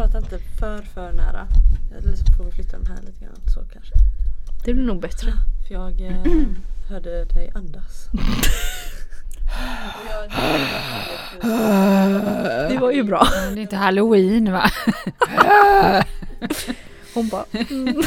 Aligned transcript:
prata 0.00 0.18
inte 0.18 0.38
för 0.38 0.82
för 0.82 1.12
nära. 1.12 1.46
Eller 1.98 2.16
så 2.16 2.24
får 2.36 2.44
vi 2.44 2.50
flytta 2.50 2.78
den 2.78 2.86
här 2.86 2.96
lite 3.06 3.24
grann 3.24 3.40
så 3.54 3.60
kanske. 3.72 3.94
Det 4.64 4.74
blir 4.74 4.84
nog 4.84 5.00
bättre. 5.00 5.32
För 5.66 5.74
jag 5.74 6.00
eh, 6.00 6.16
hörde 6.88 7.24
dig 7.24 7.50
andas. 7.54 8.08
Det 12.68 12.78
var 12.78 12.90
ju 12.90 13.02
bra. 13.02 13.26
Det 13.54 13.60
är 13.60 13.62
inte 13.62 13.76
halloween 13.76 14.52
va? 14.52 14.70
Hon 17.14 17.28
bara 17.28 17.44
mm. 17.52 18.02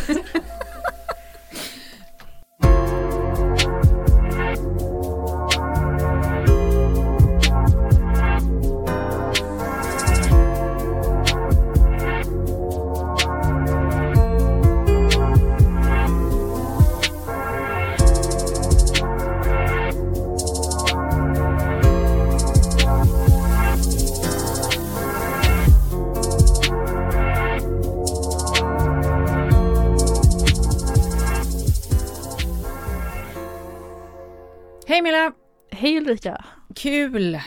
Hej 34.94 35.02
Milla! 35.02 35.34
Hej 35.72 35.98
Ulrika. 35.98 36.46
Kul 36.76 37.40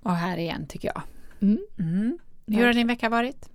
vara 0.00 0.14
här 0.14 0.36
igen 0.36 0.66
tycker 0.66 0.88
jag. 0.94 1.02
Mm. 1.42 1.58
Mm. 1.78 2.18
Hur 2.46 2.66
har 2.66 2.72
din 2.72 2.86
vecka 2.86 3.08
varit? 3.08 3.48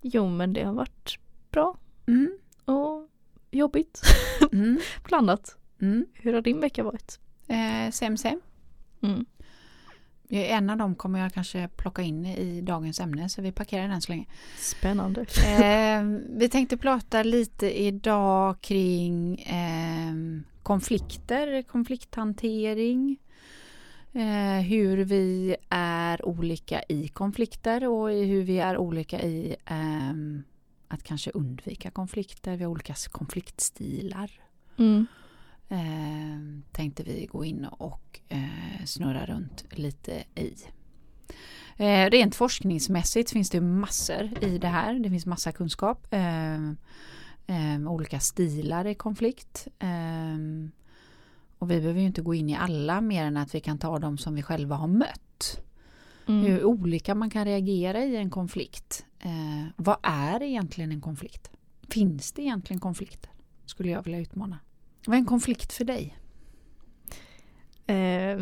Jo 0.00 0.28
men 0.28 0.52
det 0.52 0.62
har 0.64 0.72
varit 0.72 1.18
bra 1.50 1.76
Mm. 2.06 2.38
och 2.64 3.08
jobbigt. 3.50 4.00
Mm. 4.52 4.78
Blandat. 5.04 5.56
Mm. 5.80 6.06
Hur 6.14 6.32
har 6.34 6.42
din 6.42 6.60
vecka 6.60 6.82
varit? 6.82 7.18
Eh, 7.48 7.90
sem 7.90 8.16
sem. 8.16 8.40
Mm. 9.02 9.26
En 10.30 10.70
av 10.70 10.76
dem 10.76 10.94
kommer 10.94 11.20
jag 11.20 11.32
kanske 11.32 11.68
plocka 11.68 12.02
in 12.02 12.26
i 12.26 12.60
dagens 12.60 13.00
ämne 13.00 13.28
så 13.28 13.42
vi 13.42 13.52
parkerar 13.52 13.88
den 13.88 14.00
så 14.00 14.12
länge. 14.12 14.26
Spännande. 14.58 15.20
Eh, 15.20 16.02
vi 16.38 16.48
tänkte 16.48 16.76
prata 16.76 17.22
lite 17.22 17.82
idag 17.82 18.60
kring 18.60 19.40
eh, 19.40 20.14
konflikter, 20.68 21.62
konflikthantering. 21.62 23.18
Eh, 24.12 24.60
hur 24.60 25.04
vi 25.04 25.56
är 25.68 26.26
olika 26.26 26.82
i 26.88 27.08
konflikter 27.08 27.88
och 27.88 28.10
hur 28.10 28.42
vi 28.42 28.58
är 28.58 28.78
olika 28.78 29.22
i 29.22 29.56
ehm, 29.64 30.42
att 30.88 31.02
kanske 31.02 31.30
undvika 31.30 31.90
konflikter. 31.90 32.56
Vi 32.56 32.64
har 32.64 32.70
olika 32.70 32.94
konfliktstilar. 33.10 34.30
Mm. 34.78 35.06
Eh, 35.68 36.62
tänkte 36.72 37.02
vi 37.02 37.26
gå 37.26 37.44
in 37.44 37.64
och 37.64 38.20
eh, 38.28 38.84
snurra 38.84 39.26
runt 39.26 39.64
lite 39.70 40.24
i. 40.34 40.54
Eh, 41.76 42.10
rent 42.10 42.34
forskningsmässigt 42.34 43.30
finns 43.30 43.50
det 43.50 43.60
massor 43.60 44.44
i 44.44 44.58
det 44.58 44.68
här. 44.68 44.94
Det 44.94 45.10
finns 45.10 45.26
massa 45.26 45.52
kunskap. 45.52 46.06
Eh, 47.50 47.92
olika 47.92 48.20
stilar 48.20 48.86
i 48.86 48.94
konflikt. 48.94 49.68
Eh, 49.78 50.38
och 51.58 51.70
vi 51.70 51.80
behöver 51.80 52.00
ju 52.00 52.06
inte 52.06 52.22
gå 52.22 52.34
in 52.34 52.48
i 52.48 52.56
alla 52.56 53.00
mer 53.00 53.24
än 53.24 53.36
att 53.36 53.54
vi 53.54 53.60
kan 53.60 53.78
ta 53.78 53.98
dem 53.98 54.18
som 54.18 54.34
vi 54.34 54.42
själva 54.42 54.76
har 54.76 54.88
mött. 54.88 55.60
Mm. 56.26 56.42
Hur 56.46 56.64
olika 56.64 57.14
man 57.14 57.30
kan 57.30 57.44
reagera 57.44 58.04
i 58.04 58.16
en 58.16 58.30
konflikt. 58.30 59.06
Eh, 59.18 59.66
vad 59.76 59.96
är 60.02 60.42
egentligen 60.42 60.92
en 60.92 61.00
konflikt? 61.00 61.50
Finns 61.88 62.32
det 62.32 62.42
egentligen 62.42 62.80
konflikter? 62.80 63.30
Skulle 63.66 63.90
jag 63.90 64.02
vilja 64.02 64.18
utmana. 64.20 64.58
Vad 65.06 65.14
är 65.14 65.18
en 65.18 65.26
konflikt 65.26 65.72
för 65.72 65.84
dig? 65.84 66.16
Eh, 67.86 68.38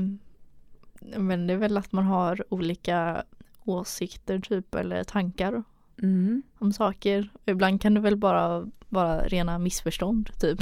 men 1.19 1.47
det 1.47 1.53
är 1.53 1.57
väl 1.57 1.77
att 1.77 1.93
man 1.93 2.05
har 2.05 2.45
olika 2.55 3.25
åsikter 3.65 4.39
typ 4.39 4.75
eller 4.75 5.05
tankar 5.05 5.63
Mm. 6.03 6.43
om 6.59 6.73
saker. 6.73 7.31
Ibland 7.45 7.81
kan 7.81 7.95
det 7.95 8.01
väl 8.01 8.17
bara 8.17 8.67
vara 8.89 9.21
rena 9.29 9.59
missförstånd 9.59 10.31
typ 10.41 10.61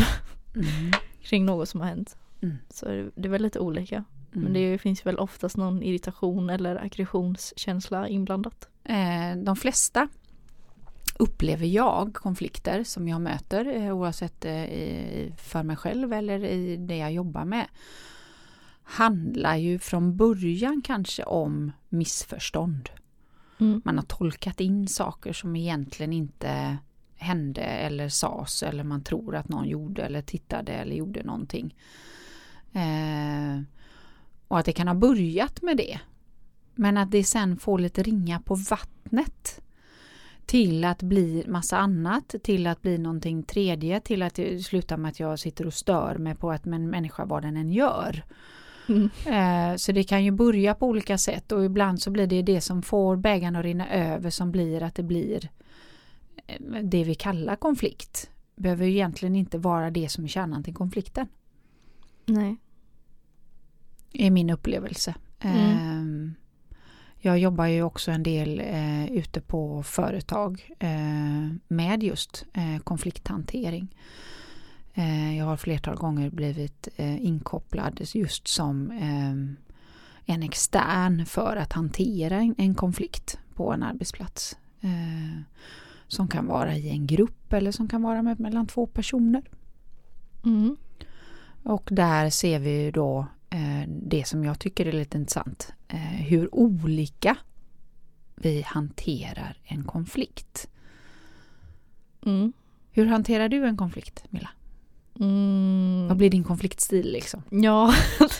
Mm. 0.54 0.92
kring 1.22 1.44
något 1.44 1.68
som 1.68 1.80
har 1.80 1.88
hänt. 1.88 2.16
Mm. 2.42 2.56
Så 2.70 2.86
det 2.86 3.10
det 3.16 3.28
är 3.28 3.30
väl 3.30 3.42
lite 3.42 3.58
olika. 3.60 3.96
Mm. 4.34 4.44
Men 4.44 4.52
det 4.52 4.78
finns 4.78 5.06
väl 5.06 5.18
oftast 5.18 5.56
någon 5.56 5.82
irritation 5.82 6.50
eller 6.50 6.76
aggressionskänsla 6.84 8.08
inblandat. 8.08 8.68
Eh, 8.84 9.36
de 9.44 9.56
flesta 9.56 10.08
upplever 11.18 11.66
jag 11.66 12.14
konflikter 12.14 12.84
som 12.84 13.08
jag 13.08 13.20
möter 13.20 13.76
eh, 13.76 13.96
oavsett 13.96 14.44
eh, 14.44 14.64
i- 14.64 15.34
för 15.38 15.62
mig 15.62 15.76
själv 15.76 16.12
eller 16.12 16.44
i 16.44 16.76
det 16.76 16.96
jag 16.96 17.12
jobbar 17.12 17.44
med 17.44 17.66
handlar 18.82 19.56
ju 19.56 19.78
från 19.78 20.16
början 20.16 20.82
kanske 20.84 21.22
om 21.24 21.72
missförstånd. 21.88 22.90
Mm. 23.60 23.82
Man 23.84 23.96
har 23.98 24.04
tolkat 24.04 24.60
in 24.60 24.88
saker 24.88 25.32
som 25.32 25.56
egentligen 25.56 26.12
inte 26.12 26.76
hände 27.16 27.62
eller 27.62 28.08
sades 28.08 28.62
eller 28.62 28.84
man 28.84 29.02
tror 29.02 29.36
att 29.36 29.48
någon 29.48 29.68
gjorde 29.68 30.02
eller 30.02 30.22
tittade 30.22 30.72
eller 30.72 30.96
gjorde 30.96 31.22
någonting. 31.22 31.74
Eh, 32.72 33.62
och 34.48 34.58
att 34.58 34.64
det 34.64 34.72
kan 34.72 34.88
ha 34.88 34.94
börjat 34.94 35.62
med 35.62 35.76
det. 35.76 36.00
Men 36.74 36.96
att 36.96 37.10
det 37.10 37.24
sen 37.24 37.56
får 37.56 37.78
lite 37.78 38.02
ringa 38.02 38.40
på 38.40 38.54
vattnet. 38.54 39.60
Till 40.46 40.84
att 40.84 41.02
bli 41.02 41.44
massa 41.48 41.78
annat, 41.78 42.34
till 42.42 42.66
att 42.66 42.82
bli 42.82 42.98
någonting 42.98 43.42
tredje, 43.42 44.00
till 44.00 44.22
att 44.22 44.34
det 44.34 44.64
slutar 44.64 44.96
med 44.96 45.08
att 45.08 45.20
jag 45.20 45.38
sitter 45.38 45.66
och 45.66 45.74
stör 45.74 46.18
mig 46.18 46.34
på 46.34 46.50
att 46.50 46.66
en 46.66 46.90
människa 46.90 47.24
vad 47.24 47.42
den 47.42 47.56
än 47.56 47.70
gör. 47.70 48.24
Mm. 48.88 49.10
Eh, 49.26 49.76
Så 49.76 49.92
det 49.92 50.04
kan 50.04 50.24
ju 50.24 50.30
börja 50.30 50.74
på 50.74 50.86
olika 50.86 51.18
sätt 51.18 51.52
och 51.52 51.64
ibland 51.64 52.02
så 52.02 52.10
blir 52.10 52.26
det 52.26 52.42
det 52.42 52.60
som 52.60 52.82
får 52.82 53.16
bägaren 53.16 53.56
att 53.56 53.64
rinna 53.64 53.90
över 53.90 54.30
som 54.30 54.52
blir 54.52 54.82
att 54.82 54.94
det 54.94 55.02
blir 55.02 55.50
det 56.82 57.04
vi 57.04 57.14
kallar 57.14 57.56
konflikt. 57.56 58.30
Behöver 58.56 58.86
ju 58.86 58.92
egentligen 58.92 59.36
inte 59.36 59.58
vara 59.58 59.90
det 59.90 60.08
som 60.08 60.24
är 60.24 60.28
kärnan 60.28 60.62
till 60.64 60.74
konflikten. 60.74 61.26
Nej. 62.26 62.56
Är 64.12 64.30
min 64.30 64.50
upplevelse. 64.50 65.14
Mm. 65.40 65.58
Ehm, 65.58 66.34
Jag 67.20 67.38
jobbar 67.38 67.66
ju 67.66 67.82
också 67.82 68.10
en 68.10 68.22
del 68.22 68.60
eh, 68.60 69.12
ute 69.12 69.40
på 69.40 69.82
företag 69.82 70.70
eh, 70.78 71.48
med 71.68 72.02
just 72.02 72.44
eh, 72.52 72.78
konflikthantering. 72.84 73.96
Eh, 74.94 75.38
jag 75.38 75.44
har 75.44 75.56
flertal 75.56 75.96
gånger 75.96 76.30
blivit 76.30 76.88
eh, 76.96 77.24
inkopplad 77.24 78.00
just 78.14 78.48
som 78.48 78.90
eh, 78.90 80.34
en 80.34 80.42
extern 80.42 81.26
för 81.26 81.56
att 81.56 81.72
hantera 81.72 82.36
en, 82.36 82.54
en 82.58 82.74
konflikt 82.74 83.38
på 83.54 83.72
en 83.72 83.82
arbetsplats. 83.82 84.56
Som 86.14 86.28
kan 86.28 86.46
vara 86.46 86.76
i 86.76 86.90
en 86.90 87.06
grupp 87.06 87.52
eller 87.52 87.70
som 87.70 87.88
kan 87.88 88.02
vara 88.02 88.22
med, 88.22 88.40
mellan 88.40 88.66
två 88.66 88.86
personer. 88.86 89.42
Mm. 90.44 90.76
Och 91.62 91.88
där 91.92 92.30
ser 92.30 92.58
vi 92.58 92.82
ju 92.82 92.90
då 92.90 93.26
eh, 93.50 93.88
det 93.88 94.26
som 94.26 94.44
jag 94.44 94.58
tycker 94.58 94.86
är 94.86 94.92
lite 94.92 95.18
intressant. 95.18 95.72
Eh, 95.88 95.98
hur 95.98 96.54
olika 96.54 97.36
vi 98.34 98.62
hanterar 98.62 99.56
en 99.64 99.84
konflikt. 99.84 100.68
Mm. 102.26 102.52
Hur 102.90 103.06
hanterar 103.06 103.48
du 103.48 103.66
en 103.66 103.76
konflikt, 103.76 104.24
Milla? 104.30 104.50
Mm. 105.20 106.08
Vad 106.08 106.16
blir 106.16 106.30
din 106.30 106.44
konfliktstil 106.44 107.12
liksom? 107.12 107.42
Ja, 107.50 107.94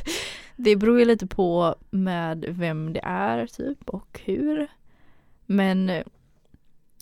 det 0.57 0.77
beror 0.77 0.99
ju 0.99 1.05
lite 1.05 1.27
på 1.27 1.75
med 1.91 2.45
vem 2.49 2.93
det 2.93 3.01
är 3.05 3.47
typ 3.47 3.89
och 3.89 4.21
hur. 4.25 4.69
Men 5.47 5.91
eh, 5.91 6.05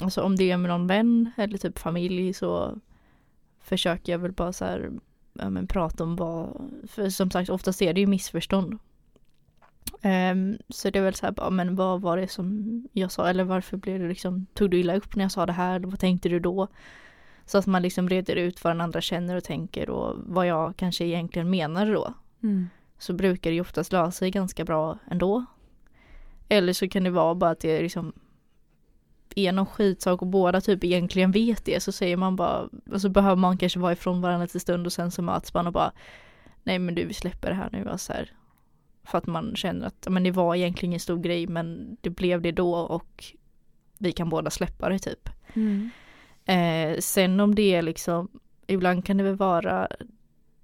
alltså 0.03 0.23
om 0.23 0.37
det 0.37 0.51
är 0.51 0.57
med 0.57 0.71
någon 0.71 0.87
vän 0.87 1.31
eller 1.37 1.59
typ 1.59 1.79
familj 1.79 2.33
så 2.33 2.79
försöker 3.61 4.13
jag 4.13 4.19
väl 4.19 4.33
bara 4.33 4.53
så 4.53 4.65
här, 4.65 4.91
ja, 5.33 5.51
men 5.51 5.67
prata 5.67 6.05
om 6.05 6.17
vad, 6.17 6.71
för 6.89 7.09
som 7.11 7.31
sagt 7.31 7.51
oftast 7.51 7.83
är 7.83 7.93
det 7.95 8.01
ju 8.01 8.07
missförstånd. 8.07 8.79
Ehm, 10.03 10.59
så 10.69 10.91
det 10.91 10.99
är 10.99 11.03
väl 11.03 11.15
så 11.15 11.27
här, 11.27 11.33
bara, 11.33 11.51
men 11.51 11.77
vad 11.77 12.01
var 12.01 12.17
det 12.17 12.29
som 12.29 12.89
jag 12.93 13.13
sa 13.13 13.29
eller 13.29 13.45
varför 13.45 13.77
blev 13.77 14.01
det 14.01 14.09
liksom, 14.09 14.47
tog 14.55 14.71
du 14.71 14.81
illa 14.81 14.97
upp 14.97 15.17
när 15.17 15.25
jag 15.25 15.33
sa 15.33 15.47
det 15.47 15.53
här 15.53 15.77
eller 15.77 15.89
vad 15.89 15.99
tänkte 15.99 16.29
du 16.29 16.41
då? 16.41 16.69
Så 17.47 17.59
att 17.59 17.67
man 17.67 17.83
liksom 17.83 18.09
reder 18.09 18.37
ut 18.37 18.65
vad 18.65 18.71
den 18.71 18.81
andra 18.81 19.01
känner 19.01 19.37
och 19.37 19.45
tänker 19.45 19.91
och 19.91 20.17
vad 20.27 20.47
jag 20.47 20.77
kanske 20.77 21.05
egentligen 21.05 21.51
menade 21.51 21.93
då. 21.93 22.15
Så 22.99 23.13
brukar 23.13 23.51
det 23.51 23.55
ju 23.55 23.61
oftast 23.61 23.93
lösa 23.93 24.11
sig 24.11 24.31
ganska 24.31 24.65
bra 24.65 24.99
ändå. 25.11 25.45
Eller 26.49 26.73
så 26.73 26.89
kan 26.89 27.05
det 27.05 27.11
vara 27.11 27.35
bara 27.35 27.51
att 27.51 27.61
det 27.61 27.83
liksom 27.83 28.13
är 29.37 29.53
någon 29.53 29.67
skitsak 29.67 30.23
och 30.23 30.29
båda 30.29 30.61
typ 30.61 30.85
egentligen 30.85 31.31
vet 31.31 31.65
det 31.65 31.83
så 31.83 31.93
säger 31.93 32.17
man 32.17 32.37
bara, 32.37 32.69
och 32.93 33.01
så 33.01 33.09
behöver 33.09 33.37
man 33.37 33.59
kanske 33.59 33.79
vara 33.79 33.93
ifrån 33.93 34.21
varandra 34.21 34.45
lite 34.45 34.61
stund 34.61 34.87
och 34.87 34.93
sen 34.93 35.11
så 35.11 35.23
möts 35.23 35.55
man 35.55 35.67
och 35.67 35.73
bara 35.73 35.93
Nej 36.63 36.79
men 36.79 36.95
du 36.95 37.05
vi 37.05 37.15
släpper 37.15 37.49
det 37.49 37.55
här 37.55 37.69
nu 37.73 37.89
alltså 37.89 38.13
här. 38.13 38.33
För 39.05 39.19
att 39.19 39.27
man 39.27 39.57
känner 39.57 39.87
att 39.87 40.07
men 40.11 40.23
det 40.23 40.31
var 40.31 40.55
egentligen 40.55 40.91
ingen 40.91 41.01
stor 41.01 41.19
grej 41.19 41.47
men 41.47 41.97
det 42.01 42.11
blev 42.11 42.43
det 42.43 42.53
då 42.53 42.75
och 42.75 43.25
vi 43.99 44.13
kan 44.13 44.29
båda 44.29 44.51
släppa 44.51 44.89
det 44.89 44.99
typ. 44.99 45.29
Mm. 45.55 45.91
Eh, 46.45 46.99
sen 46.99 47.41
om 47.41 47.55
det 47.55 47.75
är 47.75 47.83
liksom, 47.83 48.29
ibland 48.67 49.05
kan 49.05 49.17
det 49.17 49.25
väl 49.25 49.37
vara, 49.37 49.89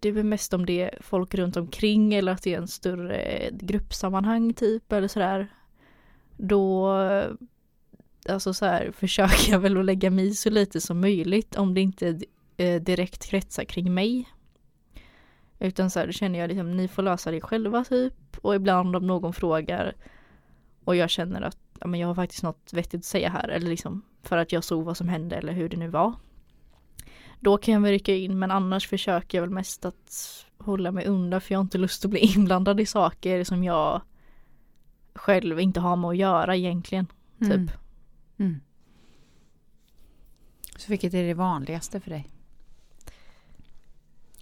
det 0.00 0.08
är 0.08 0.12
väl 0.12 0.24
mest 0.24 0.54
om 0.54 0.66
det 0.66 0.82
är 0.82 0.98
folk 1.00 1.34
runt 1.34 1.56
omkring 1.56 2.14
eller 2.14 2.32
att 2.32 2.42
det 2.42 2.54
är 2.54 2.58
en 2.58 2.68
större 2.68 3.50
gruppsammanhang 3.52 4.54
typ 4.54 4.92
eller 4.92 5.08
sådär. 5.08 5.48
Då, 6.36 6.96
alltså 8.28 8.54
så 8.54 8.66
här, 8.66 8.92
försöker 8.92 9.52
jag 9.52 9.58
väl 9.58 9.76
att 9.76 9.84
lägga 9.84 10.10
mig 10.10 10.26
i 10.26 10.34
så 10.34 10.50
lite 10.50 10.80
som 10.80 11.00
möjligt 11.00 11.56
om 11.56 11.74
det 11.74 11.80
inte 11.80 12.20
eh, 12.56 12.82
direkt 12.82 13.30
kretsar 13.30 13.64
kring 13.64 13.94
mig. 13.94 14.28
Utan 15.58 15.90
så 15.90 15.98
här, 15.98 16.06
då 16.06 16.12
känner 16.12 16.38
jag 16.38 16.48
liksom, 16.48 16.76
ni 16.76 16.88
får 16.88 17.02
lösa 17.02 17.30
det 17.30 17.40
själva 17.40 17.84
typ. 17.84 18.14
Och 18.42 18.54
ibland 18.54 18.96
om 18.96 19.06
någon 19.06 19.32
frågar 19.32 19.94
och 20.84 20.96
jag 20.96 21.10
känner 21.10 21.42
att 21.42 21.58
ja, 21.80 21.86
men 21.86 22.00
jag 22.00 22.08
har 22.08 22.14
faktiskt 22.14 22.42
något 22.42 22.72
vettigt 22.72 22.98
att 22.98 23.04
säga 23.04 23.28
här. 23.28 23.48
Eller 23.48 23.68
liksom 23.68 24.02
för 24.22 24.36
att 24.36 24.52
jag 24.52 24.64
såg 24.64 24.84
vad 24.84 24.96
som 24.96 25.08
hände 25.08 25.36
eller 25.36 25.52
hur 25.52 25.68
det 25.68 25.76
nu 25.76 25.88
var. 25.88 26.12
Då 27.40 27.58
kan 27.58 27.74
jag 27.74 27.80
väl 27.80 27.90
rycka 27.90 28.14
in 28.14 28.38
men 28.38 28.50
annars 28.50 28.88
försöker 28.88 29.38
jag 29.38 29.42
väl 29.42 29.50
mest 29.50 29.84
att 29.84 30.44
hålla 30.58 30.92
mig 30.92 31.06
undan 31.06 31.40
för 31.40 31.54
jag 31.54 31.58
har 31.58 31.64
inte 31.64 31.78
lust 31.78 32.04
att 32.04 32.10
bli 32.10 32.20
inblandad 32.36 32.80
i 32.80 32.86
saker 32.86 33.44
som 33.44 33.64
jag 33.64 34.02
själv 35.14 35.60
inte 35.60 35.80
har 35.80 35.96
med 35.96 36.10
att 36.10 36.16
göra 36.16 36.56
egentligen. 36.56 37.06
Typ. 37.40 37.52
Mm. 37.52 37.68
Mm. 38.38 38.60
Så 40.76 40.88
vilket 40.88 41.14
är 41.14 41.24
det 41.24 41.34
vanligaste 41.34 42.00
för 42.00 42.10
dig? 42.10 42.30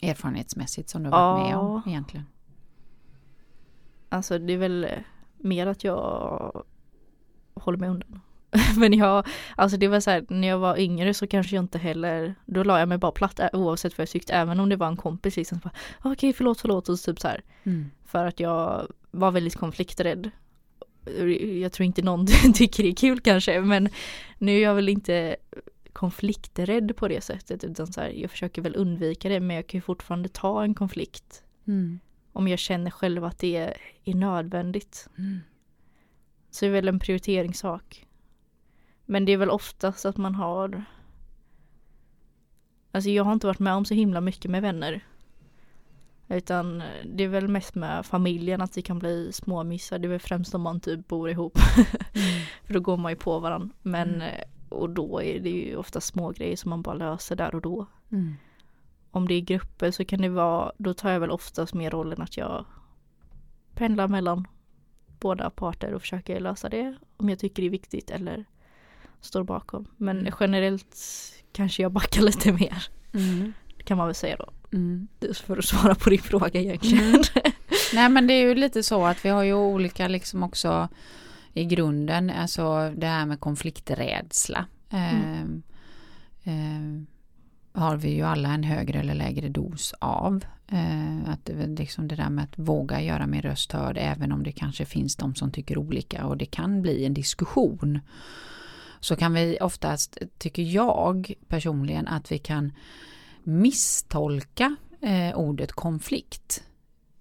Erfarenhetsmässigt 0.02 0.88
som 0.88 1.02
du 1.02 1.10
har 1.10 1.19
varit 1.19 1.48
med 1.48 1.56
om 1.56 1.82
egentligen? 1.87 2.26
Alltså 4.08 4.38
det 4.38 4.52
är 4.52 4.58
väl 4.58 4.88
mer 5.37 5.66
att 5.66 5.84
jag 5.84 6.64
håller 7.54 7.78
mig 7.78 7.88
undan. 7.88 8.20
Men 8.76 8.93
jag, 8.93 9.26
alltså 9.56 9.76
det 9.76 9.88
var 9.88 10.00
så 10.00 10.10
här, 10.10 10.26
när 10.28 10.49
jag 10.49 10.58
var 10.58 10.78
yngre 10.78 11.14
så 11.14 11.26
kanske 11.26 11.56
jag 11.56 11.64
inte 11.64 11.78
heller, 11.78 12.34
då 12.46 12.62
la 12.62 12.78
jag 12.78 12.88
mig 12.88 12.99
bara 12.99 13.12
platt 13.12 13.40
oavsett 13.52 13.99
vad 13.99 14.02
jag 14.02 14.08
tyckte, 14.08 14.34
även 14.34 14.60
om 14.60 14.69
det 14.69 14.76
var 14.76 14.87
en 14.87 14.96
kompis 14.96 15.37
liksom. 15.37 15.58
Okej, 15.99 16.12
okay, 16.12 16.32
förlåt, 16.32 16.60
förlåt 16.60 16.88
och 16.88 16.99
typ 16.99 17.20
så 17.20 17.28
här. 17.28 17.42
Mm. 17.64 17.90
För 18.04 18.25
att 18.25 18.40
jag 18.40 18.87
var 19.10 19.31
väldigt 19.31 19.56
konflikträdd. 19.56 20.31
Jag 21.60 21.72
tror 21.72 21.86
inte 21.86 22.02
någon 22.02 22.26
tycker 22.54 22.82
det 22.82 22.88
är 22.88 22.94
kul 22.94 23.20
kanske, 23.20 23.60
men 23.60 23.88
nu 24.38 24.56
är 24.56 24.62
jag 24.62 24.74
väl 24.74 24.88
inte 24.88 25.36
konflikträdd 25.92 26.96
på 26.96 27.08
det 27.08 27.20
sättet, 27.20 27.64
utan 27.64 27.86
så 27.86 28.00
här, 28.00 28.08
jag 28.08 28.30
försöker 28.30 28.62
väl 28.62 28.76
undvika 28.76 29.28
det, 29.28 29.40
men 29.40 29.56
jag 29.56 29.66
kan 29.66 29.78
ju 29.78 29.82
fortfarande 29.82 30.28
ta 30.28 30.62
en 30.62 30.74
konflikt. 30.74 31.42
Mm. 31.66 32.00
Om 32.32 32.48
jag 32.48 32.58
känner 32.58 32.90
själv 32.90 33.24
att 33.24 33.38
det 33.38 33.56
är, 33.56 33.76
är 34.04 34.14
nödvändigt. 34.14 35.08
Mm. 35.18 35.40
Så 36.50 36.64
det 36.64 36.68
är 36.68 36.72
väl 36.72 36.88
en 36.88 36.98
prioriteringssak. 36.98 38.06
Men 39.04 39.24
det 39.24 39.32
är 39.32 39.36
väl 39.36 39.50
oftast 39.50 40.04
att 40.04 40.16
man 40.16 40.34
har 40.34 40.84
Alltså 42.90 43.10
jag 43.10 43.24
har 43.24 43.32
inte 43.32 43.46
varit 43.46 43.58
med 43.58 43.74
om 43.74 43.84
så 43.84 43.94
himla 43.94 44.20
mycket 44.20 44.50
med 44.50 44.62
vänner. 44.62 45.04
Utan 46.28 46.82
det 47.05 47.25
är 47.25 47.28
väl 47.28 47.49
mest 47.49 47.75
med 47.75 48.06
familjen 48.06 48.61
att 48.61 48.73
det 48.73 48.82
kan 48.82 48.99
bli 48.99 49.32
småmissar. 49.32 49.99
Det 49.99 50.06
är 50.06 50.11
väl 50.11 50.20
främst 50.20 50.55
om 50.55 50.62
man 50.62 50.81
typ 50.81 51.08
bor 51.08 51.31
ihop. 51.31 51.58
Mm. 52.17 52.46
För 52.64 52.75
då 52.75 52.81
går 52.81 52.96
man 52.96 53.12
ju 53.12 53.17
på 53.17 53.38
varandra. 53.38 53.75
Men 53.82 54.14
mm. 54.14 54.34
och 54.69 54.90
då 54.90 55.23
är 55.23 55.40
det 55.40 55.50
ju 55.50 55.76
ofta 55.76 56.00
små 56.00 56.31
grejer 56.31 56.56
som 56.56 56.70
man 56.70 56.82
bara 56.82 56.94
löser 56.94 57.37
där 57.37 57.55
och 57.55 57.61
då. 57.61 57.87
Mm. 58.12 58.34
Om 59.11 59.28
det 59.28 59.34
är 59.34 59.40
grupper 59.40 59.90
så 59.90 60.05
kan 60.05 60.20
det 60.20 60.28
vara, 60.28 60.73
då 60.78 60.94
tar 60.94 61.11
jag 61.11 61.20
väl 61.20 61.31
oftast 61.31 61.75
mer 61.75 61.90
rollen 61.90 62.23
att 62.23 62.37
jag 62.37 62.64
pendlar 63.75 64.08
mellan 64.08 64.46
båda 65.20 65.50
parter 65.50 65.94
och 65.94 66.00
försöker 66.00 66.40
lösa 66.40 66.69
det 66.69 66.96
om 67.17 67.28
jag 67.28 67.38
tycker 67.38 67.62
det 67.62 67.69
är 67.69 67.70
viktigt 67.70 68.11
eller 68.11 68.44
står 69.20 69.44
bakom. 69.44 69.87
Men 69.96 70.19
mm. 70.19 70.32
generellt 70.40 70.96
kanske 71.52 71.82
jag 71.82 71.93
backar 71.93 72.23
lite 72.31 72.52
mer. 72.52 72.84
Mm. 73.14 73.52
Det 73.76 73.84
kan 73.84 73.99
man 73.99 74.06
väl 74.06 74.14
säga 74.14 74.37
då. 74.37 74.49
Mm. 74.76 75.08
För 75.34 75.56
att 75.56 75.64
svara 75.64 75.94
på 75.94 76.11
din 76.11 76.23
fråga 76.23 76.61
egentligen. 76.61 77.05
Mm. 77.05 77.23
Nej 77.94 78.08
men 78.08 78.26
det 78.26 78.34
är 78.34 78.43
ju 78.43 78.55
lite 78.55 78.82
så 78.82 79.05
att 79.05 79.25
vi 79.25 79.28
har 79.28 79.43
ju 79.43 79.55
olika 79.55 80.08
liksom 80.08 80.43
också 80.43 80.88
i 81.52 81.64
grunden, 81.64 82.31
alltså 82.31 82.93
det 82.96 83.06
här 83.06 83.26
med 83.26 83.40
konflikträdsla. 83.40 84.67
Eh, 84.90 85.40
eh, 86.44 87.02
har 87.73 87.96
vi 87.96 88.14
ju 88.14 88.23
alla 88.23 88.49
en 88.49 88.64
högre 88.64 89.00
eller 89.00 89.14
lägre 89.14 89.49
dos 89.49 89.94
av. 89.99 90.44
Eh, 90.69 91.31
att 91.31 91.50
liksom 91.78 92.08
det 92.08 92.17
där 92.17 92.31
med 92.31 92.44
att 92.44 92.58
våga 92.58 93.00
göra 93.00 93.26
min 93.26 93.43
röst 93.43 93.73
hörd 93.73 93.99
även 94.00 94.32
om 94.32 94.43
det 94.43 94.52
kanske 94.52 94.84
finns 94.84 95.17
de 95.17 95.34
som 95.34 95.50
tycker 95.50 95.78
olika 95.78 96.26
och 96.26 96.37
det 96.37 96.46
kan 96.46 96.82
bli 96.82 97.05
en 97.05 97.14
diskussion. 97.14 98.00
Så 99.00 99.17
kan 99.17 99.34
vi 99.34 99.58
oftast, 99.61 100.19
tycker 100.38 100.62
jag 100.62 101.32
personligen, 101.49 102.08
att 102.08 102.32
vi 102.32 102.38
kan 102.38 102.73
misstolka 103.46 104.76
eh, 105.00 105.38
ordet 105.38 105.72
konflikt. 105.72 106.64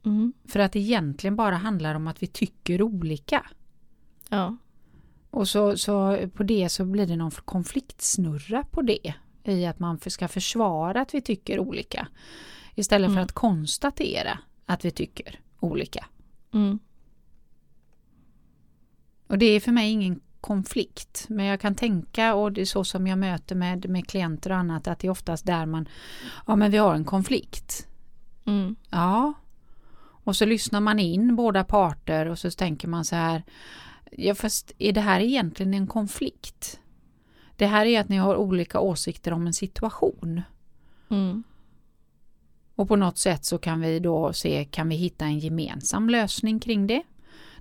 Mm. 0.06 0.34
För 0.46 0.60
att 0.60 0.72
det 0.72 0.80
egentligen 0.80 1.36
bara 1.36 1.56
handlar 1.56 1.96
om 1.96 2.08
att 2.08 2.24
vi 2.24 2.28
tycker 2.28 2.82
olika. 2.82 3.46
Ja. 4.30 4.58
Och 5.30 5.48
så, 5.48 5.78
så 5.78 6.18
på 6.34 6.44
det 6.44 6.70
så 6.70 6.86
blir 6.86 7.08
det 7.08 7.16
någon 7.16 7.32
konfliktsnurra 7.32 8.64
på 8.72 8.82
det 8.82 9.14
i 9.44 9.66
att 9.66 9.80
man 9.80 10.00
ska 10.00 10.28
försvara 10.28 11.02
att 11.02 11.14
vi 11.14 11.22
tycker 11.22 11.60
olika. 11.60 12.08
Istället 12.76 13.08
mm. 13.08 13.16
för 13.16 13.22
att 13.22 13.32
konstatera 13.32 14.40
att 14.66 14.86
vi 14.86 14.92
tycker 14.92 15.40
olika. 15.60 16.06
Mm. 16.54 16.80
Och 19.28 19.38
det 19.38 19.46
är 19.46 19.60
för 19.60 19.72
mig 19.72 19.92
ingen 19.92 20.20
konflikt. 20.46 21.26
Men 21.30 21.46
jag 21.46 21.60
kan 21.60 21.76
tänka, 21.76 22.36
och 22.36 22.52
det 22.52 22.62
är 22.62 22.66
så 22.66 22.84
som 22.84 23.08
jag 23.08 23.18
möter 23.18 23.56
med, 23.56 23.90
med 23.90 24.08
klienter 24.08 24.50
och 24.50 24.58
annat, 24.58 24.88
att 24.88 25.00
det 25.00 25.08
är 25.08 25.12
oftast 25.12 25.46
där 25.46 25.66
man, 25.66 25.90
ja 26.48 26.56
men 26.56 26.72
vi 26.72 26.78
har 26.78 26.96
en 26.96 27.06
konflikt. 27.06 27.88
Mm. 28.46 28.76
Ja. 28.90 29.34
Och 29.98 30.36
så 30.36 30.46
lyssnar 30.46 30.82
man 30.82 31.00
in 31.00 31.36
båda 31.36 31.64
parter 31.64 32.26
och 32.26 32.40
så 32.40 32.52
tänker 32.52 32.88
man 32.88 33.06
så 33.06 33.16
här, 33.16 33.44
ja 34.12 34.36
fast 34.36 34.72
är 34.78 34.94
det 34.94 35.02
här 35.02 35.20
egentligen 35.20 35.74
en 35.74 35.88
konflikt? 35.88 36.80
Det 37.56 37.66
här 37.66 37.86
är 37.86 38.00
att 38.00 38.10
ni 38.10 38.18
har 38.18 38.36
olika 38.36 38.80
åsikter 38.80 39.34
om 39.34 39.48
en 39.48 39.54
situation. 39.54 40.42
Mm. 41.10 41.44
Och 42.76 42.88
på 42.88 42.96
något 42.96 43.18
sätt 43.18 43.46
så 43.46 43.58
kan 43.58 43.82
vi 43.82 44.00
då 44.00 44.34
se, 44.34 44.66
kan 44.66 44.90
vi 44.90 44.96
hitta 44.96 45.26
en 45.26 45.40
gemensam 45.40 46.10
lösning 46.10 46.60
kring 46.60 46.88
det? 46.88 47.04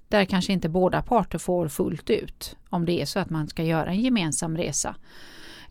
Där 0.08 0.24
kanske 0.24 0.52
inte 0.52 0.68
båda 0.68 1.02
parter 1.02 1.38
får 1.38 1.68
fullt 1.68 2.10
ut 2.10 2.56
om 2.70 2.86
det 2.86 3.00
är 3.00 3.06
så 3.06 3.18
att 3.18 3.30
man 3.30 3.48
ska 3.48 3.62
göra 3.62 3.90
en 3.90 4.00
gemensam 4.00 4.56
resa. 4.56 4.96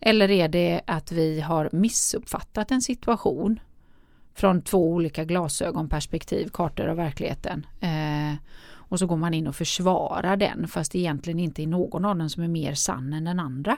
Eller 0.00 0.30
är 0.30 0.48
det 0.48 0.80
att 0.86 1.12
vi 1.12 1.40
har 1.40 1.68
missuppfattat 1.72 2.70
en 2.70 2.82
situation 2.82 3.60
från 4.34 4.62
två 4.62 4.90
olika 4.90 5.24
glasögonperspektiv, 5.24 6.48
kartor 6.48 6.86
av 6.86 6.96
verkligheten. 6.96 7.66
Eh, 7.80 8.34
och 8.66 8.98
så 8.98 9.06
går 9.06 9.16
man 9.16 9.34
in 9.34 9.46
och 9.46 9.56
försvarar 9.56 10.36
den 10.36 10.68
fast 10.68 10.94
egentligen 10.94 11.40
inte 11.40 11.62
är 11.62 11.66
någon 11.66 12.04
av 12.04 12.16
dem 12.16 12.30
som 12.30 12.42
är 12.42 12.48
mer 12.48 12.74
sann 12.74 13.12
än 13.12 13.24
den 13.24 13.40
andra. 13.40 13.76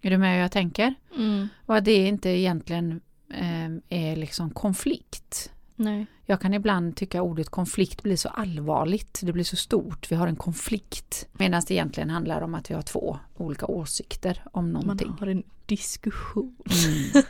Är 0.00 0.10
du 0.10 0.18
med 0.18 0.34
hur 0.34 0.40
jag 0.40 0.52
tänker? 0.52 0.94
Mm. 1.16 1.48
Och 1.66 1.76
att 1.76 1.84
det 1.84 2.06
inte 2.06 2.28
egentligen 2.30 3.00
eh, 3.30 3.70
är 3.88 4.16
liksom 4.16 4.50
konflikt. 4.50 5.52
Nej. 5.84 6.06
Jag 6.26 6.40
kan 6.40 6.54
ibland 6.54 6.96
tycka 6.96 7.22
ordet 7.22 7.48
konflikt 7.48 8.02
blir 8.02 8.16
så 8.16 8.28
allvarligt, 8.28 9.20
det 9.22 9.32
blir 9.32 9.44
så 9.44 9.56
stort, 9.56 10.12
vi 10.12 10.16
har 10.16 10.26
en 10.26 10.36
konflikt. 10.36 11.28
Medan 11.32 11.62
det 11.68 11.74
egentligen 11.74 12.10
handlar 12.10 12.40
om 12.42 12.54
att 12.54 12.70
vi 12.70 12.74
har 12.74 12.82
två 12.82 13.18
olika 13.36 13.66
åsikter 13.66 14.42
om 14.52 14.72
någonting. 14.72 15.08
Man 15.08 15.18
har 15.18 15.26
en 15.26 15.42
diskussion. 15.66 16.56
Mm. 16.84 17.24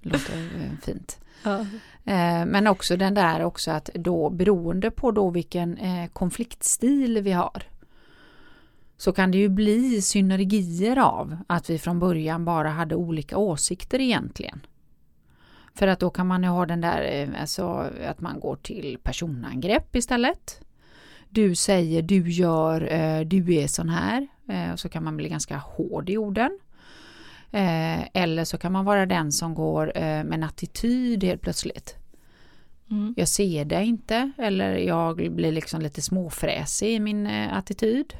Låter 0.00 0.62
eh, 0.62 0.78
fint. 0.82 1.18
Ja. 1.42 1.60
Eh, 2.04 2.46
men 2.46 2.66
också 2.66 2.96
den 2.96 3.14
där 3.14 3.44
också 3.44 3.70
att 3.70 3.90
då 3.94 4.30
beroende 4.30 4.90
på 4.90 5.10
då 5.10 5.30
vilken 5.30 5.78
eh, 5.78 6.06
konfliktstil 6.06 7.22
vi 7.22 7.32
har 7.32 7.62
så 8.96 9.12
kan 9.12 9.30
det 9.30 9.38
ju 9.38 9.48
bli 9.48 10.02
synergier 10.02 10.98
av 10.98 11.36
att 11.46 11.70
vi 11.70 11.78
från 11.78 11.98
början 11.98 12.44
bara 12.44 12.68
hade 12.68 12.94
olika 12.94 13.36
åsikter 13.36 14.00
egentligen. 14.00 14.60
För 15.80 15.86
att 15.86 16.00
då 16.00 16.10
kan 16.10 16.26
man 16.26 16.44
ha 16.44 16.66
den 16.66 16.80
där, 16.80 17.02
eh, 17.02 17.40
alltså 17.40 17.90
att 18.06 18.20
man 18.20 18.40
går 18.40 18.56
till 18.56 18.98
personangrepp 19.02 19.96
istället. 19.96 20.60
Du 21.28 21.54
säger, 21.54 22.02
du 22.02 22.30
gör, 22.30 22.92
eh, 22.92 23.20
du 23.20 23.54
är 23.54 23.66
sån 23.66 23.88
här. 23.88 24.26
Eh, 24.48 24.72
och 24.72 24.80
så 24.80 24.88
kan 24.88 25.04
man 25.04 25.16
bli 25.16 25.28
ganska 25.28 25.56
hård 25.56 26.10
i 26.10 26.16
orden. 26.16 26.58
Eller 28.12 28.44
så 28.44 28.58
kan 28.58 28.72
man 28.72 28.84
vara 28.84 29.06
den 29.06 29.32
som 29.32 29.54
går 29.54 29.92
med 29.94 30.32
en 30.32 30.42
attityd 30.42 31.24
helt 31.24 31.42
plötsligt. 31.42 31.96
Mm. 32.90 33.14
Jag 33.16 33.28
ser 33.28 33.64
det 33.64 33.84
inte 33.84 34.30
eller 34.38 34.76
jag 34.76 35.32
blir 35.32 35.52
liksom 35.52 35.80
lite 35.80 36.02
småfräsig 36.02 36.94
i 36.94 37.00
min 37.00 37.26
attityd. 37.26 38.14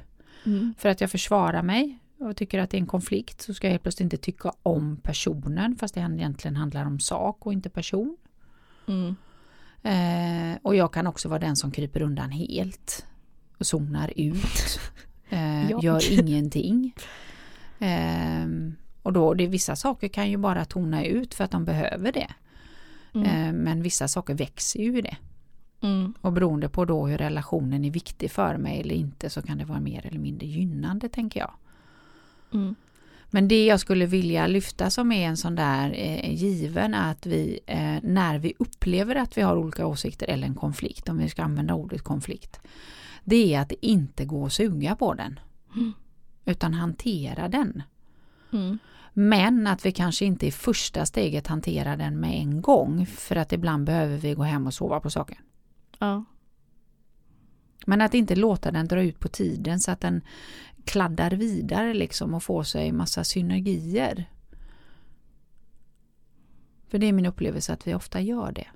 Mm. 0.47 0.75
För 0.79 0.89
att 0.89 1.01
jag 1.01 1.11
försvarar 1.11 1.63
mig 1.63 1.99
och 2.21 2.37
tycker 2.37 2.59
att 2.59 2.71
det 2.71 2.77
är 2.77 2.81
en 2.81 2.87
konflikt 2.87 3.43
så 3.43 3.55
ska 3.55 3.67
jag 3.67 3.73
helt 3.73 3.83
plötsligt 3.83 4.05
inte 4.05 4.17
tycka 4.17 4.53
om 4.63 4.97
personen 4.97 5.77
fast 5.77 5.95
det 5.95 6.01
egentligen 6.01 6.57
handlar 6.57 6.87
om 6.87 7.01
sak 7.01 7.47
och 7.47 7.53
inte 7.53 7.71
person. 7.71 8.17
Mm. 8.87 9.17
Eh, 9.83 10.59
och 10.63 10.77
jag 10.77 10.93
kan 10.93 11.07
också 11.07 11.29
vara 11.29 11.39
den 11.39 11.57
som 11.57 11.71
kryper 11.71 12.03
undan 12.03 12.31
helt 12.31 13.07
och 13.59 13.67
zonar 13.67 14.13
ut. 14.17 14.81
eh, 15.29 15.71
gör 15.83 16.13
ingenting. 16.13 16.95
Eh, 17.79 18.47
och 19.03 19.13
då, 19.13 19.35
det, 19.35 19.47
vissa 19.47 19.77
saker 19.77 20.09
kan 20.09 20.31
ju 20.31 20.37
bara 20.37 20.65
tona 20.65 21.05
ut 21.05 21.35
för 21.35 21.45
att 21.45 21.51
de 21.51 21.65
behöver 21.65 22.13
det. 22.13 22.31
Mm. 23.15 23.27
Eh, 23.27 23.53
men 23.53 23.83
vissa 23.83 24.09
saker 24.09 24.35
växer 24.35 24.81
ju 24.81 24.99
i 24.99 25.01
det. 25.01 25.17
Mm. 25.81 26.15
Och 26.21 26.33
beroende 26.33 26.69
på 26.69 26.85
då 26.85 27.07
hur 27.07 27.19
relationen 27.19 27.85
är 27.85 27.91
viktig 27.91 28.31
för 28.31 28.57
mig 28.57 28.81
eller 28.81 28.95
inte 28.95 29.31
så 29.31 29.43
kan 29.43 29.59
det 29.59 29.65
vara 29.65 29.81
mer 29.81 30.07
eller 30.07 30.19
mindre 30.19 30.47
gynnande 30.47 31.09
tänker 31.09 31.41
jag. 31.41 31.51
Mm. 32.53 32.75
Men 33.31 33.49
det 33.49 33.67
jag 33.67 33.81
skulle 33.81 34.07
vilja 34.07 34.47
lyfta 34.47 34.91
som 34.91 35.13
är 35.13 35.29
en 35.29 35.37
sån 35.37 35.55
där 35.55 35.93
eh, 35.97 36.35
given 36.35 36.95
är 36.95 37.11
att 37.11 37.27
vi 37.27 37.61
eh, 37.67 37.97
när 38.03 38.39
vi 38.39 38.55
upplever 38.59 39.17
att 39.17 39.39
vi 39.39 39.43
har 39.43 39.57
olika 39.57 39.87
åsikter 39.87 40.27
eller 40.27 40.47
en 40.47 40.55
konflikt, 40.55 41.09
om 41.09 41.19
vi 41.19 41.29
ska 41.29 41.43
använda 41.43 41.75
ordet 41.75 42.03
konflikt, 42.03 42.61
det 43.25 43.55
är 43.55 43.61
att 43.61 43.69
det 43.69 43.87
inte 43.87 44.25
går 44.25 44.47
att 44.47 44.53
suga 44.53 44.97
på 44.97 45.15
den. 45.15 45.41
Mm. 45.75 45.93
Utan 46.45 46.75
hantera 46.75 47.49
den. 47.49 47.83
Mm. 48.53 48.79
Men 49.13 49.67
att 49.67 49.87
vi 49.87 49.93
kanske 49.93 50.25
inte 50.25 50.47
i 50.47 50.51
första 50.51 51.07
steget 51.07 51.47
hanterar 51.47 51.97
den 51.97 52.21
med 52.21 52.41
en 52.41 52.63
gång 52.63 53.07
för 53.07 53.37
att 53.37 53.53
ibland 53.53 53.85
behöver 53.85 54.17
vi 54.17 54.35
gå 54.35 54.43
hem 54.43 54.67
och 54.67 54.75
sova 54.75 55.01
på 55.01 55.11
saken. 55.11 55.39
Ja. 55.99 56.25
Men 57.87 58.01
att 58.01 58.15
inte 58.15 58.37
låta 58.37 58.71
den 58.71 58.89
dra 58.89 59.03
ut 59.03 59.21
på 59.21 59.29
tiden 59.29 59.81
så 59.81 59.91
att 59.91 60.01
den 60.01 60.23
kladdar 60.85 61.31
vidare 61.31 61.95
liksom 61.95 62.35
och 62.35 62.43
får 62.43 62.63
sig 62.63 62.93
massa 62.93 63.25
synergier. 63.25 64.31
För 66.89 66.99
det 66.99 67.07
är 67.07 67.13
min 67.13 67.27
upplevelse 67.27 67.73
att 67.73 67.87
vi 67.87 67.95
ofta 67.95 68.21
gör 68.21 68.53
det. 68.53 68.67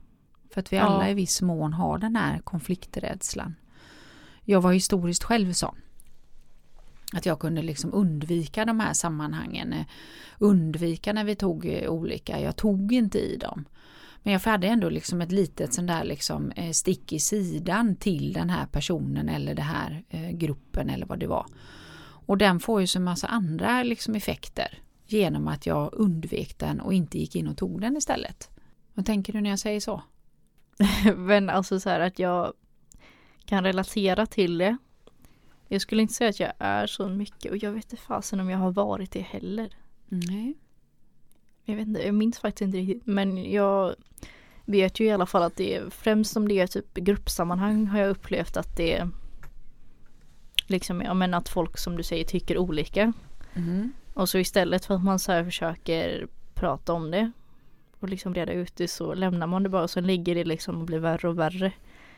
För 0.51 0.61
att 0.61 0.73
vi 0.73 0.77
Ja. 0.77 0.83
alla 0.83 1.11
i 1.11 1.15
viss 1.15 1.43
mån 1.43 1.73
har 1.73 1.99
den 1.99 2.17
här 2.17 2.39
konflikträdslan. 2.39 3.55
Jag 4.45 4.61
var 4.61 4.73
historiskt 4.73 5.25
själv 5.25 5.53
sån. 5.53 5.77
Att 7.13 7.27
jag 7.27 7.39
kunde 7.41 7.63
liksom 7.63 7.95
undvika 7.95 8.65
de 8.65 8.81
här 8.81 8.93
sammanhangen. 8.93 9.73
eh, 9.73 9.87
Undvika 10.39 11.13
när 11.13 11.25
vi 11.25 11.37
tog 11.37 11.67
eh, 11.67 11.91
olika, 11.91 12.41
jag 12.41 12.57
tog 12.57 12.93
inte 12.93 13.19
i 13.19 13.37
dem. 13.37 13.65
Men 14.23 14.33
jag 14.33 14.41
hade 14.41 14.67
ändå 14.67 14.89
liksom 14.89 15.21
ett 15.21 15.33
litet 15.33 15.75
sån 15.75 15.87
där 15.87 16.05
liksom 16.05 16.51
eh, 16.51 16.71
stick 16.71 17.13
i 17.13 17.19
sidan 17.19 17.97
till 17.97 18.33
den 18.33 18.51
här 18.51 18.67
personen 18.67 19.29
eller 19.29 19.55
den 19.55 19.65
här 19.67 20.05
gruppen 20.33 20.91
eller 20.91 21.07
vad 21.07 21.19
det 21.19 21.27
var. 21.27 21.47
Och 22.27 22.39
den 22.39 22.61
får 22.61 22.81
ju 22.81 22.87
så 22.87 23.01
massa 23.01 23.27
andra 23.27 23.83
liksom 23.83 24.15
effekter 24.15 24.79
genom 25.07 25.49
att 25.49 25.67
jag 25.67 25.91
undvek 25.93 26.59
den 26.59 26.81
och 26.81 26.95
inte 26.95 27.19
gick 27.19 27.37
in 27.37 27.49
och 27.49 27.57
tog 27.57 27.81
den 27.81 27.97
istället. 27.97 28.51
Vad 28.95 29.07
tänker 29.07 29.33
du 29.33 29.41
när 29.41 29.51
jag 29.51 29.59
säger 29.59 29.81
så? 29.81 30.03
Men 31.17 31.51
alltså 31.51 31.81
så 31.81 31.91
här 31.91 32.01
att 32.01 32.19
jag 32.19 32.53
kan 33.45 33.65
relatera 33.65 34.27
till 34.27 34.59
det. 34.59 34.77
Jag 35.69 35.81
skulle 35.81 36.03
inte 36.03 36.15
säga 36.15 36.31
att 36.31 36.41
jag 36.41 36.53
är 36.59 36.87
så 36.87 37.09
mycket 37.09 37.51
och 37.51 37.57
jag 37.57 37.73
vet 37.73 37.93
inte 37.93 38.05
fasen 38.05 38.41
om 38.41 38.51
jag 38.51 38.59
har 38.59 38.73
varit 38.73 39.13
det 39.13 39.21
heller. 39.21 39.77
Nej. 40.09 40.55
Jag 41.65 41.77
vet 41.77 41.89
inte, 41.89 42.03
jag 42.03 42.15
minns 42.15 42.39
faktiskt 42.39 42.63
inte 42.63 42.79
riktigt 42.79 43.07
men 43.07 43.51
jag 43.53 43.95
vet 44.65 45.01
ju 45.01 45.05
i 45.05 45.11
alla 45.11 45.27
fall 45.27 45.43
att 45.43 45.57
det 45.57 45.75
är 45.75 45.91
främst 45.91 46.37
om 46.37 46.49
det 46.49 46.61
är 46.61 46.67
typ 46.67 46.95
gruppsammanhang 46.95 47.87
har 47.87 47.99
jag 47.99 48.11
upplevt 48.11 48.57
att 48.57 48.77
det 48.77 48.97
är 48.97 49.09
liksom, 50.67 51.01
ja 51.01 51.15
men 51.15 51.35
att 51.35 51.49
folk 51.49 51.79
som 51.79 51.97
du 51.97 52.03
säger 52.03 52.25
tycker 52.25 52.59
olika. 52.59 53.13
Mm. 53.55 53.93
Och 54.15 54.29
så 54.29 54.39
istället 54.39 54.85
för 54.85 54.95
att 54.95 55.05
man 55.05 55.19
så 55.19 55.45
försöker 55.45 56.27
prata 56.55 56.93
om 56.93 57.11
det 57.11 57.33
och 58.01 58.09
liksom 58.09 58.35
reda 58.35 58.53
ut 58.53 58.77
det 58.77 58.89
så 58.89 59.15
lämnar 59.15 59.47
man 59.47 59.63
det 59.63 59.69
bara 59.69 59.83
och 59.83 59.91
så 59.91 60.01
ligger 60.01 60.35
det 60.35 60.45
liksom 60.45 60.79
och 60.81 60.87
blir 60.87 60.99
värre 60.99 61.29
och 61.29 61.39
värre. 61.39 61.73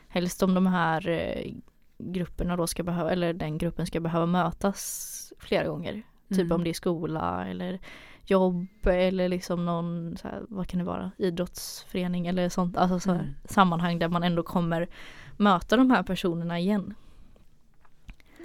Helst 0.08 0.42
om 0.42 0.54
de 0.54 0.66
här 0.66 1.08
eh, 1.08 1.52
grupperna 1.98 2.56
då 2.56 2.66
ska 2.66 2.82
behöva, 2.82 3.10
eller 3.10 3.32
den 3.32 3.58
gruppen 3.58 3.86
ska 3.86 4.00
behöva 4.00 4.26
mötas 4.26 5.32
flera 5.38 5.68
gånger. 5.68 6.02
Typ 6.28 6.38
Mm. 6.40 6.52
om 6.52 6.64
det 6.64 6.70
är 6.70 6.74
skola 6.74 7.46
eller 7.48 7.78
jobb 8.24 8.66
eller 8.86 9.28
liksom 9.28 9.66
någon, 9.66 10.16
så 10.16 10.28
här, 10.28 10.42
vad 10.48 10.66
kan 10.68 10.78
det 10.78 10.84
vara, 10.84 11.10
idrottsförening 11.18 12.26
eller 12.26 12.48
sånt. 12.48 12.76
Alltså 12.76 13.00
så 13.00 13.12
här, 13.12 13.20
Mm. 13.20 13.34
sammanhang 13.44 13.98
där 13.98 14.08
man 14.08 14.22
ändå 14.22 14.42
kommer 14.42 14.88
möta 15.36 15.76
de 15.76 15.90
här 15.90 16.02
personerna 16.02 16.58
igen. 16.58 16.94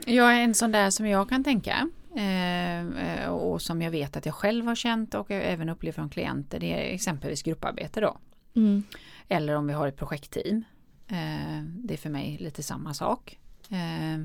Jag 0.06 0.38
är 0.38 0.44
en 0.44 0.54
sån 0.54 0.72
där 0.72 0.90
som 0.90 1.08
jag 1.08 1.30
kan 1.30 1.44
tänka 1.44 1.90
eh, 2.16 3.30
och 3.30 3.62
som 3.62 3.82
jag 3.82 3.92
vet 3.92 4.18
att 4.18 4.26
jag 4.26 4.36
själv 4.36 4.66
har 4.66 4.76
känt 4.76 5.16
och 5.16 5.32
jag 5.32 5.44
även 5.44 5.70
upplever 5.70 5.94
från 5.94 6.10
klienter. 6.10 6.60
Det 6.60 6.74
är 6.74 6.94
exempelvis 6.94 7.44
grupparbete 7.44 8.02
då. 8.02 8.18
Mm. 8.56 8.84
Eller 9.28 9.56
om 9.56 9.68
vi 9.68 9.74
har 9.74 9.88
ett 9.88 9.98
projektteam. 9.98 10.64
Eh, 11.08 11.64
det 11.64 11.94
är 11.94 11.98
för 11.98 12.10
mig 12.10 12.38
lite 12.40 12.64
samma 12.64 12.94
sak. 12.94 13.40
Eh, 13.70 14.24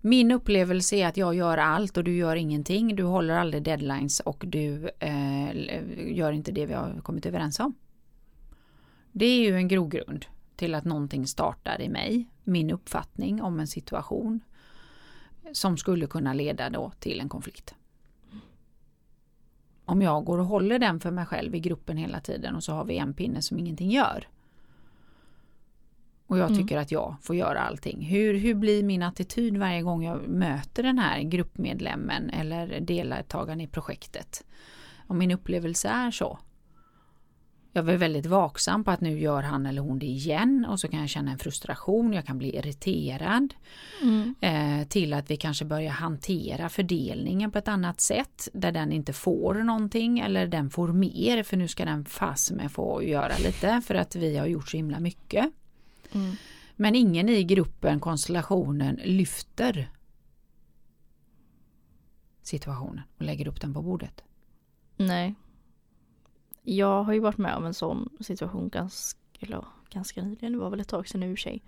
min 0.00 0.30
upplevelse 0.30 0.96
är 0.96 1.06
att 1.06 1.16
jag 1.16 1.34
gör 1.34 1.58
allt 1.58 1.96
och 1.96 2.04
du 2.04 2.16
gör 2.16 2.36
ingenting. 2.36 2.96
Du 2.96 3.02
håller 3.02 3.34
aldrig 3.34 3.62
deadlines 3.62 4.20
och 4.20 4.44
du 4.46 4.90
gör 6.06 6.32
inte 6.32 6.52
det 6.52 6.66
vi 6.66 6.74
har 6.74 7.00
kommit 7.00 7.26
överens 7.26 7.60
om. 7.60 7.74
Det 9.12 9.26
är 9.26 9.40
ju 9.40 9.56
en 9.56 9.68
grogrund 9.68 10.26
till 10.56 10.74
att 10.74 10.84
någonting 10.84 11.26
startar 11.26 11.80
i 11.80 11.88
mig. 11.88 12.26
Min 12.44 12.70
uppfattning 12.70 13.42
om 13.42 13.60
en 13.60 13.66
situation 13.66 14.40
som 15.52 15.76
skulle 15.76 16.06
kunna 16.06 16.32
leda 16.32 16.70
då 16.70 16.92
till 17.00 17.20
en 17.20 17.28
konflikt. 17.28 17.74
Om 19.84 20.02
jag 20.02 20.24
går 20.24 20.38
och 20.38 20.46
håller 20.46 20.78
den 20.78 21.00
för 21.00 21.10
mig 21.10 21.26
själv 21.26 21.54
i 21.54 21.60
gruppen 21.60 21.96
hela 21.96 22.20
tiden 22.20 22.54
och 22.56 22.64
så 22.64 22.72
har 22.72 22.84
vi 22.84 22.96
en 22.98 23.14
pinne 23.14 23.42
som 23.42 23.58
ingenting 23.58 23.90
gör. 23.90 24.28
Och 26.26 26.38
jag 26.38 26.50
Mm. 26.50 26.58
tycker 26.62 26.78
att 26.78 26.92
jag 26.92 27.16
får 27.22 27.36
göra 27.36 27.60
allting. 27.60 28.02
Hur, 28.02 28.34
hur 28.34 28.54
blir 28.54 28.82
min 28.82 29.02
attityd 29.02 29.56
varje 29.56 29.82
gång 29.82 30.04
jag 30.04 30.28
möter 30.28 30.82
den 30.82 30.98
här 30.98 31.20
gruppmedlemmen 31.22 32.30
eller 32.30 32.80
deltagaren 32.80 33.60
i 33.60 33.66
projektet? 33.66 34.44
Om 35.06 35.18
min 35.18 35.30
upplevelse 35.30 35.88
är 35.88 36.10
så. 36.10 36.38
Jag 37.76 37.82
var 37.82 37.94
väldigt 37.94 38.26
vaksam 38.26 38.84
på 38.84 38.90
att 38.90 39.00
nu 39.00 39.18
gör 39.18 39.42
han 39.42 39.66
eller 39.66 39.82
hon 39.82 39.98
det 39.98 40.06
igen 40.06 40.66
och 40.68 40.80
så 40.80 40.88
kan 40.88 41.00
jag 41.00 41.08
känna 41.08 41.30
en 41.30 41.38
frustration, 41.38 42.12
jag 42.12 42.26
kan 42.26 42.38
bli 42.38 42.56
irriterad. 42.56 43.54
Mm. 44.02 44.34
Eh, 44.40 44.88
till 44.88 45.12
att 45.12 45.30
vi 45.30 45.36
kanske 45.36 45.64
börjar 45.64 45.90
hantera 45.90 46.68
fördelningen 46.68 47.50
på 47.50 47.58
ett 47.58 47.68
annat 47.68 48.00
sätt 48.00 48.48
där 48.52 48.72
den 48.72 48.92
inte 48.92 49.12
får 49.12 49.54
någonting 49.54 50.18
eller 50.18 50.46
den 50.46 50.70
får 50.70 50.88
mer 50.88 51.42
för 51.42 51.56
nu 51.56 51.68
ska 51.68 51.84
den 51.84 52.04
fast 52.04 52.50
med 52.50 52.72
få 52.72 53.02
göra 53.02 53.36
lite 53.38 53.82
för 53.86 53.94
att 53.94 54.16
vi 54.16 54.36
har 54.36 54.46
gjort 54.46 54.68
så 54.68 54.76
himla 54.76 55.00
mycket. 55.00 55.50
Mm. 56.12 56.36
Men 56.76 56.94
ingen 56.94 57.28
i 57.28 57.44
gruppen, 57.44 58.00
konstellationen 58.00 59.00
lyfter 59.04 59.90
situationen 62.42 63.02
och 63.18 63.24
lägger 63.24 63.48
upp 63.48 63.60
den 63.60 63.74
på 63.74 63.82
bordet. 63.82 64.22
Nej. 64.96 65.34
Jag 66.68 67.02
har 67.02 67.12
ju 67.12 67.20
varit 67.20 67.38
med 67.38 67.56
om 67.56 67.64
en 67.64 67.74
sån 67.74 68.08
situation 68.20 68.68
ganska, 68.68 69.20
eller, 69.40 69.64
ganska 69.90 70.22
nyligen, 70.22 70.52
det 70.52 70.58
var 70.58 70.70
väl 70.70 70.80
ett 70.80 70.88
tag 70.88 71.08
sedan 71.08 71.22
i 71.22 71.26
och 71.26 71.38
för 71.38 71.42
sig. 71.42 71.62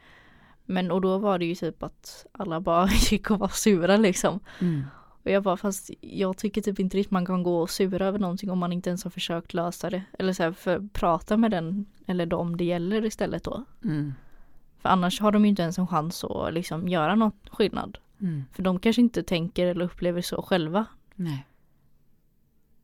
Men 0.65 0.91
och 0.91 1.01
då 1.01 1.19
var 1.19 1.39
det 1.39 1.45
ju 1.45 1.55
typ 1.55 1.83
att 1.83 2.27
alla 2.33 2.61
bara 2.61 2.89
gick 3.11 3.31
och 3.31 3.39
var 3.39 3.49
sura 3.49 3.97
liksom. 3.97 4.41
Och 5.23 5.31
jag 5.31 5.43
bara 5.43 5.57
fast 5.57 5.91
jag 6.01 6.37
tycker 6.37 6.63
typ 6.63 6.81
inte 6.81 6.97
riktigt 6.97 7.11
man 7.11 7.27
kan 7.27 7.43
gå 7.43 7.61
och 7.61 7.71
sura 7.71 8.07
över 8.07 8.19
någonting 8.19 8.51
om 8.51 8.59
man 8.59 8.73
inte 8.73 8.91
ens 8.91 9.05
har 9.05 9.11
försökt 9.11 9.55
lösa 9.55 9.91
det. 9.91 10.03
Eller 10.19 10.33
så 10.33 10.43
här, 10.43 10.53
för 10.53 10.89
prata 10.93 11.37
med 11.37 11.51
den 11.51 11.87
eller 12.07 12.27
dem 12.27 12.57
det 12.57 12.65
gäller 12.65 13.05
istället 13.05 13.45
då. 13.45 13.65
Mm. 13.85 14.15
För 14.79 14.89
annars 14.89 15.21
har 15.21 15.33
de 15.33 15.45
ju 15.45 15.49
inte 15.49 15.63
ens 15.63 15.79
en 15.79 15.87
chans 15.87 16.25
att 16.25 16.55
liksom 16.55 16.89
göra 16.89 17.15
någon 17.15 17.33
skillnad. 17.51 17.99
Mm. 18.21 18.45
För 18.53 18.63
de 18.63 18.79
kanske 18.79 19.03
inte 19.03 19.23
tänker 19.23 19.67
eller 19.67 19.85
upplever 19.85 20.23
så 20.23 20.43
själva. 20.43 20.85
Nej. 21.15 21.47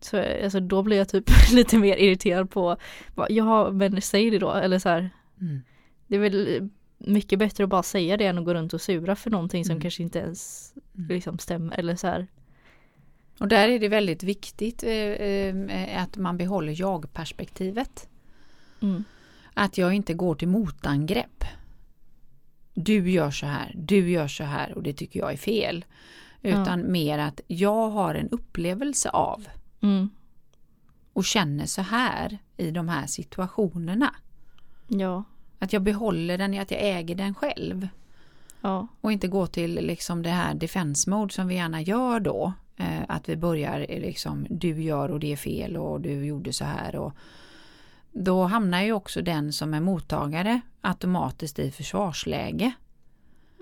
Så 0.05 0.43
alltså, 0.45 0.61
då 0.61 0.83
blir 0.83 0.97
jag 0.97 1.09
typ 1.09 1.25
lite 1.53 1.79
mer 1.79 1.97
irriterad 1.97 2.51
på, 2.51 2.77
bara, 3.15 3.27
ja 3.31 3.71
men 3.71 4.03
säg 4.03 4.31
det 4.31 4.39
då, 4.39 4.53
eller 4.53 4.79
så 4.79 4.89
här. 4.89 5.11
Mm. 5.41 5.61
Det 6.07 6.17
är 6.17 6.21
väl 6.21 6.69
mycket 6.99 7.39
bättre 7.39 7.65
att 7.65 7.71
bara 7.71 7.83
säga 7.83 8.17
det 8.17 8.27
än 8.27 8.39
att 8.39 8.45
gå 8.45 8.55
runt 8.55 8.73
och 8.75 8.81
sura 8.81 9.17
för 9.17 9.31
någonting 9.31 9.65
som 9.65 9.73
Mm. 9.73 9.83
kanske 9.83 10.03
inte 10.03 10.19
ens 10.19 10.73
Mm. 10.97 11.09
liksom 11.09 11.39
stämmer 11.39 11.79
eller 11.79 11.97
så 11.97 12.07
här. 12.07 12.27
Och 13.41 13.49
där 13.49 13.69
är 13.69 13.79
det 13.79 13.89
väldigt 13.89 14.23
viktigt 14.23 14.83
eh, 14.83 14.91
eh, 14.93 16.03
att 16.03 16.17
man 16.17 16.37
behåller 16.37 16.81
jag-perspektivet. 16.81 18.09
Mm. 18.83 19.05
Att 19.55 19.79
jag 19.79 19.95
inte 19.95 20.15
går 20.15 20.35
till 20.35 20.49
motangrepp. 20.49 21.45
Du 22.75 23.11
gör 23.11 23.31
så 23.31 23.47
här, 23.47 23.73
du 23.77 24.11
gör 24.11 24.29
så 24.29 24.45
här 24.45 24.73
och 24.75 24.83
det 24.83 24.93
tycker 24.93 25.21
jag 25.21 25.33
är 25.33 25.37
fel. 25.37 25.85
Utan 26.43 26.93
mer 26.93 27.19
att 27.19 27.41
jag 27.47 27.91
har 27.91 28.15
en 28.15 28.29
upplevelse 28.29 29.11
av 29.11 29.47
Mm. 29.85 30.11
och 31.13 31.25
känner 31.25 31.67
så 31.67 31.83
här 31.83 32.39
i 32.57 32.71
de 32.71 32.89
här 32.89 33.07
situationerna. 33.07 34.15
Ja, 34.89 35.25
Att 35.59 35.73
jag 35.73 35.83
behåller 35.83 36.39
den, 36.39 36.61
att 36.61 36.71
jag 36.71 36.81
äger 36.83 37.15
den 37.15 37.35
själv. 37.35 37.89
ja, 38.61 38.87
Och 39.01 39.13
inte 39.13 39.29
gå 39.29 39.47
till 39.47 39.75
liksom 39.75 40.23
det 40.23 40.31
här 40.31 40.55
defense 40.55 41.11
mode 41.11 41.35
som 41.35 41.49
vi 41.49 41.55
gärna 41.55 41.81
gör 41.83 42.21
då. 42.21 42.53
Eh, 42.77 43.03
att 43.09 43.29
vi 43.29 43.37
börjar 43.37 43.81
liksom 43.89 44.47
du 44.51 44.83
gör 44.83 45.11
och 45.11 45.21
det 45.21 45.33
är 45.33 45.37
fel 45.37 45.77
och 45.77 46.01
du 46.01 46.25
gjorde 46.25 46.53
så 46.53 46.65
här. 46.65 46.97
Och 46.97 47.13
då 48.13 48.45
hamnar 48.45 48.83
ju 48.83 48.93
också 48.93 49.23
den 49.23 49.53
som 49.53 49.75
är 49.75 49.81
mottagare 49.81 50.61
automatiskt 50.81 51.59
i 51.59 51.71
försvarsläge. 51.71 52.73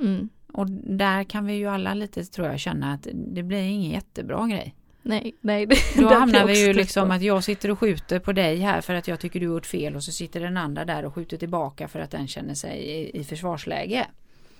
mm. 0.00 0.28
Och 0.52 0.70
där 0.70 1.24
kan 1.24 1.46
vi 1.46 1.52
ju 1.54 1.66
alla 1.66 1.94
lite 1.94 2.24
tror 2.24 2.46
jag 2.48 2.60
känna 2.60 2.92
att 2.92 3.06
det 3.14 3.42
blir 3.42 3.62
ingen 3.62 3.90
jättebra 3.90 4.46
grej. 4.46 4.74
Nej, 5.02 5.34
nej. 5.40 5.66
Det, 5.66 5.76
Då 5.96 6.08
hamnar 6.08 6.46
vi 6.46 6.66
ju 6.66 6.72
liksom 6.72 7.10
att 7.10 7.22
jag 7.22 7.44
sitter 7.44 7.70
och 7.70 7.78
skjuter 7.78 8.18
på 8.18 8.32
dig 8.32 8.56
här 8.56 8.80
för 8.80 8.94
att 8.94 9.08
jag 9.08 9.20
tycker 9.20 9.40
du 9.40 9.48
har 9.48 9.54
gjort 9.54 9.66
fel 9.66 9.96
och 9.96 10.04
så 10.04 10.12
sitter 10.12 10.40
den 10.40 10.56
andra 10.56 10.84
där 10.84 11.04
och 11.04 11.14
skjuter 11.14 11.36
tillbaka 11.36 11.88
för 11.88 12.00
att 12.00 12.10
den 12.10 12.28
känner 12.28 12.54
sig 12.54 12.78
i, 12.78 13.20
i 13.20 13.24
försvarsläge. 13.24 14.06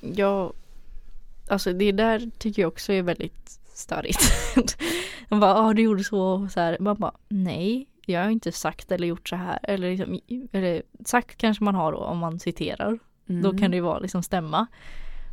Ja, 0.01 0.53
alltså 1.49 1.73
det 1.73 1.93
där 1.93 2.31
tycker 2.39 2.63
jag 2.63 2.69
också 2.69 2.93
är 2.93 3.03
väldigt 3.03 3.61
störigt. 3.75 4.21
Man 5.29 5.41
bara, 5.41 5.51
ja 5.51 5.73
du 5.73 5.83
gjorde 5.83 6.05
så 6.05 6.49
så 6.53 6.61
här. 6.61 6.77
Man 6.81 6.97
bara, 6.97 7.15
nej, 7.29 7.87
jag 8.07 8.23
har 8.23 8.31
inte 8.31 8.53
sagt 8.53 8.93
eller 8.93 9.07
gjort 9.07 9.29
så 9.29 9.37
här. 9.37 9.59
Eller, 9.63 9.91
liksom, 9.91 10.21
eller 10.53 10.83
sagt 11.05 11.37
kanske 11.37 11.65
man 11.65 11.75
har 11.75 11.93
då 11.93 11.99
om 11.99 12.19
man 12.19 12.41
citerar. 12.41 12.99
Mm. 13.29 13.43
Då 13.43 13.59
kan 13.59 13.71
det 13.71 13.77
ju 13.77 13.81
vara 13.81 13.99
liksom 13.99 14.23
stämma. 14.23 14.67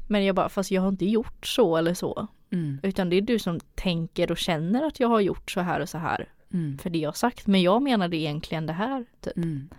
Men 0.10 0.26
jag 0.26 0.36
bara, 0.36 0.50
fast 0.50 0.72
jag 0.72 0.82
har 0.82 0.90
inte 0.90 1.06
gjort 1.06 1.48
så 1.48 1.78
eller 1.78 1.94
så. 1.94 2.28
Mm. 2.52 2.80
Utan 2.84 3.10
det 3.10 3.16
är 3.16 3.22
du 3.22 3.40
som 3.40 3.60
tänker 3.76 4.32
och 4.32 4.38
känner 4.38 4.84
att 4.88 5.00
jag 5.00 5.08
har 5.08 5.20
gjort 5.20 5.52
så 5.52 5.62
här 5.62 5.80
och 5.80 5.90
så 5.90 5.98
här. 5.98 6.30
Mm. 6.54 6.78
För 6.78 6.90
det 6.90 7.00
jag 7.00 7.18
sagt. 7.18 7.48
Men 7.48 7.62
jag 7.62 7.82
menade 7.82 8.18
egentligen 8.18 8.66
det 8.66 8.74
här. 8.74 9.06
Typ. 9.22 9.38
Mm. 9.38 9.70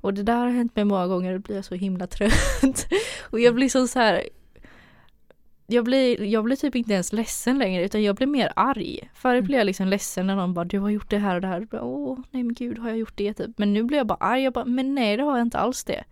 Och 0.00 0.14
det 0.14 0.22
där 0.22 0.36
har 0.36 0.50
hänt 0.50 0.76
mig 0.76 0.84
många 0.84 1.06
gånger 1.06 1.32
och 1.34 1.40
då 1.40 1.42
blir 1.46 1.56
jag 1.56 1.64
så 1.64 1.74
himla 1.74 2.06
trött. 2.06 2.86
och 3.30 3.40
jag 3.40 3.54
blir 3.54 3.68
så, 3.68 3.86
så 3.86 3.98
här. 3.98 4.22
Jag 5.66 5.84
blir, 5.84 6.22
jag 6.24 6.44
blir 6.44 6.56
typ 6.56 6.76
inte 6.76 6.92
ens 6.92 7.12
ledsen 7.12 7.58
längre 7.58 7.84
utan 7.84 8.02
jag 8.02 8.16
blir 8.16 8.26
mer 8.26 8.52
arg. 8.56 9.10
Förut 9.14 9.38
Mm. 9.38 9.46
blev 9.46 9.58
jag 9.58 9.64
liksom 9.66 9.88
ledsen 9.88 10.26
när 10.26 10.36
någon 10.36 10.54
bara 10.54 10.64
du 10.64 10.78
har 10.78 10.90
gjort 10.90 11.10
det 11.10 11.18
här 11.18 11.34
och 11.34 11.40
det 11.40 11.46
här. 11.46 11.68
Åh 11.72 12.18
nej 12.30 12.42
men 12.42 12.54
gud 12.54 12.78
har 12.78 12.88
jag 12.88 12.98
gjort 12.98 13.16
det 13.16 13.34
typ. 13.34 13.58
Men 13.58 13.72
nu 13.72 13.82
blir 13.82 13.98
jag 13.98 14.06
bara 14.06 14.18
arg. 14.20 14.42
Jag 14.42 14.52
bara 14.52 14.64
men 14.64 14.94
nej 14.94 15.16
det 15.16 15.22
har 15.22 15.38
jag 15.38 15.46
inte 15.46 15.58
alls 15.58 15.84
det. 15.84 16.04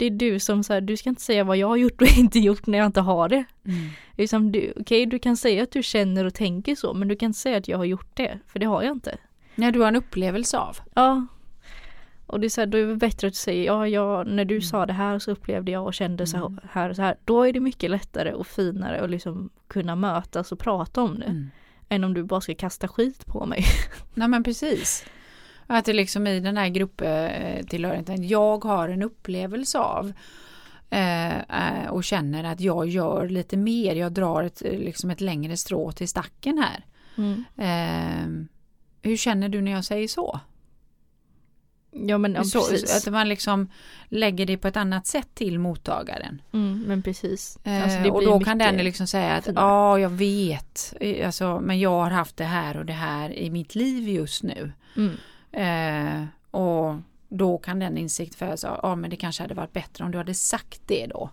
Det 0.00 0.06
är 0.06 0.10
du 0.10 0.38
som 0.38 0.62
säger 0.64 0.80
du 0.80 0.96
ska 0.96 1.08
inte 1.08 1.22
säga 1.22 1.44
vad 1.44 1.56
jag 1.56 1.68
har 1.68 1.76
gjort 1.76 2.00
och 2.02 2.08
inte 2.18 2.38
gjort 2.38 2.66
när 2.66 2.78
jag 2.78 2.86
inte 2.86 3.00
har 3.00 3.28
det. 3.28 3.44
Mm. 3.64 3.88
Utan 4.16 4.52
du, 4.52 4.72
okej 4.80 5.06
du 5.06 5.18
kan 5.18 5.36
säga 5.36 5.62
att 5.62 5.70
du 5.72 5.82
känner 5.82 6.24
och 6.24 6.34
tänker 6.34 6.74
så 6.74 6.94
men 6.94 7.08
du 7.08 7.16
kan 7.16 7.26
inte 7.26 7.38
säga 7.38 7.56
att 7.58 7.68
jag 7.68 7.78
har 7.78 7.84
gjort 7.84 8.16
det. 8.16 8.38
För 8.46 8.58
det 8.58 8.66
har 8.66 8.82
jag 8.82 8.92
inte. 8.92 9.18
Nej, 9.54 9.72
du 9.72 9.80
har 9.80 9.88
en 9.88 9.96
upplevelse 9.96 10.58
av. 10.58 10.78
Ja. 10.94 11.26
Och 12.26 12.40
det 12.40 12.46
är 12.46 12.48
så 12.48 12.60
här, 12.60 12.66
då 12.66 12.78
är 12.78 12.86
det 12.86 12.96
bättre 12.96 13.28
att 13.28 13.34
säga, 13.34 13.64
ja, 13.64 13.88
ja 13.88 14.24
när 14.24 14.44
du 14.44 14.54
Mm. 14.54 14.62
sa 14.62 14.86
det 14.86 14.92
här 14.92 15.18
så 15.18 15.30
upplevde 15.30 15.72
jag 15.72 15.84
och 15.86 15.94
kände 15.94 16.26
så 16.26 16.36
Mm. 16.36 16.58
här 16.70 16.90
och 16.90 16.96
så 16.96 17.02
här. 17.02 17.16
Då 17.24 17.42
är 17.42 17.52
det 17.52 17.60
mycket 17.60 17.90
lättare 17.90 18.32
och 18.32 18.46
finare 18.46 19.00
att 19.00 19.10
liksom 19.10 19.50
kunna 19.68 19.96
mötas 19.96 20.52
och 20.52 20.58
prata 20.58 21.02
om 21.02 21.18
det. 21.18 21.24
Mm. 21.26 21.50
Än 21.88 22.04
om 22.04 22.14
du 22.14 22.22
bara 22.24 22.40
ska 22.40 22.54
kasta 22.54 22.88
skit 22.88 23.26
på 23.26 23.46
mig. 23.46 23.64
Nej 24.14 24.28
men 24.28 24.42
precis. 24.44 25.04
Att 25.72 25.84
det 25.84 25.92
liksom 25.92 26.26
i 26.26 26.40
den 26.40 26.56
här 26.56 26.68
grupptillhörigheten, 26.68 28.28
jag 28.28 28.64
har 28.64 28.88
en 28.88 29.02
upplevelse 29.02 29.78
av 29.78 30.12
eh, 30.90 31.38
eh, 31.38 31.88
och 31.90 32.04
känner 32.04 32.44
att 32.44 32.60
jag 32.60 32.88
gör 32.88 33.28
lite 33.28 33.56
mer, 33.56 33.96
jag 33.96 34.12
drar 34.12 34.42
ett, 34.42 34.62
eh, 34.64 34.78
liksom 34.78 35.10
ett 35.10 35.20
längre 35.20 35.56
strå 35.56 35.92
till 35.92 36.08
stacken 36.08 36.58
här. 36.58 36.84
Mm. 37.16 37.44
Eh, 37.56 38.46
hur 39.02 39.16
känner 39.16 39.48
du 39.48 39.60
när 39.60 39.72
jag 39.72 39.84
säger 39.84 40.08
så? 40.08 40.40
Ja 41.90 42.18
men 42.18 42.34
ja, 42.34 42.44
så 42.44 42.68
precis. 42.68 43.06
att 43.06 43.12
man 43.12 43.28
liksom 43.28 43.68
lägger 44.08 44.46
det 44.46 44.56
på 44.56 44.68
ett 44.68 44.76
annat 44.76 45.06
sätt 45.06 45.28
till 45.34 45.58
mottagaren. 45.58 46.42
Mm, 46.52 46.84
men 46.86 47.02
precis. 47.02 47.58
Eh, 47.64 47.82
Alltså, 47.82 48.10
och 48.10 48.24
då 48.24 48.40
kan 48.40 48.58
den 48.58 48.76
liksom 48.76 49.06
säga 49.06 49.32
att 49.32 49.48
ja, 49.54 49.98
jag 49.98 50.10
vet, 50.10 50.94
Eh, 51.00 51.26
alltså, 51.26 51.60
men 51.60 51.80
jag 51.80 51.90
har 51.90 52.10
haft 52.10 52.36
det 52.36 52.44
här 52.44 52.76
och 52.76 52.86
det 52.86 52.92
här 52.92 53.32
i 53.32 53.50
mitt 53.50 53.74
liv 53.74 54.08
just 54.08 54.42
nu. 54.42 54.72
Mm. 54.96 55.16
Eh, 55.52 56.24
och 56.50 56.94
då 57.28 57.58
kan 57.58 57.78
den 57.78 57.98
insikt 57.98 58.34
födas, 58.34 58.62
ja 58.62 58.94
men 58.94 59.10
det 59.10 59.16
kanske 59.16 59.42
hade 59.42 59.54
varit 59.54 59.72
bättre 59.72 60.04
om 60.04 60.10
du 60.10 60.18
hade 60.18 60.34
sagt 60.34 60.80
det 60.86 61.06
då. 61.06 61.30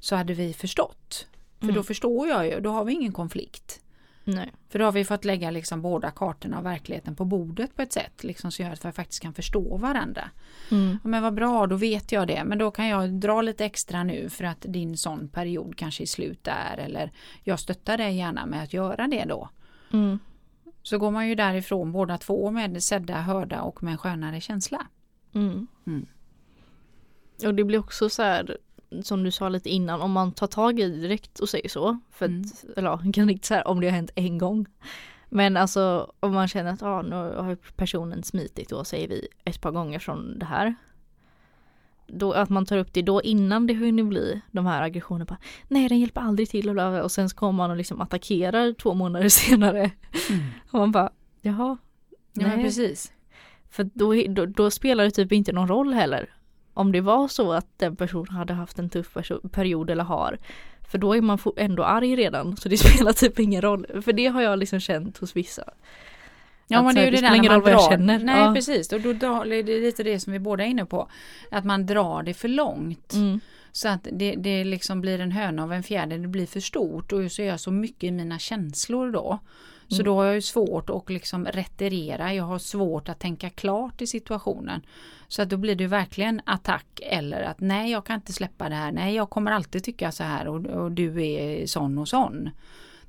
Så 0.00 0.16
hade 0.16 0.34
vi 0.34 0.52
förstått. 0.52 1.26
För 1.58 1.64
Mm. 1.64 1.74
då 1.76 1.82
förstår 1.82 2.28
jag 2.28 2.46
ju, 2.46 2.60
då 2.60 2.70
har 2.70 2.84
vi 2.84 2.92
ingen 2.92 3.12
konflikt. 3.12 3.80
Nej. 4.24 4.52
För 4.68 4.78
då 4.78 4.84
har 4.84 4.92
vi 4.92 5.04
fått 5.04 5.24
lägga 5.24 5.50
liksom 5.50 5.82
båda 5.82 6.10
kartorna 6.10 6.58
av 6.58 6.64
verkligheten 6.64 7.16
på 7.16 7.24
bordet 7.24 7.76
på 7.76 7.82
ett 7.82 7.92
sätt 7.92 8.24
liksom 8.24 8.52
som 8.52 8.64
gör 8.64 8.72
att 8.72 8.84
vi 8.84 8.92
faktiskt 8.92 9.22
kan 9.22 9.34
förstå 9.34 9.76
varandra. 9.76 10.30
Mm. 10.70 10.98
Ja, 11.02 11.08
men 11.08 11.22
vad 11.22 11.34
bra, 11.34 11.66
då 11.66 11.76
vet 11.76 12.12
jag 12.12 12.28
det. 12.28 12.44
Men 12.44 12.58
då 12.58 12.70
kan 12.70 12.88
jag 12.88 13.10
dra 13.12 13.42
lite 13.42 13.64
extra 13.64 14.04
nu 14.04 14.28
för 14.30 14.44
att 14.44 14.60
din 14.68 14.96
sån 14.96 15.28
period 15.28 15.76
kanske 15.76 16.04
är 16.04 16.06
slut 16.06 16.44
där. 16.44 16.76
Eller 16.78 17.12
jag 17.44 17.60
stöttar 17.60 17.98
dig 17.98 18.16
gärna 18.16 18.46
med 18.46 18.62
att 18.62 18.72
göra 18.72 19.06
det 19.06 19.24
då. 19.24 19.48
Mm. 19.92 20.18
Så 20.86 20.98
går 20.98 21.10
man 21.10 21.28
ju 21.28 21.34
därifrån 21.34 21.92
båda 21.92 22.18
två 22.18 22.50
med 22.50 22.82
sedda, 22.82 23.14
hörda 23.14 23.62
och 23.62 23.82
med 23.82 23.92
en 23.92 23.98
skönare 23.98 24.40
känsla. 24.40 24.86
Mm. 25.34 25.66
Mm. 25.86 26.06
Och 27.46 27.54
det 27.54 27.64
blir 27.64 27.78
också 27.78 28.08
så 28.08 28.22
här 28.22 28.56
som 29.02 29.22
du 29.22 29.30
sa 29.30 29.48
lite 29.48 29.68
innan, 29.68 30.00
om 30.02 30.12
man 30.12 30.32
tar 30.32 30.46
tag 30.46 30.80
i 30.80 30.88
direkt 30.88 31.38
och 31.38 31.48
säger 31.48 31.68
så. 31.68 31.98
För 32.10 32.24
att, 32.24 32.30
Mm. 32.30 32.44
eller 32.76 32.90
ja, 32.90 33.02
kan 33.12 33.30
inte 33.30 33.46
så 33.46 33.54
här 33.54 33.68
om 33.68 33.80
det 33.80 33.86
har 33.86 33.94
hänt 33.94 34.10
en 34.14 34.38
gång. 34.38 34.66
Men 35.28 35.56
alltså 35.56 36.12
om 36.20 36.34
man 36.34 36.48
känner 36.48 36.72
att 36.72 36.82
ah, 36.82 37.02
nu 37.02 37.14
har 37.16 37.56
personen 37.76 38.22
smitit 38.22 38.68
då 38.68 38.84
säger 38.84 39.08
vi 39.08 39.28
ett 39.44 39.60
par 39.60 39.70
gånger 39.70 39.98
från 39.98 40.38
det 40.38 40.46
här. 40.46 40.74
Då, 42.06 42.32
att 42.32 42.48
man 42.48 42.66
tar 42.66 42.78
upp 42.78 42.92
det 42.92 43.02
då 43.02 43.22
innan 43.22 43.66
det 43.66 43.74
hunnit 43.74 44.06
bli 44.06 44.40
de 44.50 44.66
här 44.66 44.82
aggressionerna. 44.82 45.36
Nej 45.68 45.88
den 45.88 46.00
hjälper 46.00 46.20
aldrig 46.20 46.48
till 46.48 46.68
och, 46.68 46.74
bla, 46.74 47.02
och 47.02 47.12
sen 47.12 47.28
så 47.28 47.36
kommer 47.36 47.52
man 47.52 47.70
och 47.70 47.76
liksom 47.76 48.00
attackerar 48.00 48.72
två 48.72 48.94
månader 48.94 49.28
senare. 49.28 49.90
Och 50.70 50.78
man 50.78 50.92
bara 50.92 51.10
jaha. 51.40 51.78
Ja, 52.32 52.46
nej. 52.46 52.64
precis. 52.64 53.12
För 53.70 53.90
då, 53.94 54.14
då, 54.28 54.46
då 54.46 54.70
spelar 54.70 55.04
det 55.04 55.10
typ 55.10 55.32
inte 55.32 55.52
någon 55.52 55.68
roll 55.68 55.92
heller. 55.92 56.34
Om 56.74 56.92
det 56.92 57.00
var 57.00 57.28
så 57.28 57.52
att 57.52 57.78
den 57.78 57.96
personen 57.96 58.34
hade 58.34 58.54
haft 58.54 58.78
en 58.78 58.90
tuff 58.90 59.16
period 59.52 59.90
eller 59.90 60.04
har. 60.04 60.38
För 60.88 60.98
då 60.98 61.16
är 61.16 61.20
man 61.20 61.38
ändå 61.56 61.84
arg 61.84 62.16
redan 62.16 62.56
så 62.56 62.68
det 62.68 62.76
spelar 62.76 63.12
typ 63.12 63.38
ingen 63.38 63.62
roll. 63.62 64.02
För 64.02 64.12
det 64.12 64.26
har 64.26 64.42
jag 64.42 64.58
liksom 64.58 64.80
känt 64.80 65.18
hos 65.18 65.36
vissa. 65.36 65.64
Ja 66.68 66.82
men 66.82 66.94
det 66.94 67.00
är 67.00 67.04
ju 67.04 67.10
det 67.10 67.16
det 67.16 67.22
där 67.22 67.30
när 67.42 67.48
man 67.50 67.60
vad 67.60 67.72
jag 67.72 67.78
drar. 67.78 67.90
känner. 67.90 68.18
Nej 68.18 68.40
Ja. 68.40 68.54
precis, 68.54 68.92
och 68.92 69.00
då 69.00 69.12
drar, 69.12 69.44
det 69.44 69.56
är 69.56 69.80
lite 69.82 70.02
det 70.02 70.20
som 70.20 70.32
vi 70.32 70.38
båda 70.38 70.64
är 70.64 70.68
inne 70.68 70.84
på. 70.86 71.08
Att 71.50 71.64
man 71.64 71.86
drar 71.86 72.22
det 72.22 72.34
för 72.34 72.48
långt. 72.48 73.12
Mm. 73.12 73.40
Så 73.72 73.88
att 73.88 74.08
det, 74.12 74.34
det 74.38 74.64
liksom 74.64 75.00
blir 75.00 75.20
en 75.20 75.32
höna 75.32 75.62
av 75.62 75.72
en 75.72 75.82
fjäder, 75.82 76.18
det 76.18 76.28
blir 76.28 76.46
för 76.46 76.60
stort 76.60 77.12
och 77.12 77.32
så 77.32 77.42
är 77.42 77.46
jag 77.46 77.60
så 77.60 77.70
mycket 77.70 78.04
i 78.04 78.10
mina 78.10 78.38
känslor 78.38 79.10
då. 79.10 79.38
Så 79.88 79.94
Mm. 79.94 80.04
då 80.04 80.14
har 80.14 80.24
jag 80.24 80.34
ju 80.34 80.40
svårt 80.42 80.90
att 80.90 81.10
liksom 81.10 81.46
retirera, 81.46 82.34
jag 82.34 82.44
har 82.44 82.58
svårt 82.58 83.08
att 83.08 83.18
tänka 83.20 83.50
klart 83.50 84.02
i 84.02 84.06
situationen. 84.06 84.82
Så 85.28 85.42
att 85.42 85.48
då 85.50 85.56
blir 85.56 85.74
det 85.74 85.86
verkligen 85.86 86.40
attack 86.46 87.00
eller 87.02 87.42
att 87.42 87.60
nej 87.60 87.90
jag 87.90 88.04
kan 88.06 88.14
inte 88.16 88.32
släppa 88.32 88.68
det 88.68 88.74
här, 88.74 88.92
nej 88.92 89.14
jag 89.14 89.30
kommer 89.30 89.50
alltid 89.52 89.84
tycka 89.84 90.12
så 90.12 90.24
här 90.24 90.48
och, 90.48 90.66
och 90.66 90.92
du 90.92 91.22
är 91.24 91.66
sån 91.66 91.98
och 91.98 92.08
sån. 92.08 92.50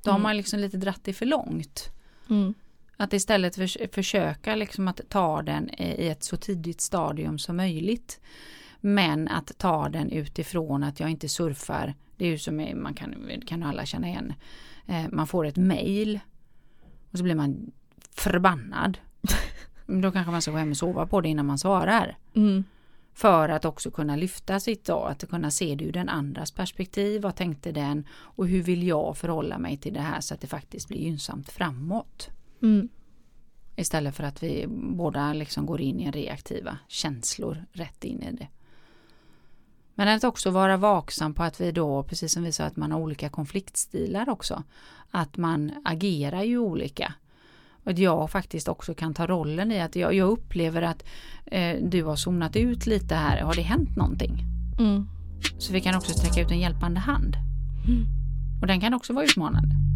Då 0.04 0.12
har 0.12 0.16
Mm. 0.16 0.24
man 0.24 0.38
liksom 0.38 0.60
lite 0.60 0.78
dratt 0.78 1.00
det 1.04 1.14
för 1.14 1.26
långt. 1.26 1.90
Mm. 2.30 2.54
Att 2.98 3.14
istället 3.14 3.56
för, 3.56 3.94
försöka 3.94 4.56
liksom 4.56 4.88
att 4.88 5.02
ta 5.10 5.42
den 5.42 5.70
i 5.82 6.08
ett 6.08 6.24
så 6.24 6.38
tidigt 6.38 6.82
stadium 6.82 7.40
som 7.40 7.58
möjligt. 7.58 8.20
Men 8.82 9.28
att 9.28 9.58
ta 9.58 9.90
den 9.90 10.12
utifrån 10.12 10.84
att 10.84 11.00
jag 11.00 11.10
inte 11.10 11.30
surfar. 11.30 11.94
Det 12.16 12.26
är 12.26 12.30
ju 12.30 12.38
som 12.38 12.72
man 12.76 12.94
kan, 12.94 13.42
kan 13.46 13.64
alla 13.64 13.86
känna 13.86 14.08
igen. 14.08 14.34
Eh, 14.88 15.06
man 15.12 15.28
får 15.28 15.46
ett 15.46 15.58
mail 15.58 16.20
och 17.12 17.18
så 17.18 17.24
blir 17.24 17.36
man 17.36 17.72
förbannad. 18.12 18.98
Då 19.86 20.12
kanske 20.12 20.32
man 20.32 20.42
ska 20.42 20.52
gå 20.52 20.58
hem 20.58 20.72
och 20.72 20.78
sova 20.78 21.08
på 21.08 21.22
det 21.22 21.30
innan 21.30 21.46
man 21.46 21.58
svarar. 21.58 22.18
Mm. 22.34 22.64
För 23.14 23.50
att 23.50 23.66
också 23.66 23.92
kunna 23.92 24.16
lyfta 24.16 24.60
sitt 24.60 24.86
då, 24.86 25.04
att 25.04 25.30
kunna 25.30 25.52
se 25.52 25.76
det 25.76 25.86
ur 25.86 25.92
den 25.92 26.10
andras 26.10 26.52
perspektiv. 26.52 27.22
Vad 27.22 27.36
tänkte 27.36 27.72
den? 27.72 28.08
Och 28.12 28.48
hur 28.48 28.64
vill 28.64 28.88
jag 28.88 29.18
förhålla 29.18 29.58
mig 29.58 29.78
till 29.78 29.94
det 29.94 30.02
här 30.02 30.22
så 30.22 30.34
att 30.34 30.42
det 30.42 30.48
faktiskt 30.48 30.88
blir 30.88 31.00
gynnsamt 31.00 31.52
framåt. 31.52 32.30
Mm. 32.62 32.90
Istället 33.76 34.16
för 34.16 34.24
att 34.24 34.44
vi 34.44 34.66
båda 34.70 35.34
liksom 35.34 35.66
går 35.66 35.82
in 35.82 36.00
i 36.00 36.12
reaktiva 36.12 36.78
känslor 36.88 37.66
rätt 37.72 38.04
in 38.04 38.24
i 38.24 38.32
det. 38.32 38.48
Men 39.96 40.08
att 40.08 40.24
också 40.24 40.52
vara 40.52 40.78
vaksam 40.78 41.34
på 41.34 41.44
att 41.44 41.62
vi 41.62 41.72
då, 41.72 42.04
precis 42.04 42.32
som 42.32 42.44
vi 42.44 42.52
sa, 42.52 42.64
att 42.64 42.76
man 42.76 42.92
har 42.92 43.00
olika 43.00 43.30
konfliktstilar 43.30 44.30
också. 44.30 44.64
Att 45.12 45.38
man 45.38 45.72
agerar 45.84 46.44
ju 46.44 46.58
olika. 46.58 47.14
Och 47.84 47.92
att 47.92 48.00
jag 48.00 48.32
faktiskt 48.32 48.68
också 48.68 48.94
kan 48.94 49.14
ta 49.14 49.28
rollen 49.28 49.72
i 49.72 49.82
att 49.82 49.96
jag, 49.96 50.14
jag 50.14 50.30
upplever 50.30 50.82
att 50.82 51.04
eh, 51.46 51.78
du 51.82 52.04
har 52.04 52.16
zonat 52.16 52.56
ut 52.56 52.86
lite 52.86 53.16
här. 53.16 53.42
Har 53.42 53.56
det 53.56 53.62
hänt 53.62 53.96
någonting? 53.96 54.44
Mm. 54.80 55.08
Så 55.58 55.74
vi 55.74 55.82
kan 55.82 55.96
också 55.96 56.14
sträcka 56.14 56.42
ut 56.42 56.52
en 56.52 56.60
hjälpande 56.60 57.00
hand. 57.00 57.36
Mm. 57.88 58.06
Och 58.62 58.68
den 58.68 58.82
kan 58.82 58.94
också 58.94 59.14
vara 59.14 59.26
utmanande. 59.26 59.87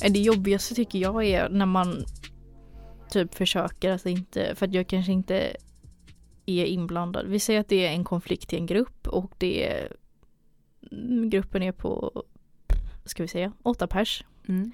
Det 0.00 0.18
jobbigaste 0.18 0.74
tycker 0.74 0.98
jag 0.98 1.24
är 1.24 1.48
när 1.48 1.66
man 1.66 2.04
typ 3.10 3.34
försöker 3.34 3.90
att 3.90 4.06
inte, 4.06 4.54
för 4.54 4.66
att 4.66 4.74
jag 4.74 4.86
kanske 4.86 5.12
inte 5.12 5.56
är 6.46 6.64
inblandad. 6.64 7.26
Vi 7.26 7.40
säger 7.40 7.60
att 7.60 7.68
det 7.68 7.86
är 7.86 7.90
en 7.90 8.04
konflikt 8.04 8.52
i 8.52 8.56
en 8.56 8.66
grupp 8.66 9.08
och 9.08 9.32
det 9.38 9.68
är, 9.68 9.96
mm, 10.92 11.30
gruppen 11.30 11.62
är 11.62 11.72
på, 11.72 12.22
ska 13.04 13.22
vi 13.22 13.28
säga, 13.28 13.52
åtta 13.62 13.86
pers. 13.86 14.24
Mm. 14.48 14.72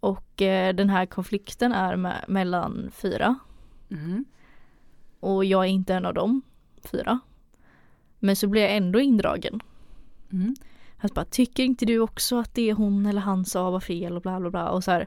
Och 0.00 0.42
eh, 0.42 0.74
den 0.74 0.90
här 0.90 1.06
konflikten 1.06 1.72
är 1.72 1.96
med, 1.96 2.24
mellan 2.28 2.90
fyra 2.94 3.38
Mm. 3.90 4.24
och 5.20 5.44
jag 5.44 5.64
är 5.64 5.68
inte 5.68 5.94
en 5.94 6.06
av 6.06 6.14
dem 6.14 6.42
fyra. 6.92 7.20
Men 8.18 8.36
så 8.36 8.46
blir 8.48 8.62
jag 8.62 8.76
ändå 8.76 9.00
indragen. 9.00 9.60
Mm. 10.32 10.54
Han 11.10 11.14
bara, 11.14 11.24
tycker 11.24 11.62
inte 11.64 11.84
du 11.84 11.98
också 11.98 12.38
att 12.38 12.54
det 12.54 12.72
hon 12.72 13.06
eller 13.06 13.20
han 13.20 13.44
sa 13.44 13.70
var 13.70 13.80
fel 13.80 14.16
och 14.16 14.22
bla 14.22 14.40
bla 14.40 14.50
bla 14.50 14.70
och 14.70 14.84
så 14.84 14.90
här. 14.90 15.06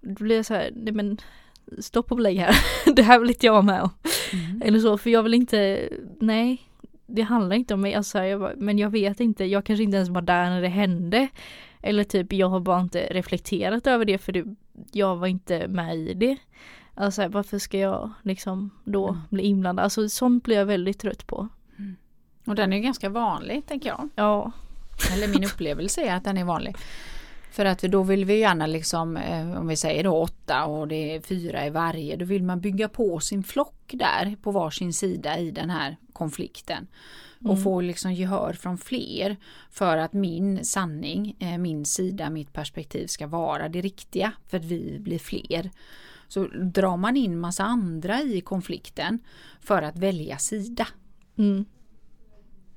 Då 0.00 0.24
blir 0.24 0.36
jag 0.36 0.46
så 0.46 0.54
här, 0.54 0.70
nej 0.76 0.92
men 0.92 1.18
stopp 1.78 2.10
och 2.10 2.16
belägg 2.16 2.38
här. 2.38 2.56
det 2.96 3.02
här 3.02 3.18
vill 3.18 3.30
inte 3.30 3.46
jag 3.46 3.52
vara 3.52 3.62
med 3.62 3.82
om. 3.82 3.90
Mm. 4.32 4.62
Eller 4.64 4.78
så, 4.78 4.98
för 4.98 5.10
jag 5.10 5.22
vill 5.22 5.34
inte, 5.34 5.88
nej. 6.20 6.68
Det 7.06 7.22
handlar 7.22 7.56
inte 7.56 7.74
om 7.74 7.80
mig, 7.80 7.94
alltså, 7.94 8.18
jag 8.24 8.40
bara, 8.40 8.52
men 8.56 8.78
jag 8.78 8.90
vet 8.90 9.20
inte, 9.20 9.44
jag 9.44 9.64
kanske 9.64 9.82
inte 9.82 9.96
ens 9.96 10.08
var 10.08 10.22
där 10.22 10.50
när 10.50 10.62
det 10.62 10.68
hände. 10.68 11.28
Eller 11.82 12.04
typ, 12.04 12.32
jag 12.32 12.48
har 12.48 12.60
bara 12.60 12.80
inte 12.80 13.08
reflekterat 13.10 13.86
över 13.86 14.04
det 14.04 14.18
för 14.18 14.32
det, 14.32 14.44
jag 14.92 15.16
var 15.16 15.26
inte 15.26 15.68
med 15.68 15.96
i 15.96 16.14
det. 16.14 16.36
Alltså 16.94 17.28
varför 17.28 17.58
ska 17.58 17.78
jag 17.78 18.10
liksom 18.22 18.70
då 18.84 19.08
Mm. 19.08 19.20
bli 19.30 19.42
inblandad? 19.42 19.84
Alltså 19.84 20.08
sånt 20.08 20.44
blir 20.44 20.56
jag 20.56 20.66
väldigt 20.66 20.98
trött 20.98 21.26
på. 21.26 21.48
Och 22.46 22.54
den 22.54 22.72
är 22.72 22.76
ju 22.76 22.82
ganska 22.82 23.08
vanlig 23.08 23.66
tänker 23.66 23.88
jag. 23.88 24.08
Ja, 24.14 24.52
Eller 25.12 25.28
min 25.28 25.44
upplevelse 25.44 26.00
är 26.02 26.14
att 26.14 26.24
den 26.24 26.36
är 26.38 26.44
vanlig. 26.44 26.76
För 27.50 27.64
att 27.64 27.78
då 27.82 28.02
vill 28.02 28.24
vi 28.24 28.38
gärna 28.38 28.66
liksom, 28.66 29.16
eh, 29.16 29.58
om 29.60 29.68
vi 29.68 29.76
säger 29.76 30.04
då 30.04 30.16
åtta 30.16 30.64
och 30.64 30.88
det 30.88 31.14
är 31.14 31.20
fyra 31.20 31.66
i 31.66 31.70
varje, 31.70 32.16
då 32.16 32.24
vill 32.24 32.42
man 32.42 32.60
bygga 32.60 32.88
på 32.88 33.20
sin 33.20 33.42
flock 33.42 33.90
där 33.92 34.36
på 34.42 34.50
varsin 34.50 34.92
sida 34.92 35.38
i 35.38 35.50
den 35.50 35.70
här 35.70 35.96
konflikten. 36.12 36.86
Och 37.40 37.50
Mm. 37.50 37.62
få 37.62 37.80
liksom 37.80 38.12
gehör 38.12 38.52
från 38.52 38.78
fler 38.78 39.36
för 39.70 39.96
att 39.96 40.12
min 40.12 40.64
sanning, 40.64 41.36
eh, 41.38 41.58
min 41.58 41.84
sida, 41.84 42.30
mitt 42.30 42.52
perspektiv 42.52 43.06
ska 43.06 43.26
vara 43.26 43.68
det 43.68 43.80
riktiga 43.80 44.32
för 44.48 44.56
att 44.56 44.64
vi 44.64 44.98
blir 45.00 45.18
fler. 45.18 45.70
Så 46.28 46.46
drar 46.48 46.96
man 46.96 47.16
in 47.16 47.38
massa 47.38 47.64
andra 47.64 48.20
i 48.20 48.40
konflikten 48.40 49.18
för 49.60 49.82
att 49.82 49.98
välja 49.98 50.38
sida. 50.38 50.86
mm, 51.38 51.64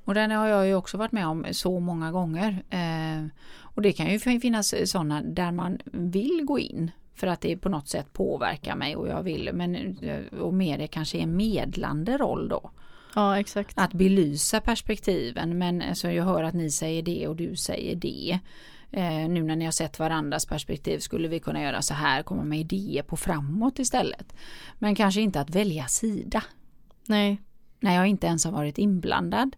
Och 0.05 0.13
den 0.13 0.31
har 0.31 0.47
jag 0.47 0.67
ju 0.67 0.75
också 0.75 0.97
varit 0.97 1.11
med 1.11 1.27
om 1.27 1.45
så 1.51 1.79
många 1.79 2.11
gånger. 2.11 2.63
Eh, 2.69 3.27
och 3.59 3.81
det 3.81 3.93
kan 3.93 4.11
ju 4.11 4.19
finnas 4.19 4.73
sådana 4.91 5.21
där 5.21 5.51
man 5.51 5.77
vill 5.85 6.41
gå 6.43 6.59
in 6.59 6.91
för 7.15 7.27
att 7.27 7.41
det 7.41 7.57
på 7.57 7.69
något 7.69 7.87
sätt 7.87 8.13
påverkar 8.13 8.75
mig 8.75 8.95
och 8.95 9.07
jag 9.07 9.23
vill, 9.23 9.49
men 9.53 9.75
eh, 9.75 10.39
och 10.39 10.53
mer 10.53 10.77
det 10.77 10.87
kanske 10.87 11.17
är 11.17 11.21
en 11.21 11.37
medlande 11.37 12.17
roll 12.17 12.49
då. 12.49 12.71
ja 13.15 13.39
exakt. 13.39 13.77
Att 13.77 13.93
belysa 13.93 14.61
perspektiven 14.61 15.57
men 15.57 15.81
alltså, 15.81 16.11
jag 16.11 16.23
hör 16.23 16.43
att 16.43 16.53
ni 16.53 16.71
säger 16.71 17.01
det 17.01 17.27
och 17.27 17.35
du 17.35 17.55
säger 17.55 17.95
det. 17.95 18.39
Eh, 18.91 19.29
nu 19.29 19.43
när 19.43 19.55
ni 19.55 19.65
har 19.65 19.71
sett 19.71 19.99
varandras 19.99 20.45
perspektiv 20.45 20.99
skulle 20.99 21.27
vi 21.27 21.39
kunna 21.39 21.61
göra 21.61 21.81
så 21.81 21.93
här, 21.93 22.23
komma 22.23 22.43
med 22.43 22.59
idéer 22.59 23.03
på 23.03 23.17
framåt 23.17 23.79
istället. 23.79 24.35
Men 24.79 24.95
kanske 24.95 25.21
inte 25.21 25.41
att 25.41 25.49
välja 25.49 25.87
sida 25.87 26.43
Nej, 27.07 27.41
när 27.79 27.95
jag 27.95 28.07
inte 28.07 28.27
ens 28.27 28.45
har 28.45 28.51
varit 28.51 28.77
inblandad. 28.77 29.55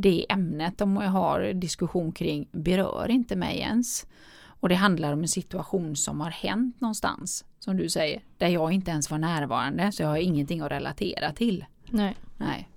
Det 0.00 0.26
ämnet 0.28 0.78
de 0.78 0.96
jag 0.96 1.10
har 1.10 1.52
diskussion 1.52 2.12
kring 2.12 2.48
berör 2.52 3.10
inte 3.10 3.36
mig 3.36 3.58
ens. 3.58 4.06
Och 4.42 4.68
det 4.68 4.74
handlar 4.74 5.12
om 5.12 5.20
en 5.20 5.28
situation 5.28 5.96
som 5.96 6.20
har 6.20 6.30
hänt 6.30 6.80
någonstans, 6.80 7.44
som 7.58 7.76
du 7.76 7.88
säger, 7.88 8.22
där 8.38 8.48
jag 8.48 8.72
inte 8.72 8.90
ens 8.90 9.10
var 9.10 9.18
närvarande, 9.18 9.92
så 9.92 10.02
jag 10.02 10.08
har 10.08 10.16
ingenting 10.16 10.60
att 10.60 10.70
relatera 10.72 11.32
till. 11.32 11.64
nej. 11.90 12.16
Nej. 12.36 12.68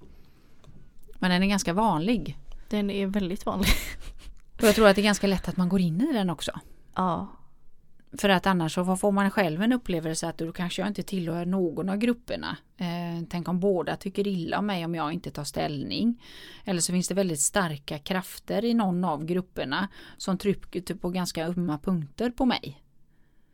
Men 1.19 1.31
den 1.31 1.43
är 1.43 1.47
ganska 1.47 1.73
vanlig. 1.73 2.37
Den 2.69 2.89
är 2.89 3.07
väldigt 3.07 3.45
vanlig. 3.45 3.69
Och 4.57 4.63
jag 4.63 4.75
tror 4.75 4.87
att 4.87 4.95
det 4.95 5.01
är 5.01 5.03
ganska 5.03 5.27
lätt 5.27 5.47
att 5.47 5.57
man 5.57 5.69
går 5.69 5.81
in 5.81 6.01
i 6.01 6.13
den 6.13 6.29
också. 6.29 6.51
Ja. 6.95 7.27
För 8.17 8.29
att 8.29 8.45
annars 8.45 8.73
så 8.73 8.95
får 8.97 9.11
man 9.11 9.31
själv 9.31 9.61
en 9.61 9.73
upplevelse 9.73 10.27
att 10.27 10.37
då 10.37 10.51
kanske 10.51 10.81
jag 10.81 10.89
inte 10.89 11.03
tillhör 11.03 11.45
någon 11.45 11.89
av 11.89 11.97
grupperna. 11.97 12.57
Eh, 12.77 13.25
tänk 13.29 13.47
om 13.47 13.59
båda 13.59 13.95
tycker 13.95 14.27
illa 14.27 14.59
om 14.59 14.65
mig 14.65 14.85
om 14.85 14.95
jag 14.95 15.13
inte 15.13 15.31
tar 15.31 15.43
ställning. 15.43 16.23
Eller 16.65 16.81
så 16.81 16.91
finns 16.91 17.07
det 17.07 17.13
väldigt 17.13 17.39
starka 17.39 17.99
krafter 17.99 18.65
i 18.65 18.73
någon 18.73 19.03
av 19.03 19.25
grupperna 19.25 19.87
som 20.17 20.37
trycker 20.37 20.81
typ 20.81 21.01
på 21.01 21.09
ganska 21.09 21.47
ömma 21.47 21.77
punkter 21.77 22.29
på 22.29 22.45
mig. 22.45 22.83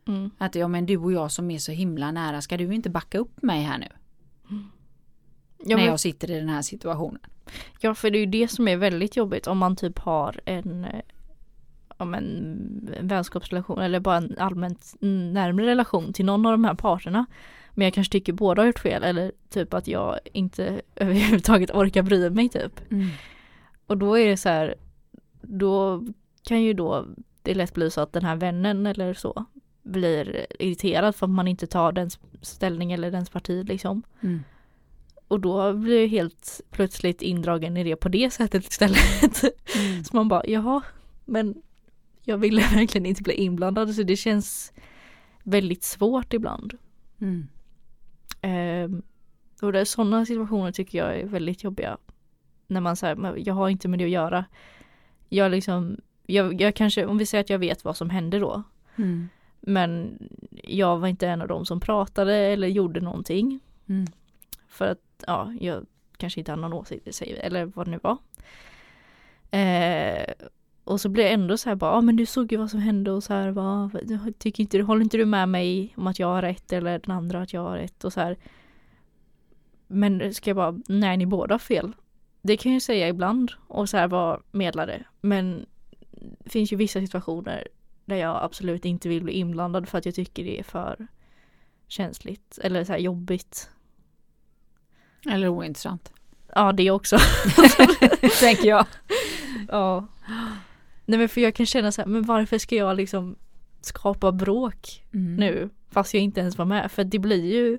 Mm. 0.08 0.30
Att 0.38 0.54
ja 0.54 0.68
men 0.68 0.86
du 0.86 0.96
och 0.96 1.12
jag 1.12 1.32
som 1.32 1.50
är 1.50 1.58
så 1.58 1.72
himla 1.72 2.10
nära, 2.10 2.40
ska 2.40 2.56
du 2.56 2.74
inte 2.74 2.90
backa 2.90 3.18
upp 3.18 3.42
mig 3.42 3.62
här 3.62 3.78
nu? 3.78 3.88
Ja, 5.58 5.66
när 5.66 5.76
men, 5.76 5.84
jag 5.84 6.00
sitter 6.00 6.30
i 6.30 6.38
den 6.38 6.48
här 6.48 6.62
situationen. 6.62 7.20
ja, 7.80 7.94
för 7.94 8.10
det 8.10 8.18
är 8.18 8.20
ju 8.20 8.26
det 8.26 8.48
som 8.48 8.68
är 8.68 8.76
väldigt 8.76 9.16
jobbigt 9.16 9.46
om 9.46 9.58
man 9.58 9.76
typ 9.76 9.98
har 9.98 10.40
en 10.44 10.84
eh, 10.84 11.00
om 12.00 12.14
en 12.14 12.96
vänskapsrelation 13.00 13.78
eller 13.78 14.00
bara 14.00 14.16
en 14.16 14.38
allmänt 14.38 14.94
närmare 15.00 15.66
relation 15.66 16.12
till 16.12 16.24
någon 16.24 16.46
av 16.46 16.52
de 16.52 16.64
här 16.64 16.74
parterna. 16.74 17.26
Men 17.74 17.84
jag 17.84 17.94
kanske 17.94 18.12
tycker 18.12 18.32
båda 18.32 18.62
har 18.62 18.66
gjort 18.66 18.78
fel 18.78 19.02
eller 19.02 19.32
typ 19.48 19.74
att 19.74 19.88
jag 19.88 20.18
inte 20.32 20.80
överhuvudtaget 20.96 21.70
orkar 21.70 22.02
bry 22.02 22.30
mig 22.30 22.48
typ. 22.48 22.80
Och 23.86 23.98
då 23.98 24.18
är 24.18 24.28
det 24.28 24.36
så 24.36 24.48
här, 24.48 24.74
då 25.42 26.04
kan 26.42 26.62
ju 26.62 26.72
då 26.72 27.06
det 27.42 27.54
lätt 27.54 27.74
bli 27.74 27.90
så 27.90 28.00
att 28.00 28.12
den 28.12 28.24
här 28.24 28.36
vännen 28.36 28.86
eller 28.86 29.14
så 29.14 29.44
blir 29.82 30.46
irriterad 30.58 31.16
för 31.16 31.26
att 31.26 31.30
man 31.30 31.48
inte 31.48 31.66
tar 31.66 31.92
dens 31.92 32.18
ställning 32.42 32.92
eller 32.92 33.10
dens 33.10 33.30
parti 33.30 33.64
liksom. 33.68 34.02
Mm. 34.20 34.40
Och 35.28 35.40
då 35.40 35.72
blir 35.72 36.00
jag 36.00 36.08
helt 36.08 36.60
plötsligt 36.70 37.22
indragen 37.22 37.76
i 37.76 37.84
det 37.84 37.96
på 37.96 38.08
det 38.08 38.30
sättet 38.30 38.68
istället. 38.68 39.42
Mm. 39.76 40.04
Så 40.04 40.16
man 40.16 40.28
bara, 40.28 40.42
jaha, 40.46 40.82
men 41.24 41.62
jag 42.30 42.38
ville 42.38 42.60
verkligen 42.74 43.06
inte 43.06 43.22
bli 43.22 43.34
inblandad 43.34 43.94
så 43.94 44.02
det 44.02 44.16
känns 44.16 44.72
väldigt 45.42 45.82
svårt 45.82 46.32
ibland. 46.32 46.78
Mm. 47.20 47.48
Ehm, 48.40 49.02
och 49.62 49.72
det 49.72 49.80
är 49.80 49.84
sådana 49.84 50.26
situationer 50.26 50.72
tycker 50.72 50.98
jag 50.98 51.16
är 51.16 51.26
väldigt 51.26 51.64
jobbiga. 51.64 51.98
När 52.66 52.80
man 52.80 52.96
säger, 52.96 53.14
"Men 53.14 53.44
jag 53.44 53.54
har 53.54 53.68
inte 53.68 53.88
med 53.88 53.98
det 53.98 54.04
att 54.04 54.10
göra. 54.10 54.44
Jag 55.28 55.50
liksom, 55.50 55.96
jag, 56.26 56.60
jag 56.60 56.74
kanske, 56.74 57.06
om 57.06 57.18
vi 57.18 57.26
säger 57.26 57.44
att 57.44 57.50
jag 57.50 57.58
vet 57.58 57.84
vad 57.84 57.96
som 57.96 58.10
hände 58.10 58.38
då. 58.38 58.62
Mm. 58.96 59.28
Men 59.60 60.18
jag 60.64 60.98
var 60.98 61.08
inte 61.08 61.28
en 61.28 61.42
av 61.42 61.48
dem 61.48 61.66
som 61.66 61.80
pratade 61.80 62.34
eller 62.36 62.68
gjorde 62.68 63.00
någonting. 63.00 63.60
Mm. 63.88 64.06
För 64.68 64.88
att, 64.88 65.24
ja, 65.26 65.54
jag 65.60 65.86
kanske 66.16 66.40
inte 66.40 66.52
hade 66.52 66.62
någon 66.62 66.72
åsikt, 66.72 67.22
eller 67.22 67.64
vad 67.64 67.86
det 67.86 67.90
nu 67.90 67.98
var. 68.02 68.16
Eh, 69.50 70.24
och 70.90 71.00
så 71.00 71.08
blir 71.08 71.24
jag 71.24 71.32
ändå 71.32 71.56
så 71.56 71.68
här 71.68 71.76
bara, 71.76 71.94
ja 71.94 72.00
men 72.00 72.16
du 72.16 72.26
såg 72.26 72.52
ju 72.52 72.58
vad 72.58 72.70
som 72.70 72.80
hände 72.80 73.10
och 73.10 73.24
så 73.24 73.34
här, 73.34 73.50
va, 73.50 73.90
tycker 74.38 74.62
inte 74.62 74.76
du, 74.76 74.82
håller 74.82 75.02
inte 75.02 75.16
du 75.16 75.26
med 75.26 75.48
mig 75.48 75.94
om 75.96 76.06
att 76.06 76.18
jag 76.18 76.26
har 76.26 76.42
rätt 76.42 76.72
eller 76.72 76.98
den 76.98 77.16
andra 77.16 77.42
att 77.42 77.52
jag 77.52 77.60
har 77.60 77.76
rätt 77.76 78.04
och 78.04 78.12
så 78.12 78.20
här. 78.20 78.36
Men 79.86 80.34
ska 80.34 80.50
jag 80.50 80.56
bara, 80.56 80.78
nej 80.88 81.16
ni 81.16 81.26
båda 81.26 81.54
har 81.54 81.58
fel. 81.58 81.92
Det 82.42 82.56
kan 82.56 82.72
jag 82.72 82.76
ju 82.76 82.80
säga 82.80 83.08
ibland 83.08 83.52
och 83.66 83.88
så 83.88 83.96
här 83.96 84.08
vara 84.08 84.40
medlare. 84.50 85.04
Men 85.20 85.66
det 86.38 86.50
finns 86.50 86.72
ju 86.72 86.76
vissa 86.76 87.00
situationer 87.00 87.68
där 88.04 88.16
jag 88.16 88.44
absolut 88.44 88.84
inte 88.84 89.08
vill 89.08 89.22
bli 89.22 89.32
inblandad 89.32 89.88
för 89.88 89.98
att 89.98 90.06
jag 90.06 90.14
tycker 90.14 90.44
det 90.44 90.58
är 90.58 90.64
för 90.64 91.06
känsligt 91.88 92.58
eller 92.62 92.84
så 92.84 92.92
här 92.92 93.00
jobbigt. 93.00 93.70
Eller 95.30 95.48
ointressant. 95.48 96.12
Ja 96.54 96.72
det 96.72 96.90
också. 96.90 97.18
Tänker 98.40 98.68
jag. 98.68 98.86
ja. 99.68 100.06
Nej 101.10 101.18
men 101.18 101.28
för 101.28 101.40
jag 101.40 101.54
kan 101.54 101.66
känna 101.66 101.92
så 101.92 102.00
här, 102.02 102.08
men 102.08 102.22
varför 102.22 102.58
ska 102.58 102.76
jag 102.76 102.96
liksom 102.96 103.36
skapa 103.80 104.32
bråk 104.32 105.04
Mm. 105.14 105.36
nu 105.36 105.68
fast 105.90 106.14
jag 106.14 106.22
inte 106.22 106.40
ens 106.40 106.58
var 106.58 106.64
med? 106.64 106.92
För 106.92 107.04
det 107.04 107.18
blir 107.18 107.44
ju 107.54 107.78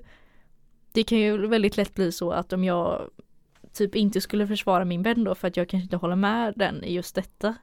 Det 0.92 1.04
kan 1.04 1.18
ju 1.18 1.46
väldigt 1.46 1.76
lätt 1.76 1.94
bli 1.94 2.12
så 2.12 2.30
att 2.30 2.52
om 2.52 2.64
jag 2.64 3.10
typ 3.72 3.94
inte 3.94 4.20
skulle 4.20 4.46
försvara 4.46 4.84
min 4.84 5.02
vän 5.02 5.24
då 5.24 5.34
för 5.34 5.48
att 5.48 5.56
jag 5.56 5.68
kanske 5.68 5.84
inte 5.84 5.96
håller 5.96 6.16
med 6.16 6.52
den 6.56 6.84
i 6.84 6.94
just 6.94 7.14
detta 7.14 7.54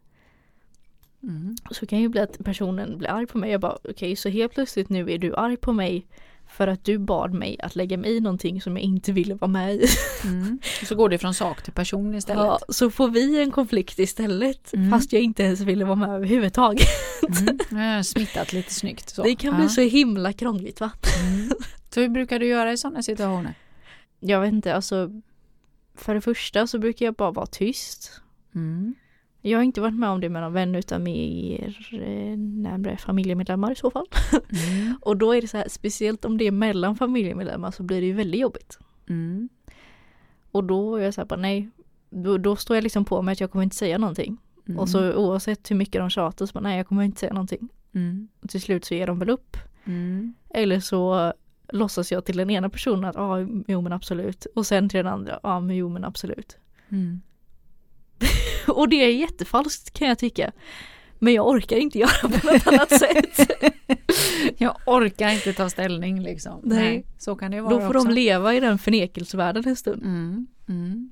Mm. 1.24 1.56
så 1.72 1.86
kan 1.86 2.00
ju 2.00 2.10
bli 2.10 2.22
att 2.22 2.38
personen 2.46 2.98
blir 2.98 3.10
arg 3.10 3.28
på 3.28 3.38
mig. 3.38 3.52
Jag 3.52 3.62
bara 3.62 3.78
okej 3.90 4.16
så 4.16 4.30
helt 4.30 4.54
plötsligt 4.54 4.90
nu 4.90 5.12
är 5.12 5.18
du 5.18 5.36
arg 5.36 5.58
på 5.58 5.74
mig 5.74 6.08
för 6.50 6.68
att 6.68 6.86
du 6.86 6.98
bad 6.98 7.34
mig 7.34 7.60
att 7.64 7.76
lägga 7.76 7.98
mig 7.98 8.18
i 8.18 8.20
någonting 8.20 8.62
som 8.62 8.78
jag 8.78 8.84
inte 8.84 9.12
ville 9.12 9.34
vara 9.36 9.52
med 9.52 9.76
i. 9.76 9.86
Mm. 10.24 10.60
Så 10.84 10.96
går 10.96 11.10
det 11.10 11.18
från 11.18 11.34
sak 11.34 11.62
till 11.62 11.74
person 11.74 12.16
istället. 12.16 12.44
Ja, 12.44 12.60
så 12.70 12.92
får 12.92 13.10
vi 13.10 13.42
en 13.42 13.52
konflikt 13.52 14.00
istället 14.00 14.74
Mm. 14.74 14.92
fast 14.92 15.14
jag 15.14 15.22
inte 15.22 15.44
ens 15.44 15.60
ville 15.60 15.86
vara 15.86 15.96
med 15.96 16.10
överhuvudtaget. 16.10 16.88
Mm. 17.72 18.04
Smittat 18.04 18.54
lite 18.54 18.74
snyggt. 18.74 19.10
Så. 19.10 19.24
Det 19.24 19.36
kan 19.36 19.58
bli 19.58 19.70
så 19.70 19.82
himla 19.82 20.34
krångligt 20.34 20.80
va? 20.80 20.92
Mm. 21.22 21.50
Så 21.94 22.02
hur 22.02 22.10
brukar 22.10 22.40
du 22.40 22.46
göra 22.46 22.72
i 22.72 22.78
sådana 22.78 23.04
situationer? 23.04 23.54
Jag 24.20 24.42
vet 24.42 24.54
inte, 24.54 24.76
alltså 24.76 25.22
för 25.96 26.16
det 26.16 26.22
första 26.22 26.68
så 26.68 26.80
brukar 26.80 27.06
jag 27.06 27.14
bara 27.16 27.32
vara 27.32 27.46
tyst. 27.46 28.22
Mm. 29.42 29.52
Jag 29.52 29.60
har 29.60 29.64
inte 29.64 29.82
varit 29.82 30.00
med 30.00 30.10
om 30.10 30.22
det 30.22 30.30
med 30.30 30.42
någon 30.42 30.54
vän 30.54 30.76
utan 30.76 31.04
mer 31.04 31.78
eh, 31.92 32.38
närmare 32.38 32.98
familjemedlemmar 32.98 33.72
i 33.72 33.76
så 33.76 33.92
fall. 33.92 34.06
Mm. 34.50 34.98
Och 35.02 35.18
då 35.18 35.36
är 35.36 35.42
det 35.42 35.48
så 35.48 35.58
här, 35.58 35.70
speciellt 35.70 36.26
om 36.26 36.38
det 36.38 36.48
är 36.48 36.52
mellan 36.52 36.96
familjemedlemmar 36.96 37.72
så 37.72 37.84
blir 37.84 38.02
det 38.02 38.08
ju 38.08 38.14
väldigt 38.14 38.42
jobbigt. 38.42 38.80
Mm. 39.10 39.50
Och 40.52 40.64
då 40.64 40.96
är 40.96 41.04
jag 41.04 41.14
så 41.14 41.22
här 41.22 41.26
bara 41.26 41.40
nej, 41.40 41.70
då, 42.10 42.38
då 42.38 42.56
står 42.56 42.78
jag 42.78 42.84
liksom 42.84 43.06
på 43.06 43.22
mig 43.22 43.32
att 43.32 43.40
jag 43.40 43.52
kommer 43.52 43.64
inte 43.64 43.76
säga 43.76 43.98
någonting. 43.98 44.38
Mm. 44.68 44.80
Och 44.80 44.90
så 44.90 45.14
oavsett 45.14 45.72
hur 45.72 45.76
mycket 45.76 46.02
de 46.02 46.10
tjatar 46.10 46.46
så 46.46 46.54
bara 46.54 46.60
nej 46.60 46.78
jag 46.78 46.88
kommer 46.88 47.04
inte 47.04 47.20
säga 47.20 47.34
någonting. 47.34 47.70
Mm. 47.94 48.28
Och 48.42 48.50
till 48.50 48.62
slut 48.62 48.86
så 48.86 48.94
ger 48.94 49.08
de 49.08 49.20
väl 49.20 49.30
upp. 49.30 49.58
Mm. 49.86 50.34
Eller 50.50 50.80
så 50.80 51.34
låtsas 51.70 52.12
jag 52.12 52.26
till 52.26 52.38
den 52.38 52.50
ena 52.50 52.70
personen 52.70 53.06
att 53.06 53.16
ja, 53.16 53.40
jo 53.68 53.82
men 53.82 53.94
absolut. 53.94 54.48
Och 54.56 54.66
sen 54.66 54.90
till 54.90 54.98
den 54.98 55.08
andra, 55.08 55.40
ja 55.44 55.60
men 55.60 55.76
jo 55.76 55.90
men 55.90 56.04
absolut. 56.04 56.58
Mm. 56.90 57.22
Och 58.68 58.90
det 58.90 58.96
är 58.96 59.10
jättefalskt 59.10 59.94
kan 59.94 60.08
jag 60.08 60.20
tycka. 60.20 60.52
Men 61.20 61.34
jag 61.34 61.48
orkar 61.48 61.78
inte 61.78 62.00
göra 62.00 62.30
på 62.30 62.48
något 62.48 62.68
annat 62.68 62.90
sätt. 63.00 63.52
Jag 64.58 64.76
orkar 64.86 65.30
inte 65.30 65.54
ta 65.54 65.70
ställning 65.70 66.22
liksom. 66.22 66.62
Nej. 66.64 67.06
så 67.18 67.36
kan 67.36 67.52
det 67.52 67.62
vara 67.62 67.74
Då 67.74 67.80
får 67.80 67.96
också. 67.96 68.08
de 68.08 68.14
leva 68.14 68.56
i 68.56 68.60
den 68.60 68.80
förnekelsevärlden 68.80 69.68
en 69.68 69.76
stund. 69.76 70.04
Mm, 70.04 70.48
mm. 70.70 71.12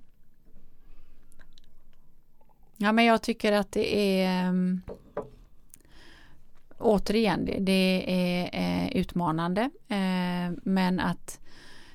Ja 2.77 2.91
men 2.91 3.05
jag 3.05 3.21
tycker 3.21 3.51
att 3.51 3.71
det 3.71 4.21
är 4.21 4.49
um, 4.49 4.81
återigen 6.77 7.45
det, 7.45 7.59
det 7.59 8.03
är 8.07 8.49
eh, 8.53 8.97
utmanande 8.97 9.61
eh, 9.87 10.57
men 10.63 10.99
att 10.99 11.39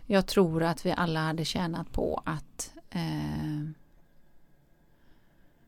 jag 0.06 0.26
tror 0.26 0.62
att 0.62 0.86
vi 0.86 0.94
alla 0.96 1.20
hade 1.20 1.44
tjänat 1.44 1.92
på 1.92 2.22
att 2.24 2.72
eh, 2.90 3.70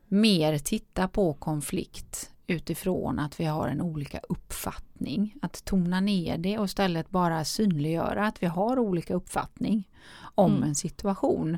mer 0.07 0.57
titta 0.57 1.07
på 1.07 1.33
konflikt 1.33 2.31
utifrån 2.47 3.19
att 3.19 3.39
vi 3.39 3.45
har 3.45 3.67
en 3.67 3.81
olika 3.81 4.19
uppfattning. 4.29 5.35
Att 5.41 5.65
tona 5.65 5.99
ner 5.99 6.37
det 6.37 6.57
och 6.57 6.65
istället 6.65 7.09
bara 7.09 7.45
synliggöra 7.45 8.27
att 8.27 8.43
vi 8.43 8.47
har 8.47 8.79
olika 8.79 9.13
uppfattning 9.13 9.89
om 10.35 10.51
Mm. 10.51 10.63
en 10.63 10.75
situation. 10.75 11.57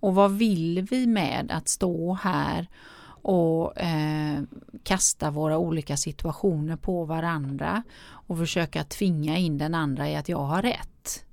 Och 0.00 0.14
vad 0.14 0.32
vill 0.32 0.86
vi 0.90 1.06
med 1.06 1.50
att 1.50 1.68
stå 1.68 2.14
här 2.14 2.66
och 3.24 3.78
eh, 3.78 4.42
kasta 4.82 5.30
våra 5.30 5.58
olika 5.58 5.96
situationer 5.96 6.76
på 6.76 7.04
varandra 7.04 7.82
och 8.04 8.38
försöka 8.38 8.84
tvinga 8.84 9.38
in 9.38 9.58
den 9.58 9.74
andra 9.74 10.10
i 10.10 10.16
att 10.16 10.28
jag 10.28 10.38
har 10.44 10.62
rätt. 10.62 11.24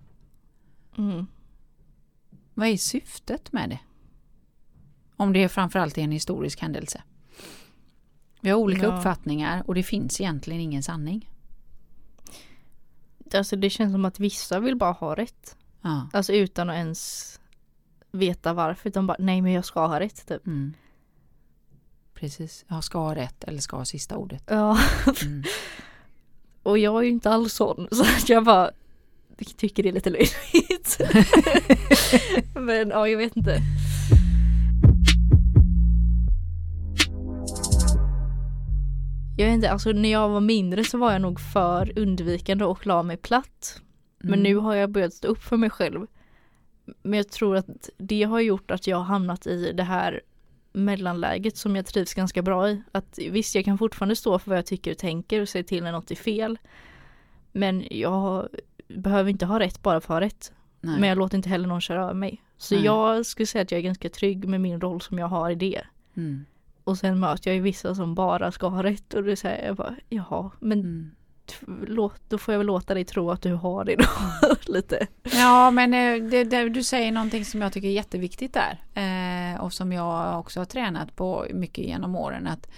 Mm. 0.98 1.28
Vad 2.54 2.68
är 2.68 2.78
syftet 2.78 3.52
med 3.52 3.70
det? 3.70 3.80
Om 5.20 5.34
det 5.34 5.50
framförallt 5.50 5.98
är 5.98 6.02
en 6.02 6.12
historisk 6.12 6.62
händelse. 6.62 7.04
Vi 8.42 8.50
har 8.50 8.58
olika 8.58 8.84
Ja. 8.86 8.98
uppfattningar 8.98 9.64
och 9.68 9.76
det 9.76 9.84
finns 9.84 10.22
egentligen 10.22 10.62
ingen 10.62 10.84
sanning. 10.84 11.30
Alltså 13.34 13.56
det 13.56 13.70
känns 13.70 13.92
som 13.94 14.06
att 14.06 14.20
vissa 14.20 14.60
vill 14.60 14.76
bara 14.76 14.92
ha 14.92 15.16
rätt. 15.16 15.58
Ja. 15.82 16.10
Alltså 16.14 16.34
utan 16.34 16.70
att 16.70 16.76
ens 16.76 17.40
veta 18.12 18.54
varför. 18.54 18.90
Utan 18.90 19.08
bara 19.08 19.18
nej 19.20 19.42
men 19.42 19.52
jag 19.52 19.66
ska 19.66 19.88
ha 19.88 20.00
rätt 20.00 20.28
typ. 20.28 20.48
Mm. 20.48 20.74
Precis, 22.14 22.66
jag 22.68 22.84
ska 22.84 23.00
ha 23.00 23.16
rätt 23.16 23.44
eller 23.44 23.60
ska 23.60 23.78
ha 23.78 23.86
sista 23.86 24.18
ordet. 24.18 24.44
Ja. 24.48 24.80
Mm. 25.26 25.44
Och 26.64 26.78
jag 26.78 26.98
är 27.00 27.04
ju 27.04 27.10
inte 27.10 27.30
alls 27.30 27.54
sån. 27.54 27.88
Så 27.92 28.02
att 28.04 28.30
jag 28.30 28.44
bara 28.44 28.72
tycker 29.58 29.84
det 29.84 29.90
är 29.90 29.94
lite 29.94 30.10
löjligt. 30.10 30.98
men 32.56 32.90
ja 32.90 33.08
jag 33.08 33.18
vet 33.18 33.38
inte. 33.38 33.62
Jag 39.40 39.46
vet 39.46 39.54
inte, 39.56 39.72
alltså 39.72 39.92
när 39.92 40.12
jag 40.12 40.30
var 40.30 40.40
mindre 40.42 40.84
så 40.84 40.98
var 40.98 41.12
jag 41.12 41.22
nog 41.22 41.40
för 41.40 42.00
undvikande 42.00 42.66
och 42.66 42.86
la 42.88 43.04
mig 43.04 43.18
platt. 43.18 43.82
Men 44.18 44.34
Mm. 44.34 44.44
nu 44.44 44.56
har 44.56 44.76
jag 44.76 44.90
börjat 44.92 45.14
stå 45.14 45.28
upp 45.28 45.44
för 45.44 45.58
mig 45.58 45.70
själv. 45.70 46.08
Men 47.02 47.18
jag 47.18 47.30
tror 47.30 47.56
att 47.56 47.90
det 47.98 48.24
har 48.24 48.40
gjort 48.40 48.72
att 48.72 48.88
jag 48.88 48.98
har 48.98 49.04
hamnat 49.04 49.48
i 49.48 49.72
det 49.72 49.84
här 49.84 50.22
mellanläget 50.74 51.58
som 51.58 51.76
jag 51.76 51.86
trivs 51.86 52.14
ganska 52.14 52.42
bra 52.42 52.70
i. 52.70 52.82
Att 52.92 53.20
visst, 53.32 53.56
jag 53.56 53.66
kan 53.66 53.78
fortfarande 53.78 54.16
stå 54.16 54.40
för 54.40 54.50
vad 54.50 54.58
jag 54.58 54.66
tycker 54.66 54.92
och 54.92 54.98
tänker 54.98 55.42
och 55.42 55.50
säga 55.50 55.64
till 55.64 55.84
när 55.84 55.92
något 55.92 56.12
är 56.12 56.16
fel. 56.16 56.58
Men 57.52 57.84
jag 57.92 58.48
behöver 58.88 59.30
inte 59.30 59.46
ha 59.46 59.60
rätt 59.60 59.82
bara 59.84 60.02
för 60.02 60.14
att 60.14 60.22
ha 60.22 60.28
rätt. 60.28 60.52
Nej. 60.82 61.00
Men 61.00 61.10
jag 61.10 61.18
låter 61.18 61.38
inte 61.38 61.50
heller 61.50 61.68
någon 61.68 61.82
köra 61.82 62.04
över 62.04 62.14
mig. 62.14 62.44
Så 62.58 62.76
Nej. 62.76 62.86
jag 62.86 63.26
skulle 63.26 63.46
säga 63.46 63.62
att 63.62 63.72
jag 63.72 63.80
är 63.80 63.84
ganska 63.84 64.10
trygg 64.10 64.48
med 64.48 64.62
min 64.62 64.82
roll 64.82 65.02
som 65.02 65.20
jag 65.20 65.28
har 65.28 65.50
i 65.50 65.56
det. 65.56 65.82
Mm. 66.18 66.46
Och 66.90 66.98
sen 66.98 67.20
möter 67.20 67.50
jag 67.50 67.56
ju 67.56 67.62
vissa 67.62 67.96
som 67.96 68.16
bara 68.16 68.52
ska 68.52 68.68
ha 68.68 68.84
rätt 68.84 69.14
och 69.14 69.24
det 69.24 69.36
säger 69.36 69.68
jag 69.68 69.76
bara 69.76 69.96
jaha 70.10 70.52
men 70.60 71.12
Mm. 71.68 71.86
låt, 71.88 72.22
då 72.30 72.38
får 72.38 72.54
jag 72.54 72.60
väl 72.60 72.68
låta 72.68 72.94
dig 72.94 73.06
tro 73.06 73.32
att 73.32 73.42
du 73.42 73.54
har 73.54 73.86
det 73.86 73.96
då 73.96 74.06
lite. 74.74 75.08
Ja 75.24 75.72
men 75.72 75.94
eh, 75.94 76.30
det, 76.30 76.44
det, 76.44 76.70
du 76.70 76.84
säger 76.84 77.12
någonting 77.12 77.46
som 77.46 77.62
jag 77.62 77.74
tycker 77.74 77.88
är 77.88 77.92
jätteviktigt 77.92 78.54
där 78.54 78.80
eh, 78.94 79.62
och 79.62 79.74
som 79.74 79.92
jag 79.92 80.40
också 80.40 80.60
har 80.60 80.66
tränat 80.66 81.16
på 81.16 81.46
mycket 81.54 81.86
genom 81.86 82.16
åren 82.16 82.48
att, 82.48 82.70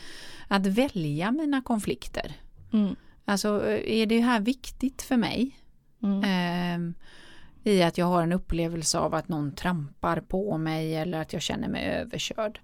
att 0.48 0.66
välja 0.68 1.32
mina 1.32 1.62
konflikter. 1.62 2.34
Mm. 2.74 2.96
Alltså 3.26 3.68
eh, 3.68 4.02
är 4.02 4.06
det 4.06 4.20
här 4.20 4.40
viktigt 4.40 5.02
för 5.02 5.18
mig? 5.18 5.58
Mm. 6.04 6.24
Ehm, 6.26 6.94
I 7.64 7.84
att 7.84 7.98
jag 7.98 8.06
har 8.06 8.24
en 8.24 8.34
upplevelse 8.34 9.00
av 9.00 9.14
att 9.14 9.28
någon 9.28 9.56
trampar 9.56 10.20
på 10.20 10.58
mig 10.58 10.96
eller 10.96 11.22
att 11.22 11.34
jag 11.34 11.42
känner 11.42 11.68
mig 11.70 11.86
överkörd. 11.86 12.60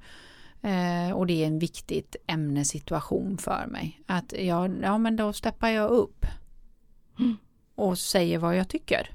Eh, 0.62 1.12
och 1.12 1.28
det 1.28 1.44
är 1.44 1.48
en 1.48 1.60
viktigt 1.60 2.16
ämnessituation 2.28 3.38
för 3.38 3.68
mig. 3.68 4.02
Att 4.06 4.34
jag, 4.40 4.76
ja 4.82 4.98
men 4.98 5.16
då 5.16 5.34
steppar 5.34 5.70
jag 5.70 5.90
upp. 5.90 6.26
Mm. 7.20 7.38
Och 7.76 7.98
säger 7.98 8.38
vad 8.38 8.58
jag 8.58 8.70
tycker. 8.70 9.10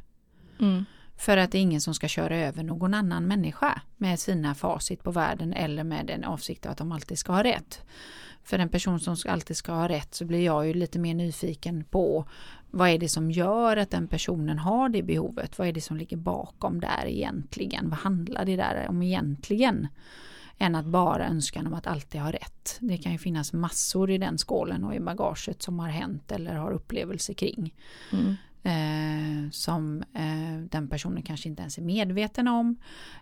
Mm. 0.60 0.84
För 1.16 1.36
att 1.36 1.52
det 1.52 1.58
är 1.58 1.62
ingen 1.62 1.80
som 1.80 1.94
ska 1.94 2.08
köra 2.08 2.36
över 2.36 2.62
någon 2.62 2.94
annan 2.94 3.26
människa 3.26 3.80
med 3.96 4.20
sina 4.20 4.54
facit 4.54 5.02
på 5.02 5.10
världen 5.10 5.52
eller 5.52 5.84
med 5.84 6.06
den 6.06 6.24
avsikt 6.24 6.66
att 6.66 6.78
de 6.78 6.92
alltid 6.92 7.18
ska 7.18 7.32
ha 7.32 7.44
rätt. 7.44 7.82
För 8.44 8.58
en 8.58 8.68
person 8.68 9.00
som 9.00 9.16
alltid 9.28 9.56
ska 9.56 9.72
ha 9.72 9.88
rätt 9.88 10.14
så 10.14 10.24
blir 10.24 10.44
jag 10.44 10.66
ju 10.66 10.74
lite 10.74 10.98
mer 10.98 11.14
nyfiken 11.14 11.84
på 11.84 12.28
vad 12.70 12.88
är 12.88 12.98
det 12.98 13.08
som 13.08 13.30
gör 13.30 13.76
att 13.76 13.90
den 13.90 14.08
personen 14.08 14.58
har 14.58 14.88
det 14.88 15.02
behovet? 15.02 15.58
Vad 15.58 15.68
är 15.68 15.72
det 15.72 15.80
som 15.80 15.96
ligger 15.96 16.16
bakom 16.16 16.80
där 16.80 17.06
egentligen? 17.06 17.90
Vad 17.90 17.98
handlar 17.98 18.44
det 18.44 18.56
där 18.56 18.86
om 18.88 19.02
egentligen? 19.02 19.88
Än 20.58 20.74
att 20.74 20.86
bara 20.86 21.28
önskan 21.28 21.66
om 21.66 21.74
att 21.74 21.86
alltid 21.86 22.20
ha 22.20 22.32
rätt. 22.32 22.76
Det 22.80 22.98
kan 22.98 23.12
ju 23.12 23.18
finnas 23.18 23.52
massor 23.52 24.10
i 24.10 24.18
den 24.18 24.38
skålen 24.38 24.84
och 24.84 24.94
i 24.94 25.00
bagaget 25.00 25.62
som 25.62 25.78
har 25.78 25.88
hänt 25.88 26.32
eller 26.32 26.54
har 26.54 26.70
upplevelser 26.72 27.34
kring 27.34 27.74
Mm. 28.12 28.36
eh, 28.62 29.50
som 29.50 30.02
eh, 30.14 30.68
den 30.70 30.88
personen 30.88 31.22
kanske 31.22 31.48
inte 31.48 31.60
ens 31.62 31.78
är 31.78 31.82
medveten 31.82 32.48
om 32.48 32.76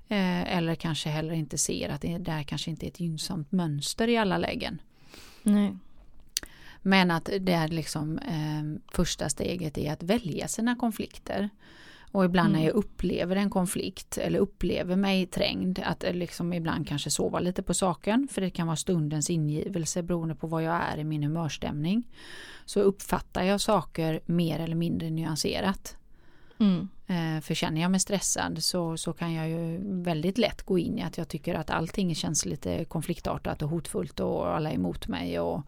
eh, 0.09 0.57
eller 0.57 0.75
kanske 0.75 1.09
heller 1.09 1.35
inte 1.35 1.59
ser 1.59 1.89
att 1.89 2.01
det 2.01 2.19
där 2.19 2.43
kanske 2.43 2.71
inte 2.71 2.87
är 2.87 2.89
ett 2.89 3.01
gynnsamt 3.01 3.53
mönster 3.53 4.09
i 4.09 4.17
alla 4.17 4.39
lägen. 4.39 4.81
Nej. 5.43 5.77
Men 6.83 7.11
att 7.11 7.31
det 7.41 7.53
är 7.53 7.69
liksom 7.69 8.19
eh, 8.19 8.93
första 8.93 9.29
steget 9.29 9.79
är 9.79 9.93
att 9.93 10.03
välja 10.03 10.49
sina 10.49 10.77
konflikter. 10.77 11.51
Och 12.13 12.25
ibland 12.25 12.49
Mm. 12.49 12.61
när 12.61 12.67
jag 12.69 12.75
upplever 12.77 13.37
en 13.37 13.51
konflikt 13.51 14.19
eller 14.19 14.39
upplever 14.39 14.97
mig 14.97 15.27
trängd 15.27 15.79
att 15.85 16.05
eh, 16.05 16.13
liksom 16.15 16.53
ibland 16.53 16.89
kanske 16.89 17.11
sova 17.11 17.41
lite 17.41 17.63
på 17.63 17.75
saken 17.75 18.29
för 18.31 18.41
det 18.41 18.51
kan 18.51 18.67
vara 18.67 18.77
stundens 18.77 19.31
ingivelse 19.31 20.03
beroende 20.03 20.35
på 20.35 20.47
vad 20.47 20.63
jag 20.63 20.75
är 20.75 20.99
i 20.99 21.05
min 21.05 21.23
humörstämning. 21.23 22.03
Så 22.65 22.81
uppfattar 22.81 23.43
jag 23.43 23.61
saker 23.61 24.21
mer 24.27 24.59
eller 24.61 24.77
mindre 24.77 25.11
nyanserat. 25.11 25.97
Mm. 26.59 26.89
Eh, 27.07 27.41
För 27.43 27.55
känner 27.55 27.81
jag 27.81 27.91
mig 27.91 28.01
stressad 28.01 28.63
så, 28.63 28.97
så 28.97 29.13
kan 29.13 29.33
jag 29.35 29.49
ju 29.49 29.79
väldigt 30.03 30.39
lätt 30.39 30.63
gå 30.63 30.79
in 30.79 30.99
i 30.99 31.03
att 31.03 31.19
jag 31.19 31.29
tycker 31.29 31.55
att 31.55 31.71
allting 31.71 32.15
känns 32.15 32.47
lite 32.47 32.85
konfliktartat 32.85 33.63
och 33.63 33.69
hotfullt 33.69 34.21
och 34.21 34.49
alla 34.49 34.71
är 34.71 34.75
emot 34.75 35.09
mig 35.09 35.41
och 35.41 35.63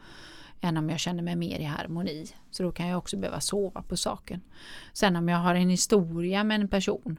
än 0.62 0.76
om 0.76 0.90
jag 0.90 1.00
känner 1.00 1.22
mig 1.22 1.36
mer 1.36 1.58
i 1.58 1.64
harmoni. 1.64 2.26
Så 2.50 2.62
då 2.62 2.72
kan 2.72 2.88
jag 2.88 2.98
också 2.98 3.16
behöva 3.16 3.40
sova 3.40 3.82
på 3.82 3.96
saken. 3.96 4.40
Sen 4.92 5.16
om 5.16 5.28
jag 5.28 5.38
har 5.38 5.54
en 5.54 5.70
historia 5.70 6.44
med 6.44 6.60
en 6.60 6.68
person 6.68 7.18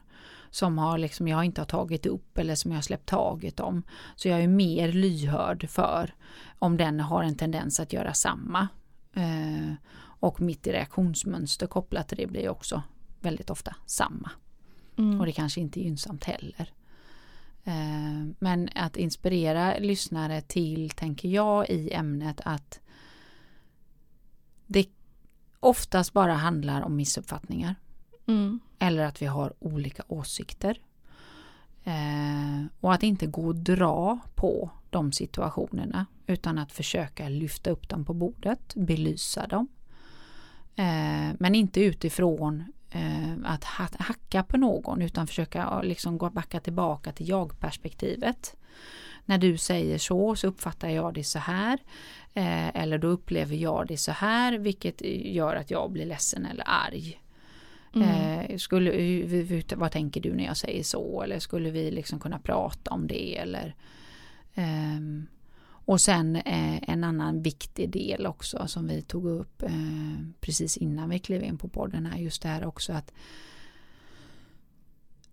som 0.50 0.78
har 0.78 0.98
liksom 0.98 1.28
jag 1.28 1.44
inte 1.44 1.60
har 1.60 1.66
tagit 1.66 2.06
upp 2.06 2.38
eller 2.38 2.54
som 2.54 2.70
jag 2.70 2.78
har 2.78 2.82
släppt 2.82 3.08
taget 3.08 3.60
om 3.60 3.82
så 4.16 4.28
jag 4.28 4.42
är 4.42 4.48
mer 4.48 4.92
lyhörd 4.92 5.70
för 5.70 6.14
om 6.58 6.76
den 6.76 7.00
har 7.00 7.22
en 7.22 7.36
tendens 7.36 7.80
att 7.80 7.92
göra 7.92 8.14
samma. 8.14 8.68
Eh, 9.14 9.72
och 9.96 10.40
mitt 10.40 10.66
reaktionsmönster 10.66 11.66
kopplat 11.66 12.08
till 12.08 12.18
det 12.18 12.26
blir 12.26 12.48
också 12.48 12.82
väldigt 13.20 13.50
ofta 13.50 13.76
samma. 13.86 14.30
Mm. 14.98 15.20
Och 15.20 15.26
det 15.26 15.32
kanske 15.32 15.60
inte 15.60 15.80
är 15.80 15.82
gynnsamt 15.82 16.24
heller. 16.24 16.72
Eh, 17.64 18.26
Men 18.38 18.68
att 18.74 18.96
inspirera 18.96 19.78
lyssnare 19.78 20.40
till, 20.40 20.90
tänker 20.90 21.28
jag, 21.28 21.70
i 21.70 21.92
ämnet 21.92 22.40
att 22.44 22.80
det 24.66 24.88
oftast 25.60 26.12
bara 26.12 26.34
handlar 26.34 26.82
om 26.82 26.96
missuppfattningar. 26.96 27.74
Mm. 28.26 28.60
Eller 28.78 29.04
att 29.04 29.22
vi 29.22 29.26
har 29.26 29.52
olika 29.58 30.02
åsikter. 30.08 30.78
Eh, 31.84 32.66
och 32.80 32.92
att 32.94 33.02
inte 33.02 33.26
gå 33.26 33.46
och 33.46 33.56
dra 33.56 34.18
på 34.34 34.70
de 34.90 35.12
situationerna 35.12 36.06
utan 36.26 36.58
att 36.58 36.72
försöka 36.72 37.28
lyfta 37.28 37.70
upp 37.70 37.88
dem 37.88 38.04
på 38.04 38.14
bordet, 38.14 38.74
belysa 38.74 39.46
dem. 39.46 39.68
Eh, 40.76 41.34
men 41.38 41.54
inte 41.54 41.80
utifrån 41.80 42.64
eh, 42.90 43.32
att 43.44 43.64
ha- 43.64 43.88
hacka 43.98 44.42
på 44.42 44.56
någon 44.56 45.02
utan 45.02 45.26
försöka 45.26 45.82
liksom 45.82 46.18
gå 46.18 46.30
backa 46.30 46.60
tillbaka 46.60 47.12
till 47.12 47.28
jag-perspektivet. 47.28 48.56
när 49.26 49.38
du 49.38 49.56
säger 49.58 49.98
så 49.98 50.36
så 50.36 50.46
uppfattar 50.46 50.88
jag 50.88 51.14
det 51.14 51.24
så 51.24 51.38
här. 51.38 51.78
Eh, 52.34 52.76
eller 52.76 52.98
då 52.98 53.08
upplever 53.08 53.56
jag 53.56 53.86
det 53.86 53.96
så 53.96 54.12
här 54.12 54.58
vilket 54.58 55.02
gör 55.24 55.56
att 55.56 55.70
jag 55.70 55.90
blir 55.90 56.06
ledsen 56.06 56.46
eller 56.46 56.64
arg. 56.66 57.20
Mm. 57.94 58.08
Eh, 58.40 58.56
skulle, 58.56 59.74
vad 59.76 59.92
tänker 59.92 60.20
du 60.20 60.34
när 60.34 60.44
jag 60.44 60.56
säger 60.56 60.82
så? 60.82 61.22
Eller 61.22 61.38
skulle 61.38 61.70
vi 61.70 61.90
liksom 61.90 62.20
kunna 62.20 62.38
prata 62.38 62.90
om 62.90 63.06
det? 63.06 63.36
Eller, 63.36 63.74
ehm, 64.54 65.26
och 65.66 66.00
sen 66.00 66.36
eh, 66.36 66.90
en 66.90 67.04
annan 67.04 67.42
viktig 67.42 67.90
del 67.90 68.26
också 68.26 68.66
som 68.66 68.86
vi 68.86 69.02
tog 69.02 69.26
upp 69.26 69.62
eh, 69.62 70.18
precis 70.40 70.76
innan 70.76 71.10
vi 71.10 71.18
klev 71.18 71.44
in 71.44 71.58
på 71.58 71.68
podden 71.68 72.06
är 72.06 72.18
just 72.18 72.42
det 72.42 72.48
här 72.48 72.64
också 72.64 72.92
att 72.92 73.12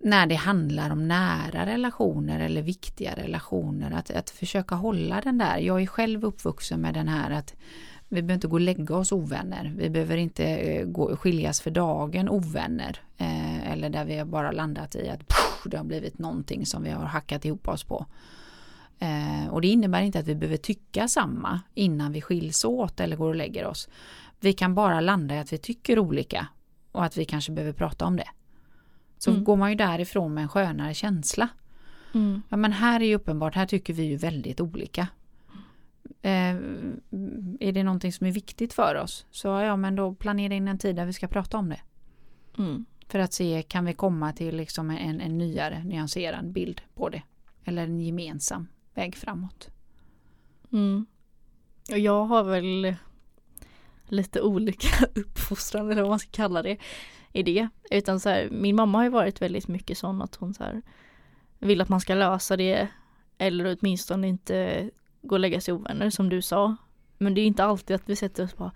när 0.03 0.25
det 0.25 0.35
handlar 0.35 0.89
om 0.89 1.07
nära 1.07 1.65
relationer 1.65 2.39
eller 2.39 2.61
viktiga 2.61 3.15
relationer 3.15 3.91
att, 3.91 4.11
att 4.11 4.29
försöka 4.29 4.75
hålla 4.75 5.21
den 5.21 5.37
där. 5.37 5.57
Jag 5.57 5.81
är 5.81 5.85
själv 5.85 6.25
uppvuxen 6.25 6.81
med 6.81 6.93
den 6.93 7.07
här 7.07 7.31
att 7.31 7.55
vi 8.09 8.21
behöver 8.21 8.33
inte 8.33 8.47
gå 8.47 8.55
och 8.55 8.61
lägga 8.61 8.95
oss 8.95 9.11
ovänner. 9.11 9.73
Vi 9.77 9.89
behöver 9.89 10.17
inte 10.17 10.45
eh, 10.45 10.85
gå, 10.85 11.15
skiljas 11.15 11.61
för 11.61 11.71
dagen 11.71 12.29
ovänner. 12.29 12.99
Eh, 13.17 13.71
eller 13.71 13.89
där 13.89 14.05
vi 14.05 14.17
har 14.17 14.25
bara 14.25 14.51
landat 14.51 14.95
i 14.95 15.09
att 15.09 15.27
pff, 15.27 15.63
det 15.65 15.77
har 15.77 15.83
blivit 15.83 16.17
någonting 16.17 16.65
som 16.65 16.83
vi 16.83 16.89
har 16.89 17.05
hackat 17.05 17.45
ihop 17.45 17.67
oss 17.67 17.83
på. 17.83 18.05
Eh, 18.99 19.47
och 19.49 19.61
det 19.61 19.67
innebär 19.67 20.01
inte 20.01 20.19
att 20.19 20.27
vi 20.27 20.35
behöver 20.35 20.57
tycka 20.57 21.07
samma 21.07 21.59
innan 21.73 22.11
vi 22.11 22.21
skiljs 22.21 22.65
åt 22.65 22.99
eller 22.99 23.15
går 23.15 23.29
och 23.29 23.35
lägger 23.35 23.65
oss. 23.65 23.89
Vi 24.39 24.53
kan 24.53 24.75
bara 24.75 25.01
landa 25.01 25.35
i 25.35 25.39
att 25.39 25.53
vi 25.53 25.57
tycker 25.57 25.99
olika 25.99 26.47
och 26.91 27.05
att 27.05 27.17
vi 27.17 27.25
kanske 27.25 27.51
behöver 27.51 27.73
prata 27.73 28.05
om 28.05 28.17
det. 28.17 28.27
Så 29.21 29.31
Mm. 29.31 29.43
går 29.43 29.57
man 29.57 29.69
ju 29.69 29.75
därifrån 29.75 30.33
med 30.33 30.41
en 30.41 30.49
skönare 30.49 30.93
känsla. 30.93 31.49
Mm. 32.13 32.41
Ja 32.49 32.57
men 32.57 32.71
här 32.71 32.99
är 32.99 33.05
ju 33.05 33.15
uppenbart, 33.15 33.55
här 33.55 33.65
tycker 33.65 33.93
vi 33.93 34.03
ju 34.03 34.15
väldigt 34.17 34.61
olika. 34.61 35.07
Eh, 36.21 36.55
är 37.59 37.71
det 37.71 37.83
någonting 37.83 38.13
som 38.13 38.27
är 38.27 38.31
viktigt 38.31 38.73
för 38.73 38.95
oss 38.95 39.25
så 39.31 39.47
ja 39.47 39.75
men 39.75 39.95
då 39.95 40.13
planera 40.13 40.53
in 40.53 40.67
en 40.67 40.77
tid 40.77 40.95
där 40.95 41.05
vi 41.05 41.13
ska 41.13 41.27
prata 41.27 41.57
om 41.57 41.69
det. 41.69 41.79
Mm. 42.57 42.85
För 43.07 43.19
att 43.19 43.33
se 43.33 43.63
kan 43.67 43.85
vi 43.85 43.93
komma 43.93 44.33
till 44.33 44.55
liksom 44.57 44.89
en, 44.89 45.21
en 45.21 45.37
nyare 45.37 45.83
nyanserad 45.83 46.51
bild 46.51 46.81
på 46.95 47.09
det. 47.09 47.21
Eller 47.65 47.83
en 47.83 48.01
gemensam 48.01 48.67
väg 48.93 49.15
framåt. 49.15 49.69
Mm. 50.71 51.05
Och 51.91 51.99
jag 51.99 52.25
har 52.25 52.43
väl 52.43 52.95
lite 54.07 54.41
olika 54.41 55.05
uppfostran 55.15 55.91
eller 55.91 56.01
vad 56.01 56.09
man 56.09 56.19
ska 56.19 56.29
kalla 56.31 56.61
det 56.61 56.77
i 57.33 57.43
det. 57.43 57.67
Utan 57.91 58.19
så 58.19 58.29
här, 58.29 58.49
min 58.51 58.75
mamma 58.75 58.97
har 58.97 59.03
ju 59.03 59.09
varit 59.09 59.41
väldigt 59.41 59.67
mycket 59.67 59.97
sån 59.97 60.21
att 60.21 60.35
hon 60.35 60.53
så 60.53 60.63
här 60.63 60.81
vill 61.59 61.81
att 61.81 61.89
man 61.89 62.01
ska 62.01 62.15
lösa 62.15 62.57
det 62.57 62.87
eller 63.37 63.77
åtminstone 63.79 64.27
inte 64.27 64.89
gå 65.21 65.35
och 65.35 65.39
lägga 65.39 65.61
sig 65.61 65.73
ovänner 65.73 66.09
som 66.09 66.29
du 66.29 66.41
sa. 66.41 66.75
Men 67.17 67.33
det 67.33 67.41
är 67.41 67.45
inte 67.45 67.63
alltid 67.63 67.95
att 67.95 68.09
vi 68.09 68.15
sätter 68.15 68.43
oss 68.43 68.53
på 68.53 68.71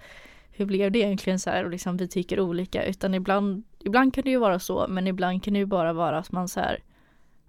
hur 0.52 0.66
blev 0.66 0.92
det 0.92 1.00
egentligen 1.00 1.40
så 1.40 1.50
här 1.50 1.64
och 1.64 1.70
liksom 1.72 1.98
vi 1.98 2.08
tycker 2.08 2.40
olika 2.40 2.86
utan 2.86 3.14
ibland, 3.14 3.64
ibland 3.80 4.14
kan 4.14 4.24
det 4.24 4.30
ju 4.30 4.38
vara 4.38 4.60
så 4.60 4.86
men 4.90 5.08
ibland 5.08 5.44
kan 5.44 5.54
det 5.54 5.60
ju 5.60 5.66
bara 5.66 5.94
vara 5.94 6.18
att 6.18 6.32
man 6.32 6.48
så 6.48 6.60
här 6.60 6.84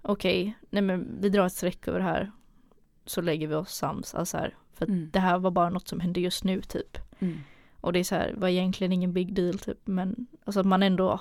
okej, 0.01 0.57
nej 0.69 0.81
men 0.81 1.17
vi 1.21 1.29
drar 1.29 1.45
ett 1.45 1.53
streck 1.53 1.87
över 1.87 1.99
det 1.99 2.05
här 2.05 2.31
så 3.05 3.21
lägger 3.21 3.47
vi 3.47 3.55
oss 3.55 3.75
sams. 3.75 4.15
Alltså 4.15 4.37
här, 4.37 4.55
för 4.73 4.85
Mm. 4.85 5.09
det 5.13 5.19
här 5.19 5.39
var 5.39 5.51
bara 5.51 5.69
något 5.69 5.87
som 5.87 5.99
hände 5.99 6.19
just 6.19 6.43
nu 6.43 6.61
typ. 6.61 6.97
Mm. 7.19 7.37
Och 7.87 7.93
det 7.93 7.99
är 7.99 8.03
så 8.03 8.15
här, 8.15 8.33
var 8.37 8.47
egentligen 8.47 8.93
ingen 8.93 9.13
big 9.13 9.33
deal 9.33 9.59
typ 9.59 9.77
men 9.85 10.27
alltså 10.45 10.59
att 10.59 10.65
man 10.65 10.83
ändå 10.83 11.19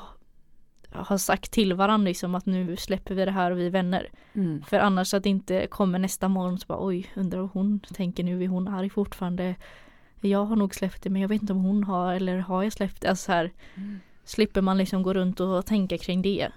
har 0.92 1.18
sagt 1.18 1.52
till 1.52 1.74
varandra 1.74 2.04
liksom 2.04 2.34
att 2.34 2.46
nu 2.46 2.76
släpper 2.76 3.14
vi 3.14 3.24
det 3.24 3.30
här 3.30 3.50
och 3.50 3.58
vi 3.58 3.66
är 3.66 3.70
vänner. 3.70 4.10
Mm. 4.32 4.62
För 4.62 4.78
annars 4.78 5.14
att 5.14 5.22
det 5.22 5.28
inte 5.28 5.66
kommer 5.66 5.98
nästa 5.98 6.28
morgon 6.28 6.58
så 6.58 6.66
bara 6.66 6.86
oj 6.86 7.10
undrar 7.16 7.40
vad 7.40 7.50
hon 7.50 7.80
tänker 7.80 8.24
nu, 8.24 8.44
är 8.44 8.48
hon 8.48 8.68
arg 8.68 8.90
fortfarande? 8.90 9.54
Jag 10.20 10.44
har 10.44 10.56
nog 10.56 10.74
släppt 10.74 11.02
det 11.02 11.10
men 11.10 11.22
jag 11.22 11.28
vet 11.28 11.42
inte 11.42 11.52
om 11.52 11.64
hon 11.64 11.84
har 11.84 12.14
eller 12.14 12.38
har 12.38 12.62
jag 12.62 12.72
släppt 12.72 13.02
det? 13.02 13.08
Alltså 13.08 13.24
så 13.24 13.32
här, 13.32 13.52
Mm. 13.74 14.00
slipper 14.24 14.60
man 14.60 14.78
liksom 14.78 15.02
gå 15.02 15.14
runt 15.14 15.40
och 15.40 15.66
tänka 15.66 15.98
kring 15.98 16.22
det. 16.22 16.48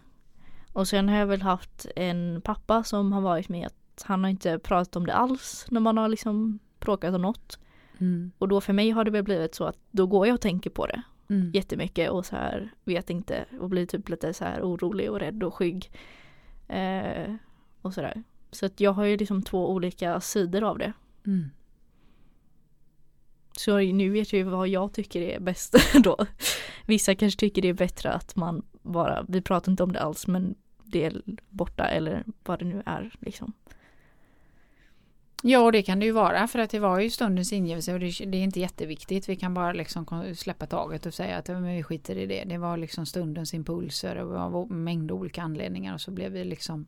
Och 0.73 0.87
sen 0.87 1.09
har 1.09 1.17
jag 1.17 1.27
väl 1.27 1.41
haft 1.41 1.85
en 1.95 2.41
pappa 2.43 2.83
som 2.83 3.13
har 3.13 3.21
varit 3.21 3.49
med 3.49 3.67
att 3.67 4.03
han 4.07 4.23
har 4.23 4.29
inte 4.31 4.59
pratat 4.59 4.95
om 4.95 5.05
det 5.05 5.13
alls 5.13 5.65
när 5.69 5.79
man 5.79 5.97
har 5.97 6.07
liksom 6.07 6.59
bråkat 6.79 7.15
om 7.15 7.21
något. 7.21 7.59
Mm. 7.99 8.31
Och 8.37 8.47
då 8.47 8.61
för 8.61 8.73
mig 8.73 8.89
har 8.89 9.03
det 9.03 9.11
väl 9.11 9.23
blivit 9.23 9.55
så 9.55 9.63
att 9.63 9.77
då 9.91 10.07
går 10.07 10.27
jag 10.27 10.33
och 10.33 10.41
tänker 10.41 10.69
på 10.69 10.85
det 10.85 11.01
Mm. 11.29 11.51
jättemycket 11.53 12.09
och 12.09 12.25
så 12.25 12.35
här 12.35 12.69
vet 12.83 13.09
inte 13.09 13.45
och 13.59 13.69
blir 13.69 13.85
typ 13.85 14.09
lite 14.09 14.33
så 14.33 14.43
här 14.45 14.61
orolig 14.61 15.11
och 15.11 15.19
rädd 15.19 15.43
och 15.43 15.53
skygg. 15.53 15.91
Eh, 16.67 17.35
och 17.81 17.93
sådär. 17.93 18.23
Så 18.51 18.65
att 18.65 18.79
jag 18.79 18.91
har 18.93 19.05
ju 19.05 19.17
liksom 19.17 19.43
två 19.43 19.71
olika 19.71 20.21
sidor 20.21 20.63
av 20.63 20.77
det. 20.77 20.93
Mm. 21.25 21.49
Så 23.57 23.77
nu 23.77 24.09
vet 24.09 24.33
jag 24.33 24.37
ju 24.37 24.43
vad 24.43 24.67
jag 24.67 24.93
tycker 24.93 25.21
är 25.21 25.39
bäst 25.39 25.75
då. 26.03 26.17
Vissa 26.85 27.15
kanske 27.15 27.39
tycker 27.39 27.61
det 27.61 27.67
är 27.67 27.73
bättre 27.73 28.11
att 28.11 28.35
man 28.35 28.65
bara, 28.81 29.25
vi 29.27 29.41
pratar 29.41 29.71
inte 29.71 29.83
om 29.83 29.91
det 29.91 30.01
alls 30.01 30.27
men 30.27 30.55
det 30.83 31.03
är 31.05 31.21
borta 31.49 31.87
eller 31.87 32.23
vad 32.43 32.59
det 32.59 32.65
nu 32.65 32.83
är 32.85 33.15
liksom. 33.19 33.53
Ja, 35.43 35.71
det 35.71 35.81
kan 35.81 35.99
det 35.99 36.05
ju 36.05 36.11
vara 36.11 36.47
för 36.47 36.59
att 36.59 36.69
det 36.69 36.79
var 36.79 36.99
ju 36.99 37.09
stundens 37.09 37.53
ingivelse 37.53 37.93
och 37.93 37.99
det, 37.99 38.25
det 38.25 38.37
är 38.37 38.43
inte 38.43 38.59
jätteviktigt. 38.59 39.29
Vi 39.29 39.35
kan 39.35 39.53
bara 39.53 39.73
liksom 39.73 40.33
släppa 40.35 40.65
taget 40.65 41.05
och 41.05 41.13
säga 41.13 41.37
att 41.37 41.47
men 41.47 41.75
vi 41.75 41.83
skiter 41.83 42.17
i 42.17 42.25
det. 42.25 42.43
Det 42.43 42.57
var 42.57 42.77
liksom 42.77 43.05
stundens 43.05 43.53
impulser 43.53 44.15
och 44.15 44.37
av 44.37 44.71
mängd 44.71 45.11
olika 45.11 45.41
anledningar 45.41 45.93
och 45.93 46.01
så 46.01 46.11
blev 46.11 46.31
vi 46.31 46.43
liksom 46.43 46.85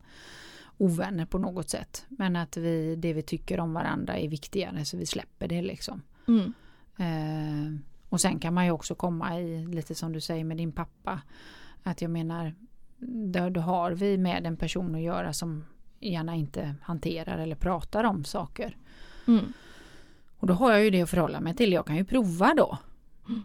ovänner 0.78 1.26
på 1.26 1.38
något 1.38 1.70
sätt. 1.70 2.04
Men 2.08 2.36
att 2.36 2.56
vi, 2.56 2.96
det 2.96 3.12
vi 3.12 3.22
tycker 3.22 3.60
om 3.60 3.74
varandra 3.74 4.18
är 4.18 4.28
viktigare 4.28 4.84
så 4.84 4.96
vi 4.96 5.06
släpper 5.06 5.48
det 5.48 5.62
liksom. 5.62 6.02
Mm. 6.28 6.52
Eh, 6.96 7.80
och 8.08 8.20
sen 8.20 8.38
kan 8.38 8.54
man 8.54 8.64
ju 8.64 8.70
också 8.70 8.94
komma 8.94 9.40
i 9.40 9.66
lite 9.66 9.94
som 9.94 10.12
du 10.12 10.20
säger 10.20 10.44
med 10.44 10.56
din 10.56 10.72
pappa. 10.72 11.20
Att 11.82 12.02
jag 12.02 12.10
menar, 12.10 12.54
då, 13.32 13.48
då 13.48 13.60
har 13.60 13.90
vi 13.90 14.18
med 14.18 14.46
en 14.46 14.56
person 14.56 14.94
att 14.94 15.02
göra 15.02 15.32
som 15.32 15.64
gärna 16.02 16.34
inte 16.34 16.74
hanterar 16.82 17.38
eller 17.38 17.56
pratar 17.56 18.04
om 18.04 18.24
saker. 18.24 18.76
Mm. 19.28 19.52
Och 20.38 20.46
då 20.46 20.54
har 20.54 20.72
jag 20.72 20.84
ju 20.84 20.90
det 20.90 21.02
att 21.02 21.10
förhålla 21.10 21.40
mig 21.40 21.54
till. 21.54 21.72
Jag 21.72 21.86
kan 21.86 21.96
ju 21.96 22.04
prova 22.04 22.54
då. 22.54 22.78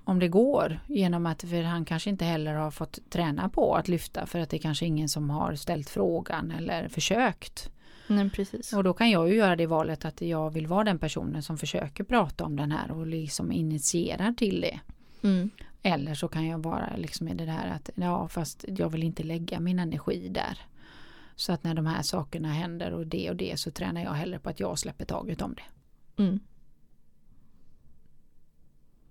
Om 0.04 0.20
det 0.20 0.28
går. 0.28 0.80
Genom 0.88 1.26
att 1.26 1.41
för 1.41 1.63
han 1.63 1.86
kanske 1.86 2.10
inte 2.10 2.26
heller 2.26 2.54
har 2.54 2.72
fått 2.72 3.00
träna 3.10 3.50
på 3.50 3.76
att 3.76 3.88
lyfta 3.88 4.26
för 4.26 4.39
att 4.39 4.50
det 4.50 4.58
är 4.58 4.62
kanske 4.62 4.86
ingen 4.86 5.10
som 5.10 5.30
har 5.30 5.56
ställt 5.56 5.89
frågan 5.89 6.52
eller 6.52 6.88
försökt. 6.88 7.72
Nej 8.08 8.30
precis. 8.30 8.74
Och 8.74 8.84
då 8.84 8.93
kan 8.93 9.10
jag 9.10 9.30
ju 9.30 9.36
göra 9.36 9.56
det 9.56 9.65
valet 9.65 10.06
att 10.06 10.22
jag 10.22 10.50
vill 10.50 10.67
vara 10.67 10.84
den 10.84 11.00
personen 11.00 11.43
som 11.43 11.58
försöker 11.58 12.04
prata 12.04 12.46
om 12.46 12.56
den 12.56 12.72
här 12.72 12.91
och 12.91 13.08
liksom 13.08 13.52
initierar 13.52 14.32
till 14.32 14.62
det. 14.62 14.80
Mm. 15.22 15.50
Eller 15.84 16.13
så 16.13 16.28
kan 16.28 16.48
jag 16.48 16.60
vara 16.60 16.96
liksom 16.98 17.28
i 17.28 17.34
det 17.34 17.46
här 17.46 17.67
att 17.76 17.89
ja 17.96 18.28
fast 18.28 18.65
jag 18.67 18.89
vill 18.89 19.04
inte 19.04 19.24
lägga 19.24 19.60
min 19.60 19.80
energi 19.80 20.30
där. 20.30 20.60
Så 21.38 21.54
att 21.54 21.63
när 21.63 21.73
de 21.73 21.86
här 21.86 22.02
sakerna 22.02 22.54
händer 22.54 22.91
och 22.91 23.08
det 23.08 23.30
och 23.30 23.36
det 23.36 23.60
så 23.60 23.71
tränar 23.71 24.04
jag 24.04 24.13
hellre 24.13 24.39
på 24.39 24.50
att 24.50 24.60
jag 24.60 24.80
släpper 24.80 25.06
taget 25.06 25.41
om 25.41 25.56
det. 25.56 26.23
Mm. 26.23 26.39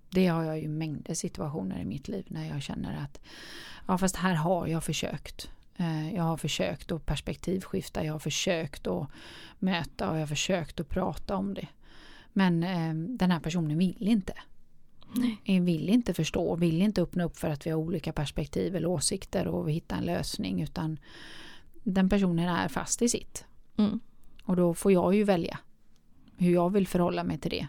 Det 0.09 0.27
har 0.27 0.43
jag 0.43 0.59
ju 0.59 0.67
mängder 0.67 1.13
situationer 1.13 1.79
i 1.79 1.85
mitt 1.85 2.07
liv 2.07 2.25
när 2.29 2.49
jag 2.49 2.61
känner 2.61 3.03
att 3.03 3.21
ja 3.87 3.97
fast 3.97 4.15
här 4.15 4.33
har 4.33 4.67
jag 4.67 4.83
försökt. 4.83 5.49
Eh, 5.77 6.15
Jag 6.15 6.23
har 6.23 6.37
försökt 6.37 6.91
att 6.91 7.05
perspektivskifta, 7.05 8.05
jag 8.05 8.13
har 8.13 8.19
försökt 8.19 8.87
att 8.87 9.07
möta 9.59 10.09
och 10.09 10.15
jag 10.15 10.21
har 10.21 10.27
försökt 10.27 10.79
att 10.79 10.89
prata 10.89 11.35
om 11.35 11.53
det. 11.53 11.67
Men 12.33 12.63
eh, 12.63 12.93
den 13.17 13.31
här 13.31 13.39
personen 13.39 13.77
vill 13.77 14.07
inte. 14.07 14.33
Nej. 15.15 15.59
Vill 15.59 15.89
inte 15.89 16.13
förstå, 16.13 16.55
vill 16.55 16.81
inte 16.81 17.01
öppna 17.01 17.23
upp 17.23 17.37
för 17.37 17.49
att 17.49 17.65
vi 17.65 17.71
har 17.71 17.77
olika 17.77 18.13
perspektiv 18.13 18.75
eller 18.75 18.87
åsikter 18.87 19.47
och 19.47 19.71
hitta 19.71 19.95
en 19.95 20.05
lösning 20.05 20.61
utan 20.61 20.99
den 21.93 22.09
personen 22.09 22.49
är 22.49 22.67
fast 22.67 23.01
i 23.01 23.09
sitt. 23.09 23.45
Mm. 23.77 23.99
Och 24.43 24.55
då 24.55 24.73
får 24.73 24.91
jag 24.91 25.15
ju 25.15 25.23
välja 25.23 25.59
hur 26.37 26.53
jag 26.53 26.69
vill 26.69 26.87
förhålla 26.87 27.23
mig 27.23 27.37
till 27.37 27.51
det. 27.51 27.67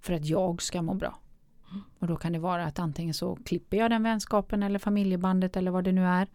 För 0.00 0.12
att 0.12 0.26
jag 0.26 0.62
ska 0.62 0.82
må 0.82 0.94
bra. 0.94 1.18
Och 1.98 2.06
då 2.06 2.16
kan 2.16 2.32
det 2.32 2.38
vara 2.38 2.64
att 2.64 2.78
antingen 2.78 3.14
så 3.14 3.36
klipper 3.36 3.76
jag 3.76 3.90
den 3.90 4.02
vänskapen 4.02 4.62
eller 4.62 4.78
familjebandet 4.78 5.56
eller 5.56 5.70
vad 5.70 5.84
det 5.84 5.92
nu 5.92 6.04
är. 6.04 6.28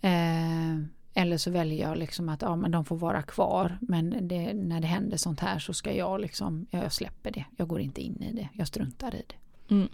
Eh, 0.00 0.84
eller 1.14 1.36
så 1.36 1.50
väljer 1.50 1.88
jag 1.88 1.98
liksom 1.98 2.28
att 2.28 2.42
ja, 2.42 2.56
men 2.56 2.70
de 2.70 2.84
får 2.84 2.96
vara 2.96 3.22
kvar. 3.22 3.78
Men 3.80 4.28
det, 4.28 4.54
när 4.54 4.80
det 4.80 4.86
händer 4.86 5.16
sånt 5.16 5.40
här 5.40 5.58
så 5.58 5.74
ska 5.74 5.92
jag 5.92 6.20
liksom, 6.20 6.66
ja, 6.70 6.82
jag 6.82 6.92
släpper 6.92 7.30
det. 7.30 7.44
Jag 7.56 7.68
går 7.68 7.80
inte 7.80 8.00
in 8.00 8.22
i 8.22 8.32
det. 8.32 8.48
Jag 8.52 8.68
struntar 8.68 9.14
i 9.14 9.22
det. 9.28 9.74
Mm. 9.74 9.88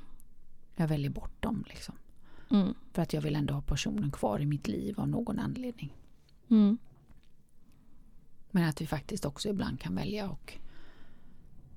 Jag 0.77 0.89
väljer 0.89 1.11
bort 1.11 1.43
dem 1.43 1.65
liksom. 1.69 1.95
Mm. 2.51 2.75
För 2.93 3.03
att 3.03 3.13
jag 3.13 3.23
vill 3.23 3.37
ändå 3.37 3.55
ha 3.55 3.63
personen 3.63 4.11
kvar 4.11 4.41
i 4.41 4.47
mitt 4.47 4.69
liv 4.69 5.01
av 5.01 5.09
någon 5.09 5.39
anledning. 5.39 5.93
Mm. 6.51 6.79
Men 8.51 8.69
att 8.69 8.81
vi 8.81 8.87
faktiskt 8.87 9.25
också 9.25 9.49
ibland 9.49 9.81
kan 9.81 9.95
välja 9.95 10.31
och 10.31 10.59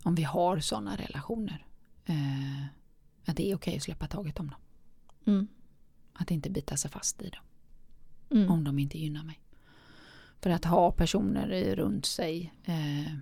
om 0.03 0.15
vi 0.15 0.24
har 0.24 0.59
sådana 0.59 0.95
relationer 0.95 1.65
eh, 2.05 2.63
att 3.26 3.38
det 3.38 3.51
är 3.51 3.55
okej 3.55 3.78
att 3.78 3.84
släppa 3.84 4.07
taget 4.07 4.39
om 4.39 4.47
dem. 4.49 4.59
Mm. 5.26 5.47
Att 6.13 6.32
inte 6.32 6.49
bita 6.49 6.78
sig 6.78 6.91
fast 6.91 7.21
i 7.21 7.30
dem 7.30 7.43
Mm. 8.30 8.51
om 8.51 8.63
de 8.63 8.80
inte 8.80 8.97
gynnar 8.97 9.24
mig. 9.24 9.39
För 10.41 10.49
att 10.49 10.65
ha 10.65 10.91
personer 10.91 11.76
runt 11.76 12.05
sig 12.05 12.53
eh, 12.63 13.13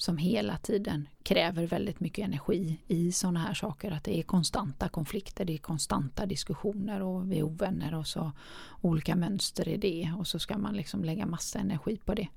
som 0.00 0.16
hela 0.18 0.58
tiden 0.58 1.08
kräver 1.22 1.66
väldigt 1.66 2.00
mycket 2.00 2.24
energi 2.24 2.80
i 2.86 3.12
sådana 3.12 3.40
här 3.40 3.54
saker. 3.54 3.90
Att 3.90 4.04
det 4.04 4.18
är 4.18 4.22
konstanta 4.22 4.88
konflikter, 4.88 5.44
det 5.44 5.54
är 5.54 5.58
konstanta 5.58 6.26
diskussioner 6.26 7.02
och 7.02 7.32
vi 7.32 7.38
är 7.38 7.42
ovänner 7.42 7.94
och 7.94 8.06
så 8.06 8.32
olika 8.80 9.16
mönster 9.16 9.68
i 9.68 9.76
det 9.76 10.12
och 10.18 10.26
så 10.26 10.38
ska 10.38 10.58
man 10.58 10.74
liksom 10.76 11.04
lägga 11.04 11.26
massa 11.26 11.58
energi 11.58 11.96
på 12.04 12.14
det. 12.14 12.28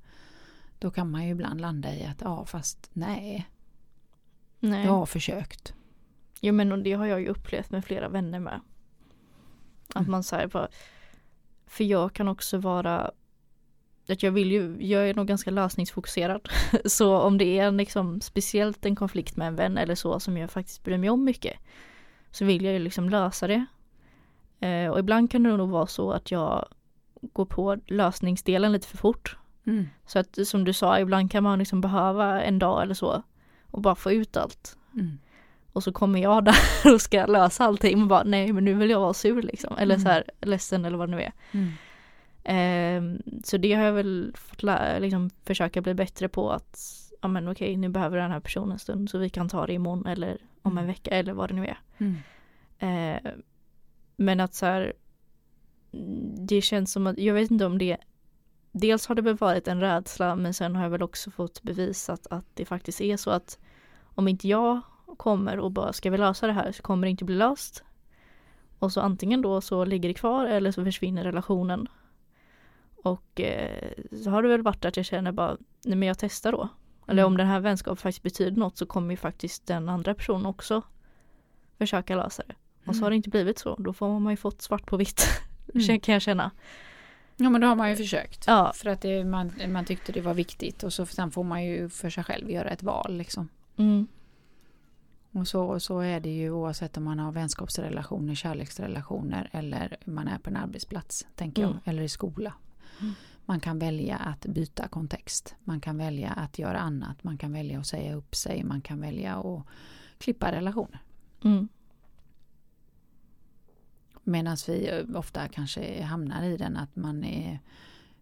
Då 0.80 0.92
kan 0.92 1.12
man 1.12 1.26
ju 1.26 1.32
ibland 1.32 1.62
landa 1.62 1.96
i 1.96 2.06
att 2.06 2.22
ja 2.22 2.46
fast 2.46 2.90
nej, 2.94 3.50
Nej. 4.60 4.86
jag 4.86 4.92
har 4.94 5.06
försökt. 5.06 5.74
Jo 6.42 6.54
men 6.54 6.72
och 6.72 6.80
det 6.80 6.94
har 6.94 7.06
jag 7.06 7.22
ju 7.22 7.28
upplevt 7.28 7.72
med 7.72 7.86
flera 7.86 8.10
vänner 8.10 8.40
med. 8.40 8.62
Att 9.90 9.96
Mm. 9.96 10.12
man 10.12 10.24
säger 10.24 10.48
bara 10.48 10.68
För 11.66 11.84
jag 11.84 12.14
kan 12.14 12.28
också 12.28 12.58
vara 12.58 13.12
att 14.10 14.24
jag 14.24 14.32
vill 14.32 14.52
ju, 14.52 14.78
jag 14.80 15.10
är 15.10 15.14
nog 15.14 15.28
ganska 15.28 15.52
lösningsfokuserad. 15.52 16.50
Så 16.86 17.18
om 17.18 17.38
det 17.38 17.60
är 17.60 17.68
en 17.68 17.78
liksom 17.78 18.22
speciellt 18.22 18.86
en 18.86 18.96
konflikt 18.96 19.36
med 19.36 19.48
en 19.48 19.56
vän 19.56 19.78
eller 19.78 19.96
så 19.96 20.20
som 20.20 20.38
jag 20.38 20.52
faktiskt 20.52 20.84
bryr 20.84 20.98
mig 20.98 21.10
om 21.10 21.24
mycket. 21.24 21.54
Så 22.32 22.46
vill 22.46 22.64
jag 22.64 22.74
ju 22.74 22.80
liksom 22.80 23.10
lösa 23.10 23.48
det. 23.48 23.66
Eh, 24.60 24.90
och 24.92 25.00
ibland 25.00 25.32
kan 25.32 25.44
det 25.44 25.58
nog 25.58 25.70
vara 25.70 25.88
så 25.88 26.12
att 26.12 26.32
jag 26.32 26.66
går 27.22 27.46
på 27.46 27.78
lösningsdelen 27.88 28.72
lite 28.72 28.88
för 28.88 28.98
fort. 28.98 29.38
Mm. 29.66 29.86
Så 30.06 30.20
att 30.20 30.48
som 30.48 30.64
du 30.64 30.74
sa, 30.74 31.00
ibland 31.00 31.32
kan 31.32 31.44
man 31.44 31.60
liksom 31.60 31.82
behöva 31.82 32.42
en 32.42 32.60
dag 32.60 32.82
eller 32.82 32.94
så 32.94 33.24
och 33.72 33.82
bara 33.82 33.96
få 33.96 34.12
ut 34.12 34.38
allt. 34.38 34.78
Mm. 34.94 35.18
Och 35.74 35.84
så 35.84 35.92
kommer 35.92 36.20
jag 36.22 36.46
där 36.46 36.56
och 36.94 37.02
ska 37.02 37.26
lösa 37.26 37.66
allting 37.66 38.02
och 38.02 38.08
bara 38.08 38.24
nej 38.24 38.54
men 38.54 38.66
nu 38.66 38.74
vill 38.74 38.90
jag 38.90 39.00
vara 39.00 39.14
sur 39.14 39.42
liksom. 39.42 39.78
Eller 39.78 39.96
Mm. 39.96 40.04
så 40.06 40.10
här 40.10 40.24
ledsen 40.42 40.86
eller 40.86 40.98
vad 40.98 41.10
det 41.10 41.16
nu 41.16 41.22
är. 41.22 41.32
Mm. 41.52 41.72
Ehm, 42.44 43.22
så 43.44 43.58
det 43.58 43.74
har 43.74 43.84
jag 43.84 43.94
väl 43.94 44.34
fått 44.36 44.64
liksom 45.00 45.30
försöka 45.44 45.82
bli 45.82 45.94
bättre 45.94 46.28
på 46.30 46.52
att 46.52 46.80
ja 47.22 47.28
men 47.28 47.48
okej 47.48 47.78
nu 47.78 47.90
behöver 47.90 48.18
den 48.18 48.32
här 48.32 48.40
personen 48.40 48.72
en 48.72 48.80
stund 48.80 49.10
så 49.10 49.18
vi 49.18 49.30
kan 49.30 49.50
ta 49.50 49.66
det 49.68 49.74
imorgon 49.74 50.06
eller 50.06 50.38
om 50.62 50.72
en 50.72 50.78
Mm. 50.78 50.88
vecka 50.88 51.12
eller 51.12 51.34
vad 51.34 51.50
det 51.50 51.56
nu 51.56 51.66
är. 51.66 51.78
Mm. 51.98 52.16
Ehm, 52.80 53.42
men 54.16 54.40
att 54.40 54.54
så 54.54 54.66
här 54.66 54.94
det 56.48 56.62
känns 56.62 56.92
som 56.92 57.08
att, 57.08 57.18
jag 57.18 57.34
vet 57.34 57.52
inte 57.52 57.66
om 57.66 57.78
det 57.78 57.98
Dels 58.72 59.08
har 59.08 59.16
det 59.16 59.22
väl 59.22 59.36
varit 59.38 59.68
en 59.68 59.82
rädsla 59.82 60.36
men 60.36 60.54
sen 60.54 60.76
har 60.76 60.84
jag 60.84 60.90
väl 60.90 61.04
också 61.04 61.32
fått 61.32 61.64
bevisat 61.64 62.28
att 62.30 62.46
det 62.54 62.66
faktiskt 62.66 63.02
är 63.02 63.18
så 63.18 63.30
att 63.30 63.60
om 64.16 64.28
inte 64.28 64.48
jag 64.48 64.82
kommer 65.18 65.60
och 65.60 65.72
bara 65.72 65.94
ska 65.94 66.10
vi 66.10 66.18
lösa 66.18 66.48
det 66.48 66.54
här 66.54 66.72
så 66.72 66.82
kommer 66.82 67.08
det 67.08 67.12
inte 67.12 67.26
bli 67.26 67.36
löst. 67.36 67.84
Och 68.80 68.92
så 68.92 69.02
antingen 69.02 69.42
då 69.42 69.62
så 69.62 69.86
ligger 69.86 70.10
det 70.10 70.14
kvar 70.14 70.46
eller 70.46 70.72
så 70.72 70.84
försvinner 70.84 71.24
relationen. 71.24 71.88
Och 73.04 73.42
eh, 73.42 73.92
så 74.24 74.30
har 74.30 74.44
det 74.44 74.50
väl 74.50 74.62
varit 74.62 74.86
att 74.86 74.98
jag 74.98 75.06
känner 75.06 75.32
bara, 75.32 75.58
nej 75.86 75.96
men 75.98 76.08
jag 76.08 76.18
testar 76.18 76.52
då. 76.52 76.68
Eller 77.08 77.22
Mm. 77.24 77.34
om 77.34 77.38
den 77.38 77.48
här 77.48 77.60
vänskapen 77.60 77.98
faktiskt 77.98 78.24
betyder 78.24 78.58
något 78.60 78.78
så 78.78 78.86
kommer 78.86 79.12
ju 79.12 79.18
faktiskt 79.18 79.68
den 79.68 79.90
andra 79.90 80.14
personen 80.14 80.46
också 80.46 80.82
försöka 81.78 82.16
lösa 82.16 82.44
det. 82.48 82.56
Och 82.86 82.96
så 82.96 83.04
har 83.04 83.10
det 83.10 83.16
inte 83.16 83.30
blivit 83.30 83.60
så, 83.60 83.76
då 83.76 83.94
får 83.94 84.20
man 84.20 84.34
ju 84.34 84.38
fått 84.38 84.62
svart 84.62 84.86
på 84.86 84.98
vitt. 84.98 85.24
Mm. 85.76 86.00
kan 86.00 86.14
jag 86.14 86.22
känna. 86.22 86.52
Ja 87.38 87.50
men 87.50 87.62
då 87.62 87.68
har 87.68 87.76
man 87.76 87.90
ju 87.90 87.96
försökt. 87.96 88.44
Ja, 88.48 88.72
För 88.76 88.90
att 88.90 89.02
det, 89.02 89.24
man, 89.26 89.52
man 89.68 89.86
tyckte 89.86 90.12
det 90.12 90.22
var 90.22 90.34
viktigt 90.34 90.84
och 90.84 90.94
så 90.94 91.06
sen 91.06 91.32
får 91.32 91.44
man 91.44 91.64
ju 91.66 91.90
för 91.90 92.10
sig 92.10 92.24
själv 92.24 92.50
göra 92.52 92.70
ett 92.70 92.84
val 92.84 93.14
liksom. 93.18 93.50
mm, 93.78 94.08
Och 95.32 95.48
så, 95.48 95.80
så 95.80 96.00
är 96.00 96.20
det 96.20 96.30
ju 96.30 96.52
oavsett 96.52 96.98
om 96.98 97.04
man 97.04 97.20
har 97.20 97.32
vänskapsrelationer, 97.32 98.36
kärleksrelationer 98.36 99.50
eller 99.54 99.98
man 100.06 100.28
är 100.28 100.38
på 100.40 100.50
en 100.50 100.58
arbetsplats, 100.58 101.28
tänker 101.36 101.64
Mm. 101.64 101.78
jag, 101.84 101.94
eller 101.94 102.04
i 102.04 102.10
skola. 102.10 102.54
Mm. 103.04 103.14
Man 103.46 103.60
kan 103.60 103.80
välja 103.80 104.18
att 104.18 104.46
byta 104.46 104.88
kontext. 104.88 105.56
Man 105.64 105.82
kan 105.82 105.98
välja 105.98 106.32
att 106.32 106.60
göra 106.60 106.80
annat. 106.80 107.24
Man 107.24 107.38
kan 107.38 107.52
välja 107.54 107.80
att 107.80 107.88
säga 107.88 108.16
upp 108.16 108.36
sig. 108.36 108.64
Man 108.64 108.82
kan 108.82 109.02
välja 109.02 109.36
att 109.36 109.66
klippa 110.18 110.52
relationer. 110.52 111.00
mm, 111.44 111.68
Medan 114.24 114.58
vi 114.68 114.90
eh, 114.90 115.18
ofta 115.20 115.48
kanske 115.48 116.04
hamnar 116.04 116.44
i 116.44 116.58
den 116.58 116.78
att 116.78 116.96
man 116.96 117.24
är, 117.24 117.60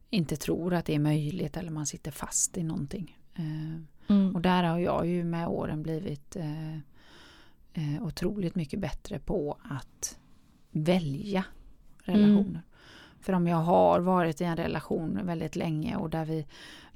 inte 0.10 0.36
tror 0.36 0.74
att 0.74 0.86
det 0.86 0.96
är 0.96 1.00
möjligt 1.00 1.58
eller 1.58 1.72
man 1.72 1.86
sitter 1.86 2.12
fast 2.12 2.58
i 2.58 2.64
någonting. 2.64 3.18
Eh, 3.36 4.14
mm, 4.16 4.36
Och 4.36 4.42
där 4.42 4.64
har 4.64 4.80
jag 4.80 5.08
ju 5.08 5.24
med 5.24 5.48
åren 5.48 5.84
blivit 5.84 6.36
eh, 6.36 6.76
eh, 7.74 8.02
otroligt 8.02 8.56
mycket 8.56 8.80
bättre 8.80 9.20
på 9.20 9.58
att 9.64 10.20
välja 10.72 11.46
relationer. 12.04 12.62
För 13.22 13.34
om 13.34 13.48
jag 13.48 13.58
har 13.58 14.00
varit 14.00 14.42
i 14.42 14.44
en 14.44 14.58
relation 14.58 15.20
väldigt 15.24 15.56
länge 15.56 15.96
och 15.96 16.10
där 16.10 16.26
vi, 16.26 16.46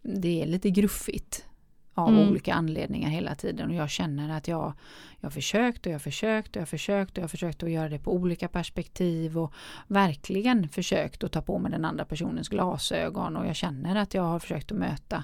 det 0.01 0.41
är 0.41 0.47
lite 0.47 0.69
gruffigt 0.69 1.45
av 1.93 2.09
Mm. 2.09 2.29
olika 2.29 2.53
anledningar 2.53 3.09
hela 3.09 3.35
tiden 3.35 3.69
och 3.69 3.75
jag 3.75 3.89
känner 3.89 4.37
att 4.37 4.47
jag, 4.47 4.73
jag 5.19 5.25
har 5.25 5.31
försökt 5.31 5.85
och 5.85 5.91
jag 5.91 5.93
har 5.93 5.99
försökt 5.99 6.49
och 6.49 6.55
jag 6.55 6.61
har 6.61 6.65
försökt 6.65 7.11
och 7.11 7.17
jag 7.17 7.23
har 7.23 7.27
försökt 7.27 7.63
att 7.63 7.71
göra 7.71 7.89
det 7.89 7.99
på 7.99 8.13
olika 8.13 8.47
perspektiv 8.47 9.37
och 9.37 9.53
verkligen 9.87 10.69
försökt 10.69 11.23
att 11.23 11.31
ta 11.31 11.41
på 11.41 11.59
mig 11.59 11.71
den 11.71 11.85
andra 11.85 12.05
personens 12.05 12.49
glasögon 12.49 13.35
och 13.37 13.47
jag 13.47 13.55
känner 13.55 13.95
att 13.95 14.13
jag 14.13 14.23
har 14.23 14.39
försökt 14.39 14.71
att 14.71 14.77
möta 14.77 15.23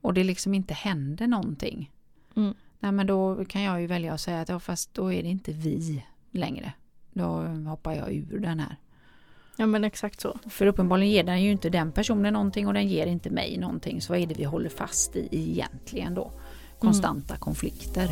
och 0.00 0.14
det 0.14 0.24
liksom 0.24 0.54
inte 0.54 0.74
händer 0.74 1.26
någonting. 1.26 1.90
Mm. 2.36 2.54
Nej 2.78 2.92
men 2.92 3.06
då 3.06 3.44
kan 3.44 3.62
jag 3.62 3.80
ju 3.80 3.86
välja 3.86 4.12
att 4.12 4.20
säga 4.20 4.40
att 4.40 4.48
ja, 4.48 4.60
fast 4.60 4.94
då 4.94 5.12
är 5.12 5.22
det 5.22 5.28
inte 5.28 5.52
vi 5.52 6.04
längre. 6.30 6.72
Då 7.12 7.24
hoppar 7.68 7.94
jag 7.94 8.12
ur 8.12 8.40
den 8.40 8.60
här. 8.60 8.76
Ja 9.56 9.66
men 9.66 9.84
exakt 9.84 10.20
så. 10.20 10.38
För 10.48 10.66
uppenbarligen 10.66 11.12
ger 11.12 11.24
den 11.24 11.42
ju 11.42 11.50
inte 11.50 11.70
den 11.70 11.92
personen 11.92 12.32
någonting 12.32 12.66
och 12.66 12.74
den 12.74 12.88
ger 12.88 13.06
inte 13.06 13.30
mig 13.30 13.58
någonting. 13.58 14.00
Så 14.00 14.12
vad 14.12 14.22
är 14.22 14.26
det 14.26 14.34
vi 14.34 14.44
håller 14.44 14.70
fast 14.70 15.16
i 15.16 15.28
egentligen 15.30 16.14
då? 16.14 16.32
Konstanta 16.78 17.36
konflikter. 17.36 18.08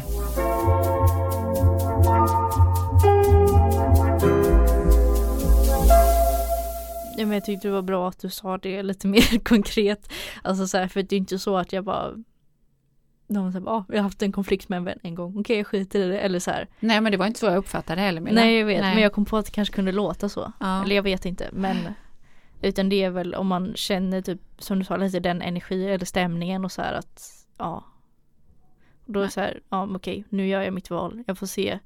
Ja, 7.17 7.27
men 7.27 7.33
jag 7.33 7.45
tyckte 7.45 7.69
det 7.69 7.73
var 7.73 7.83
bra 7.83 8.09
att 8.09 8.19
du 8.19 8.31
sa 8.31 8.59
det 8.59 8.83
lite 8.83 9.07
mer 9.09 9.39
konkret. 9.45 10.13
Alltså 10.43 10.67
så 10.67 10.79
här, 10.79 10.89
för 10.89 11.03
det 11.03 11.17
är 11.17 11.19
inte 11.19 11.39
så 11.39 11.57
att 11.57 11.73
jag 11.73 11.85
bara 11.85 12.13
de 13.29 13.53
säger 13.53 13.69
ah, 13.69 13.85
jag 13.89 13.97
har 13.97 14.03
haft 14.03 14.23
en 14.23 14.33
konflikt 14.33 14.69
med 14.69 14.77
en 14.77 14.85
vän 14.85 14.99
en 15.03 15.15
gång, 15.15 15.39
okej 15.39 15.57
jag 15.57 15.67
skiter 15.67 15.99
i 15.99 16.09
det 16.09 16.19
eller 16.19 16.39
så 16.39 16.51
här. 16.51 16.69
Nej 16.81 17.01
men 17.01 17.13
det 17.13 17.19
var 17.19 17.27
inte 17.27 17.41
så 17.41 17.47
jag 17.47 17.57
uppfattade 17.57 18.01
det 18.01 18.05
heller. 18.05 18.21
Milla. 18.21 18.41
Nej 18.41 18.59
jag 18.59 18.67
vet, 18.67 18.81
Nej. 18.81 18.95
men 18.95 19.03
jag 19.03 19.13
kom 19.13 19.25
på 19.25 19.37
att 19.37 19.45
det 19.45 19.53
kanske 19.53 19.75
kunde 19.75 19.93
låta 19.93 20.29
så. 20.29 20.53
Ja. 20.61 20.85
Eller 20.85 20.97
jag 20.97 21.03
vet 21.03 21.25
inte, 21.25 21.49
men 21.53 21.77
utan 22.63 22.89
det 22.89 23.03
är 23.03 23.11
väl 23.11 23.35
om 23.35 23.47
man 23.47 23.73
känner 23.75 24.23
typ 24.23 24.41
som 24.59 24.79
du 24.79 24.85
sa 24.85 24.97
lite 24.97 25.21
den 25.21 25.43
energi 25.43 25.89
eller 25.89 26.07
stämningen 26.07 26.65
och 26.65 26.73
så 26.73 26.83
här 26.83 26.93
att 26.93 27.47
ja. 27.59 27.85
Då 29.07 29.21
är 29.21 29.25
det 29.25 29.31
så 29.31 29.41
här, 29.41 29.61
ja 29.69 29.89
okej 29.95 30.25
nu 30.29 30.49
gör 30.49 30.63
jag 30.63 30.75
mitt 30.75 30.91
val, 30.91 31.25
jag 31.27 31.39
får 31.39 31.47
se 31.47 31.79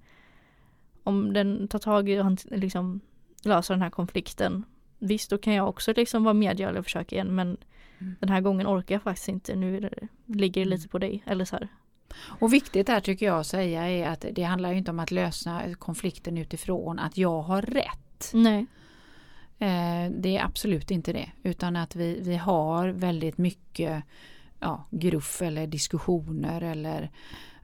om 1.02 1.32
den 1.32 1.68
tar 1.68 1.78
tag 1.78 2.08
i 2.08 2.20
och 2.20 2.26
liksom 2.44 3.00
löser 3.44 3.74
den 3.74 3.82
här 3.82 3.90
konflikten. 3.90 4.64
Visst 4.98 5.30
då 5.30 5.38
kan 5.38 5.54
jag 5.54 5.68
också 5.68 5.92
liksom 5.96 6.24
vara 6.24 6.34
medgörlig 6.34 6.78
och 6.78 6.84
försöka 6.84 7.14
igen 7.14 7.34
men. 7.34 7.56
Den 7.98 8.28
här 8.28 8.40
gången 8.40 8.66
orkar 8.66 8.94
jag 8.94 9.02
faktiskt 9.02 9.28
inte, 9.28 9.56
nu 9.56 9.80
det, 9.80 10.08
ligger 10.26 10.64
det 10.64 10.70
lite 10.70 10.88
på 10.88 10.98
dig 10.98 11.22
eller 11.26 11.44
så 11.44 11.56
här. 11.56 11.68
Och 12.18 12.52
viktigt 12.52 12.86
där 12.86 13.00
tycker 13.00 13.26
jag 13.26 13.40
att 13.40 13.46
säga 13.46 13.88
är 13.88 14.08
att 14.08 14.24
det 14.32 14.42
handlar 14.42 14.72
ju 14.72 14.78
inte 14.78 14.90
om 14.90 15.00
att 15.00 15.10
lösa 15.10 15.74
konflikten 15.74 16.38
utifrån 16.38 16.98
att 16.98 17.16
jag 17.16 17.42
har 17.42 17.62
rätt. 17.62 18.30
Nej. 18.32 18.66
Eh, 19.58 20.10
det 20.10 20.36
är 20.36 20.44
absolut 20.44 20.90
inte 20.90 21.12
det. 21.12 21.30
Utan 21.42 21.76
att 21.76 21.96
vi, 21.96 22.20
vi 22.22 22.36
har 22.36 22.88
väldigt 22.88 23.38
mycket 23.38 24.04
ja, 24.60 24.84
gruff 24.90 25.42
eller 25.42 25.66
diskussioner 25.66 26.60
eller 26.60 27.10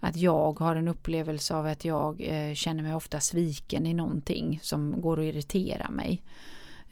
att 0.01 0.17
jag 0.17 0.59
har 0.59 0.77
en 0.77 0.89
upplevelse 0.89 1.55
av 1.55 1.67
att 1.67 1.85
jag 1.85 2.21
eh, 2.21 2.55
känner 2.55 2.83
mig 2.83 2.95
ofta 2.95 3.21
sviken 3.21 3.87
i 3.87 3.95
någonting 3.95 4.61
som 4.63 5.01
går 5.01 5.21
att 5.21 5.25
irritera 5.25 5.91
mig. 5.91 6.23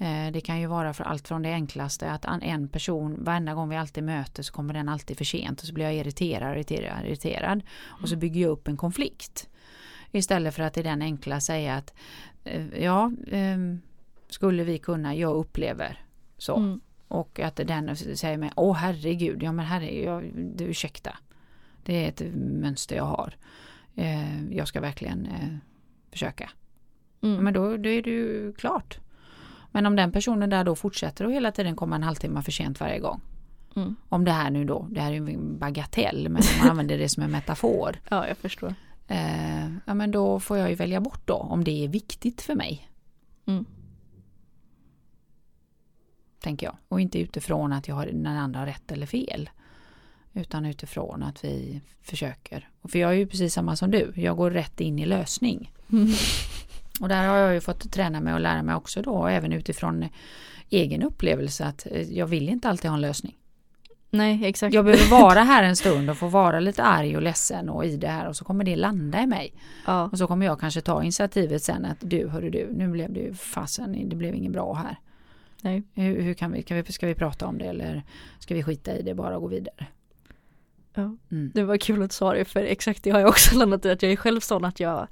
Eh, 0.01 0.32
det 0.32 0.40
kan 0.40 0.61
ju 0.61 0.66
vara 0.66 0.92
för 0.92 1.05
allt 1.05 1.28
från 1.28 1.42
det 1.42 1.53
enklaste 1.53 2.11
att 2.11 2.24
en 2.24 2.68
person, 2.68 3.24
varenda 3.24 3.55
gång 3.55 3.68
vi 3.68 3.76
alltid 3.76 4.05
möter 4.05 4.42
så 4.42 4.53
kommer 4.53 4.74
den 4.74 4.88
alltid 4.88 5.18
för 5.18 5.24
sent 5.24 5.61
och 5.61 5.66
så 5.66 5.74
blir 5.74 5.84
jag 5.84 5.94
irriterad, 5.94 6.57
irriterad, 6.57 7.07
irriterad 7.07 7.62
och 7.84 8.09
så 8.09 8.16
bygger 8.16 8.40
jag 8.40 8.51
upp 8.51 8.68
en 8.68 8.76
konflikt. 8.76 9.48
Istället 10.12 10.55
för 10.55 10.62
att 10.62 10.76
i 10.76 10.82
den 10.82 11.03
enkla 11.03 11.40
säga 11.40 11.74
att 11.74 11.94
eh, 12.44 12.82
ja, 12.82 13.12
ehm, 13.30 13.80
skulle 14.28 14.64
vi 14.64 14.78
kunna, 14.78 15.14
jag 15.14 15.36
upplever 15.36 16.05
så. 16.38 16.57
Mm. 16.57 16.80
Och 17.09 17.40
att 17.40 17.57
den 17.57 17.96
säger 17.96 18.36
mig, 18.36 18.53
åh 18.57 18.76
herregud, 18.76 19.42
ja 19.42 19.53
men 19.53 19.66
herregud, 19.66 20.05
jag, 20.05 20.30
du, 20.34 20.64
ursäkta. 20.64 21.16
Det 21.84 22.05
är 22.05 22.09
ett 22.09 22.22
mönster 22.34 22.96
jag 22.96 23.05
har. 23.05 23.36
Eh, 23.94 24.53
jag 24.53 24.68
ska 24.68 24.80
verkligen 24.80 25.28
försöka. 26.11 26.51
Mm. 27.22 27.44
Men 27.44 27.55
då, 27.55 27.76
då 27.76 27.88
är 27.88 28.03
det 28.03 28.11
ju 28.11 28.53
klart. 28.53 29.01
Men 29.72 29.86
om 29.86 29.96
den 29.96 30.12
personen 30.12 30.50
där 30.50 30.64
då 30.64 30.74
fortsätter 30.76 31.24
och 31.24 31.32
hela 31.32 31.52
tiden 31.52 31.76
komma 31.76 31.96
en 31.96 32.02
halvtimme 32.02 32.42
för 32.42 32.52
sent 32.52 32.80
varje 32.80 32.98
gång. 32.98 33.20
Mm. 33.76 33.96
Om 34.08 34.24
det 34.24 34.32
här 34.32 34.50
nu 34.50 34.64
då, 34.64 34.86
det 34.90 35.00
här 35.00 35.12
är 35.12 35.14
ju 35.14 35.34
en 35.34 35.58
bagatell 35.58 36.28
men 36.28 36.42
man 36.60 36.70
använder 36.70 36.98
det 36.98 37.08
som 37.08 37.22
en 37.22 37.30
metafor. 37.30 38.00
Ja 38.08 38.28
jag 38.28 38.36
förstår. 38.36 38.74
Eh, 39.08 39.68
ja 39.84 39.94
men 39.94 40.10
då 40.10 40.40
får 40.40 40.58
jag 40.58 40.70
ju 40.70 40.74
välja 40.74 41.00
bort 41.00 41.26
då 41.26 41.34
om 41.34 41.64
det 41.64 41.84
är 41.84 41.88
viktigt 41.88 42.42
för 42.42 42.54
mig. 42.54 42.88
Mm. 43.46 43.64
Tänker 46.40 46.66
jag. 46.66 46.76
Och 46.88 47.00
inte 47.00 47.18
utifrån 47.18 47.72
att 47.72 47.88
jag 47.88 47.94
har, 47.94 48.06
den 48.06 48.26
andra 48.26 48.66
rätt 48.66 48.92
eller 48.92 49.06
fel. 49.06 49.50
Utan 50.32 50.66
utifrån 50.66 51.22
att 51.22 51.44
vi 51.44 51.80
försöker. 52.02 52.68
För 52.88 52.98
jag 52.98 53.10
är 53.10 53.14
ju 53.14 53.26
precis 53.26 53.54
samma 53.54 53.76
som 53.76 53.90
du. 53.90 54.12
Jag 54.16 54.36
går 54.36 54.50
rätt 54.50 54.80
in 54.80 54.98
i 54.98 55.06
lösning. 55.06 55.72
Och 57.01 57.09
där 57.09 57.28
har 57.28 57.36
jag 57.36 57.55
ju 57.55 57.61
fått 57.61 57.92
träna 57.92 58.20
mig 58.20 58.34
och 58.34 58.40
lära 58.40 58.62
mig 58.62 58.74
också 58.74 59.03
då. 59.03 59.26
Även 59.26 59.53
utifrån 59.53 60.09
egen 60.70 61.03
upplevelse 61.03 61.64
att 61.64 61.86
eh, 61.90 62.03
jag 62.03 62.26
vill 62.26 62.48
inte 62.48 62.68
alltid 62.68 62.90
ha 62.90 62.96
en 62.96 63.01
lösning. 63.01 63.36
Nej 64.11 64.46
exakt. 64.46 64.74
Jag 64.74 64.84
behöver 64.84 65.11
vara 65.20 65.40
här 65.40 65.62
en 65.62 65.76
stund 65.76 66.11
och 66.11 66.16
få 66.16 66.28
vara 66.28 66.61
lite 66.61 66.82
arg 66.82 67.16
och 67.16 67.22
ledsen 67.22 67.68
och 67.68 67.84
i 67.84 67.96
det 67.96 68.09
här 68.09 68.28
och 68.28 68.36
så 68.36 68.44
kommer 68.44 68.64
det 68.64 68.76
landa 68.76 69.22
i 69.22 69.26
mig. 69.26 69.55
ja. 69.86 70.09
Och 70.12 70.18
så 70.18 70.26
kommer 70.26 70.46
jag 70.46 70.61
kanske 70.61 70.80
ta 70.80 71.03
initiativet 71.03 71.62
sen 71.62 71.84
att 71.84 71.98
du, 72.01 72.28
hörru 72.28 72.51
du, 72.51 72.68
nu 72.72 72.88
blev 72.88 73.12
det 73.12 73.20
ju 73.20 73.34
fasen, 73.34 74.09
det 74.09 74.16
blev 74.16 74.34
inget 74.34 74.53
bra 74.53 74.74
här. 74.74 74.96
Nej. 75.62 75.82
Hur, 75.94 76.22
hur 76.22 76.34
kan 76.34 76.53
vi, 76.53 76.62
kan 76.62 76.76
vi, 76.76 76.92
ska 76.92 77.07
vi 77.07 77.14
prata 77.14 77.46
om 77.46 77.59
det 77.59 77.64
eller 77.64 78.03
ska 78.38 78.55
vi 78.55 78.62
skita 78.62 78.96
i 78.96 79.03
det 79.03 79.14
bara 79.14 79.36
och 79.36 79.42
gå 79.42 79.48
vidare? 79.48 79.86
Ja. 80.94 81.16
Mm. 81.30 81.51
Det 81.55 81.62
var 81.62 81.76
kul 81.76 82.03
att 82.03 82.11
du 82.11 82.14
sa 82.14 82.34
det 82.34 82.44
för 82.44 82.62
exakt 82.62 83.03
det 83.03 83.11
har 83.11 83.20
jag 83.20 83.28
också 83.28 83.55
landat 83.59 83.84
i 83.84 83.90
att 83.90 84.03
jag 84.03 84.12
är 84.12 84.16
själv 84.16 84.40
sån 84.40 84.64
att 84.64 84.80
jag 84.80 85.09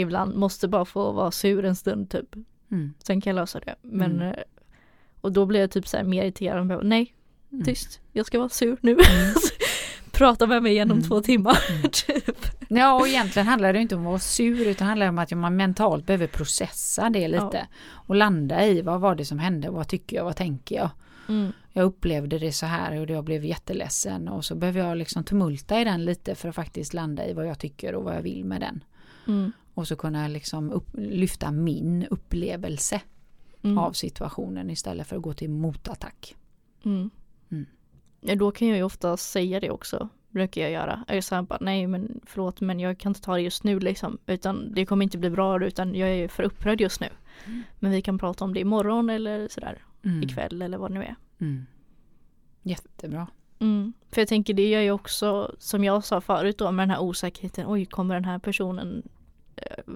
ibland 0.00 0.36
måste 0.36 0.68
bara 0.68 0.84
få 0.84 1.12
vara 1.12 1.30
sur 1.30 1.64
en 1.64 1.76
stund 1.76 2.10
typ. 2.10 2.34
Mm. 2.70 2.94
Sen 2.98 3.20
kan 3.20 3.30
jag 3.30 3.40
lösa 3.40 3.60
det. 3.60 3.74
Men 3.82 4.12
Mm. 4.12 4.28
eh, 4.28 4.34
och 5.20 5.32
då 5.32 5.46
blir 5.46 5.60
jag 5.60 5.70
typ 5.70 5.88
så 5.88 5.96
här 5.96 6.04
mer 6.04 6.22
irriterad. 6.22 6.60
och 6.60 6.66
bara, 6.66 6.80
Nej, 6.82 7.14
Mm. 7.52 7.64
tyst. 7.64 8.00
Jag 8.12 8.26
ska 8.26 8.38
vara 8.38 8.48
sur 8.48 8.76
nu. 8.80 8.96
Prata 10.12 10.46
med 10.46 10.62
mig 10.62 10.72
igen 10.72 10.90
om 10.90 10.96
Mm. 10.98 11.08
två 11.08 11.20
timmar. 11.20 11.58
Mm. 11.70 11.82
typ. 11.92 12.38
Ja 12.68 13.00
och 13.00 13.08
egentligen 13.08 13.46
handlar 13.48 13.72
det 13.72 13.78
inte 13.80 13.94
om 13.94 14.00
att 14.00 14.06
vara 14.06 14.18
sur 14.18 14.60
utan 14.66 14.84
det 14.86 14.88
handlar 14.88 15.08
om 15.08 15.18
att 15.18 15.30
man 15.30 15.56
mentalt 15.56 16.06
behöver 16.06 16.26
processa 16.26 17.10
det 17.10 17.28
lite. 17.28 17.66
Och 17.90 18.14
landa 18.14 18.66
i 18.66 18.82
vad 18.82 19.00
var 19.00 19.14
det 19.14 19.24
som 19.24 19.38
hände, 19.38 19.70
vad 19.70 19.88
tycker 19.88 20.16
jag, 20.16 20.24
vad 20.24 20.36
tänker 20.36 20.76
jag. 20.76 20.90
Mm. 21.28 21.52
Jag 21.72 21.84
upplevde 21.84 22.38
det 22.38 22.52
så 22.52 22.66
här 22.66 23.00
och 23.00 23.10
jag 23.10 23.24
blev 23.24 23.44
jätteledsen 23.44 24.28
och 24.28 24.44
så 24.44 24.54
behöver 24.54 24.80
jag 24.80 24.98
liksom 24.98 25.24
tumulta 25.24 25.80
i 25.80 25.84
den 25.84 26.04
lite 26.04 26.34
för 26.34 26.48
att 26.48 26.54
faktiskt 26.54 26.94
landa 26.94 27.26
i 27.26 27.32
vad 27.32 27.46
jag 27.46 27.58
tycker 27.58 27.94
och 27.94 28.04
vad 28.04 28.16
jag 28.16 28.22
vill 28.22 28.44
med 28.44 28.60
den. 28.60 28.84
Mm. 29.26 29.52
Och 29.78 29.88
så 29.88 29.96
kunna 29.96 30.28
liksom 30.28 30.70
upp, 30.70 30.88
lyfta 30.94 31.50
min 31.50 32.06
upplevelse 32.10 33.00
Mm. 33.62 33.78
av 33.78 33.92
situationen 33.92 34.70
istället 34.70 35.06
för 35.06 35.16
att 35.16 35.22
gå 35.22 35.34
till 35.34 35.50
motattack. 35.50 36.36
Mm. 36.84 37.10
Mm. 37.50 37.66
Ja, 38.20 38.34
då 38.34 38.50
kan 38.50 38.68
jag 38.68 38.76
ju 38.76 38.82
ofta 38.82 39.16
säga 39.16 39.60
det 39.60 39.70
också. 39.70 40.08
Brukar 40.28 40.62
jag 40.62 40.70
göra. 40.70 41.04
Jag 41.08 41.24
säger 41.24 41.42
bara 41.42 41.58
nej 41.60 41.86
men 41.86 42.20
förlåt 42.26 42.60
men 42.60 42.80
jag 42.80 42.98
kan 42.98 43.10
inte 43.10 43.20
ta 43.20 43.34
det 43.34 43.40
just 43.40 43.64
nu 43.64 43.78
liksom. 43.80 44.18
Utan 44.26 44.74
det 44.74 44.86
kommer 44.86 45.02
inte 45.04 45.18
bli 45.18 45.30
bra 45.30 45.64
utan 45.64 45.94
jag 45.94 46.08
är 46.08 46.28
för 46.28 46.42
upprörd 46.42 46.80
just 46.80 47.00
nu. 47.00 47.08
Mm. 47.46 47.62
Men 47.78 47.90
vi 47.90 48.02
kan 48.02 48.18
prata 48.18 48.44
om 48.44 48.54
det 48.54 48.60
imorgon 48.60 49.10
eller 49.10 49.48
sådär. 49.48 49.84
Mm. 50.04 50.22
Ikväll 50.22 50.62
eller 50.62 50.78
vad 50.78 50.90
det 50.90 50.94
nu 50.94 51.04
är. 51.04 51.16
Mm. 51.40 51.66
Jättebra. 52.62 53.26
Mm. 53.58 53.92
För 54.10 54.20
jag 54.20 54.28
tänker 54.28 54.54
det 54.54 54.68
gör 54.68 54.80
ju 54.80 54.90
också 54.90 55.54
som 55.58 55.84
jag 55.84 56.04
sa 56.04 56.20
förut 56.20 56.58
då 56.58 56.72
med 56.72 56.82
den 56.82 56.90
här 56.90 57.02
osäkerheten. 57.02 57.64
Oj 57.68 57.86
kommer 57.86 58.14
den 58.14 58.24
här 58.24 58.38
personen 58.38 59.02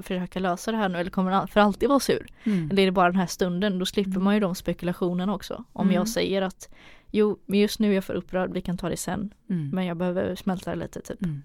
försöka 0.03 0.39
lösa 0.41 0.71
det 0.73 0.77
här 0.79 0.89
nu 0.89 0.99
eller 0.99 1.11
kommer 1.11 1.31
den 1.31 1.49
för 1.49 1.61
alltid 1.61 1.89
vara 1.89 2.01
sur? 2.01 2.27
Mm. 2.45 2.71
Eller 2.71 2.83
är 2.83 2.87
det 2.87 2.93
bara 2.93 3.07
den 3.11 3.17
här 3.21 3.27
stunden? 3.27 3.79
Då 3.79 3.87
slipper 3.87 4.11
Mm. 4.11 4.25
man 4.25 4.35
ju 4.35 4.41
de 4.41 4.55
spekulationerna 4.55 5.35
också. 5.35 5.65
Om 5.73 5.87
Mm. 5.87 5.95
jag 5.95 6.09
säger 6.09 6.43
att 6.43 6.75
jo 7.11 7.39
men 7.47 7.59
just 7.61 7.79
nu 7.81 7.91
är 7.91 7.95
jag 7.95 8.05
för 8.05 8.15
upprörd, 8.15 8.53
vi 8.53 8.61
kan 8.61 8.77
ta 8.79 8.89
det 8.89 8.97
sen. 8.97 9.35
Mm. 9.51 9.71
Men 9.73 9.87
jag 9.87 9.97
behöver 9.97 10.35
smälta 10.35 10.71
det 10.71 10.77
lite 10.77 11.01
typ. 11.01 11.23
Mm. 11.23 11.43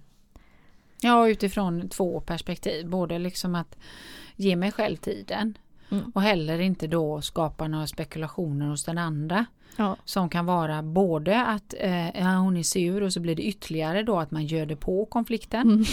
Ja, 1.02 1.28
utifrån 1.30 1.90
två 1.90 2.20
perspektiv. 2.22 2.88
Både 2.90 3.20
liksom 3.20 3.56
att 3.56 3.78
ge 4.36 4.56
mig 4.56 4.72
själv 4.72 4.96
tiden 4.98 5.58
Mm. 5.90 6.12
och 6.16 6.22
heller 6.22 6.60
inte 6.60 6.88
då 6.88 7.22
skapa 7.22 7.68
några 7.68 7.88
spekulationer 7.88 8.68
hos 8.68 8.84
den 8.84 8.98
andra. 8.98 9.46
Ja. 9.80 9.96
Som 10.06 10.30
kan 10.30 10.46
vara 10.46 10.84
både 10.84 11.46
att 11.46 11.74
eh, 11.80 12.40
hon 12.42 12.58
är 12.58 12.64
sur 12.64 13.04
och 13.04 13.14
så 13.14 13.20
blir 13.20 13.36
det 13.36 13.44
ytterligare 13.44 14.04
då 14.04 14.20
att 14.20 14.32
man 14.32 14.46
göder 14.46 14.76
på 14.76 15.06
konflikten. 15.06 15.62
Mm. 15.68 15.84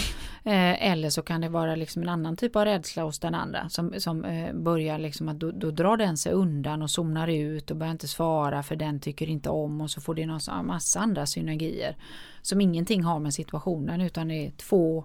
Eh, 0.45 0.91
eller 0.93 1.11
så 1.11 1.23
kan 1.23 1.41
det 1.41 1.49
vara 1.49 1.75
liksom 1.77 2.03
en 2.03 2.09
annan 2.09 2.37
typ 2.37 2.57
av 2.57 2.65
rädsla 2.65 3.03
hos 3.03 3.19
den 3.19 3.35
andra 3.35 3.69
som, 3.69 3.95
som 3.99 4.25
eh, 4.25 4.55
börjar 4.55 4.99
liksom 4.99 5.29
att 5.29 5.41
då, 5.41 5.51
då 5.51 5.71
drar 5.71 5.97
den 5.97 6.17
sig 6.17 6.33
undan 6.33 6.83
och 6.83 6.91
zonar 6.91 7.29
ut 7.29 7.71
och 7.71 7.77
börjar 7.77 7.93
inte 7.93 8.09
svara 8.09 8.63
för 8.63 8.77
den 8.77 9.01
tycker 9.01 9.29
inte 9.29 9.51
om 9.51 9.81
och 9.81 9.91
så 9.91 10.01
får 10.01 10.15
det 10.15 10.27
någon 10.27 10.41
sån- 10.41 10.67
massa 10.67 11.01
andra 11.01 11.27
synergier 11.27 11.97
som 12.43 12.61
ingenting 12.61 13.03
har 13.03 13.19
med 13.21 13.35
situationen 13.35 14.01
utan 14.01 14.29
det 14.29 14.47
är 14.47 14.51
två 14.51 15.05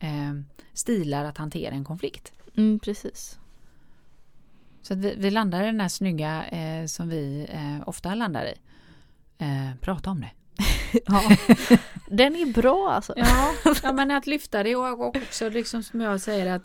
eh, 0.00 0.40
stilar 0.72 1.24
att 1.24 1.38
hantera 1.38 1.74
en 1.74 1.84
konflikt. 1.84 2.32
Mm, 2.56 2.78
precis. 2.78 3.38
Så 4.88 4.94
vi, 4.94 5.14
vi 5.18 5.30
landar 5.30 5.62
i 5.62 5.66
den 5.66 5.80
här 5.80 5.88
snygga 5.88 6.44
eh, 6.46 6.86
som 6.86 7.08
vi 7.08 7.46
eh, 7.52 7.88
ofta 7.88 8.14
landar 8.14 8.44
i. 8.44 8.54
Eh, 9.38 9.76
prata 9.80 10.10
om 10.10 10.20
det. 10.20 10.30
Ja. 11.06 11.22
Den 12.06 12.36
är 12.36 12.52
bra 12.52 12.90
alltså. 12.92 13.12
Ja, 13.16 13.52
ja 13.82 13.92
men 13.92 14.10
att 14.10 14.26
lyfta 14.26 14.62
det 14.62 14.76
och 14.76 15.00
och 15.00 15.16
också 15.16 15.48
liksom 15.48 15.82
som 15.82 16.00
jag 16.00 16.20
säger 16.20 16.46
att 16.54 16.62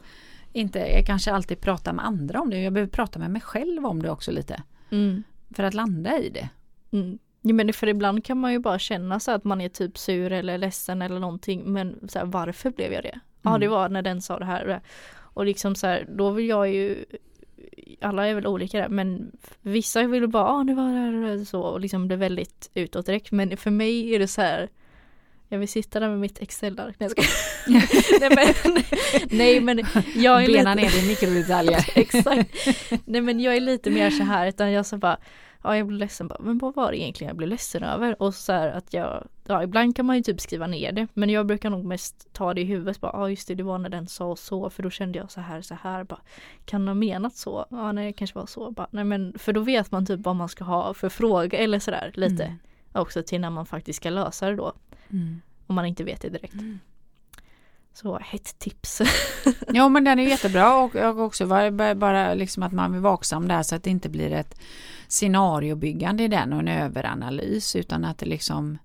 inte 0.53 0.79
jag 0.79 1.05
kanske 1.05 1.31
alltid 1.33 1.61
prata 1.61 1.93
med 1.93 2.05
andra 2.05 2.41
om 2.41 2.49
det. 2.49 2.61
Jag 2.61 2.73
behöver 2.73 2.91
prata 2.91 3.19
med 3.19 3.31
mig 3.31 3.41
själv 3.41 3.85
om 3.85 4.01
det 4.01 4.09
också 4.09 4.31
lite. 4.31 4.63
Mm. 4.91 5.23
För 5.55 5.63
att 5.63 5.73
landa 5.73 6.19
i 6.19 6.29
det. 6.29 6.49
Mm. 6.91 7.19
Ja, 7.41 7.53
men 7.53 7.73
för 7.73 7.87
ibland 7.87 8.25
kan 8.25 8.37
man 8.39 8.51
ju 8.51 8.59
bara 8.59 8.79
känna 8.79 9.19
så 9.19 9.31
att 9.31 9.43
man 9.43 9.61
är 9.61 9.69
typ 9.69 9.97
sur 9.97 10.31
eller 10.31 10.57
ledsen 10.57 11.01
eller 11.01 11.19
någonting 11.19 11.73
men 11.73 12.09
så 12.09 12.19
här, 12.19 12.25
varför 12.25 12.69
blev 12.69 12.93
jag 12.93 13.03
det? 13.03 13.19
Ja 13.41 13.49
Mm. 13.49 13.61
det 13.61 13.67
var 13.67 13.89
när 13.89 14.01
den 14.01 14.21
sa 14.21 14.39
det 14.39 14.45
här 14.45 14.61
och 14.61 14.67
det. 14.67 14.81
Och 15.15 15.45
liksom 15.45 15.75
så 15.75 15.87
här, 15.87 16.05
då 16.09 16.29
vill 16.29 16.47
jag 16.47 16.69
ju 16.69 17.05
alla 18.01 18.27
är 18.27 18.33
väl 18.33 18.47
olika 18.47 18.79
där 18.79 18.89
men 18.89 19.31
vissa 19.61 20.03
vill 20.03 20.27
bara 20.27 20.45
ah 20.45 20.63
nu 20.63 20.73
var 20.73 20.83
det 20.83 20.99
här 20.99 21.13
och 21.13 21.21
det 21.21 21.27
här", 21.27 21.45
så 21.45 21.61
och 21.61 21.79
liksom 21.79 22.07
blir 22.07 22.17
väldigt 22.17 22.71
utåt 22.73 23.05
direkt 23.05 23.31
men 23.31 23.57
för 23.57 23.71
mig 23.71 24.15
är 24.15 24.19
det 24.19 24.27
så 24.27 24.41
här 24.41 24.69
jag 25.53 25.59
vill 25.59 25.67
sitta 25.67 25.99
där 25.99 26.09
med 26.09 26.19
mitt 26.19 26.41
Excel-ark. 26.41 26.95
Nej, 26.99 27.09
nej, 28.19 28.29
men, 28.35 28.83
nej 29.29 29.59
men 29.61 29.85
jag 30.15 30.43
är 30.43 30.47
Bena 30.47 30.75
lite... 30.75 30.87
ner 30.87 31.03
i 31.03 31.07
mikrodetaljer. 31.07 31.85
Exakt. 31.95 32.67
Nej 33.05 33.21
men 33.21 33.39
jag 33.39 33.55
är 33.55 33.59
lite 33.59 33.89
mer 33.89 34.09
så 34.09 34.23
här 34.23 34.47
utan 34.47 34.71
jag 34.71 34.85
så 34.85 34.97
bara 34.97 35.17
Ja 35.63 35.77
jag 35.77 35.87
blev 35.87 35.99
ledsen 35.99 36.27
bara, 36.27 36.39
men 36.41 36.57
vad 36.57 36.75
var 36.75 36.91
det 36.91 36.97
egentligen 36.97 37.29
jag 37.29 37.37
blev 37.37 37.49
ledsen 37.49 37.83
över? 37.83 38.21
Och 38.21 38.35
så 38.35 38.51
här 38.51 38.67
att 38.69 38.93
jag 38.93 39.27
Ja 39.47 39.63
ibland 39.63 39.95
kan 39.95 40.05
man 40.05 40.15
ju 40.15 40.23
typ 40.23 40.41
skriva 40.41 40.67
ner 40.67 40.91
det 40.91 41.07
Men 41.13 41.29
jag 41.29 41.45
brukar 41.45 41.69
nog 41.69 41.85
mest 41.85 42.27
ta 42.33 42.53
det 42.53 42.61
i 42.61 42.63
huvudet 42.63 43.01
bara, 43.01 43.11
ja 43.13 43.29
just 43.29 43.47
det 43.47 43.55
det 43.55 43.63
var 43.63 43.77
när 43.77 43.89
den 43.89 44.07
sa 44.07 44.35
så 44.35 44.69
för 44.69 44.83
då 44.83 44.89
kände 44.89 45.19
jag 45.19 45.31
så 45.31 45.41
här 45.41 45.61
så 45.61 45.75
här 45.81 46.03
bara 46.03 46.19
Kan 46.65 46.87
ha 46.87 46.95
menat 46.95 47.35
så? 47.35 47.65
Ja 47.69 47.91
nej 47.91 48.05
det 48.05 48.13
kanske 48.13 48.39
var 48.39 48.45
så 48.45 48.71
bara, 48.71 48.87
nej 48.91 49.03
men 49.03 49.33
för 49.39 49.53
då 49.53 49.61
vet 49.61 49.91
man 49.91 50.05
typ 50.05 50.19
vad 50.19 50.35
man 50.35 50.49
ska 50.49 50.63
ha 50.63 50.93
för 50.93 51.09
fråga 51.09 51.57
eller 51.57 51.79
sådär 51.79 52.11
lite 52.13 52.43
Mm. 52.43 52.57
Också 53.01 53.23
till 53.23 53.41
när 53.41 53.49
man 53.49 53.65
faktiskt 53.65 53.97
ska 53.97 54.09
lösa 54.09 54.49
det 54.49 54.55
då 54.55 54.73
Mm. 55.09 55.41
Om 55.67 55.75
man 55.75 55.85
inte 55.85 56.03
vet 56.03 56.21
det 56.21 56.29
direkt 56.29 56.53
Mm. 56.53 56.79
Så 57.93 58.19
hett 58.21 58.59
tips 58.59 59.01
Ja 59.67 59.89
men 59.89 60.03
den 60.03 60.19
är 60.19 60.23
jättebra 60.27 60.77
och 60.77 60.95
jag 60.95 61.19
också 61.19 61.45
var 61.45 61.93
bara- 61.95 62.33
liksom 62.33 62.63
att 62.63 62.71
man 62.71 62.91
blir 62.91 63.01
vaksam 63.01 63.47
där 63.47 63.63
så 63.63 63.75
att 63.75 63.83
det 63.83 63.89
inte 63.89 64.09
blir 64.09 64.31
ett 64.31 64.59
scenariobyggande 65.07 66.23
i 66.23 66.27
den 66.27 66.53
och 66.53 66.59
en 66.59 66.67
överanalys 66.67 67.75
utan 67.75 68.05
att 68.05 68.17
det 68.17 68.25
liksom 68.25 68.77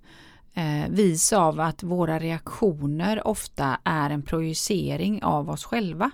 eh, 0.54 0.90
vis 0.90 1.32
av 1.32 1.60
att 1.60 1.82
våra 1.82 2.18
reaktioner 2.18 3.26
ofta 3.26 3.78
är 3.84 4.10
en 4.10 4.22
projicering 4.22 5.22
av 5.22 5.50
oss 5.50 5.64
själva. 5.64 6.10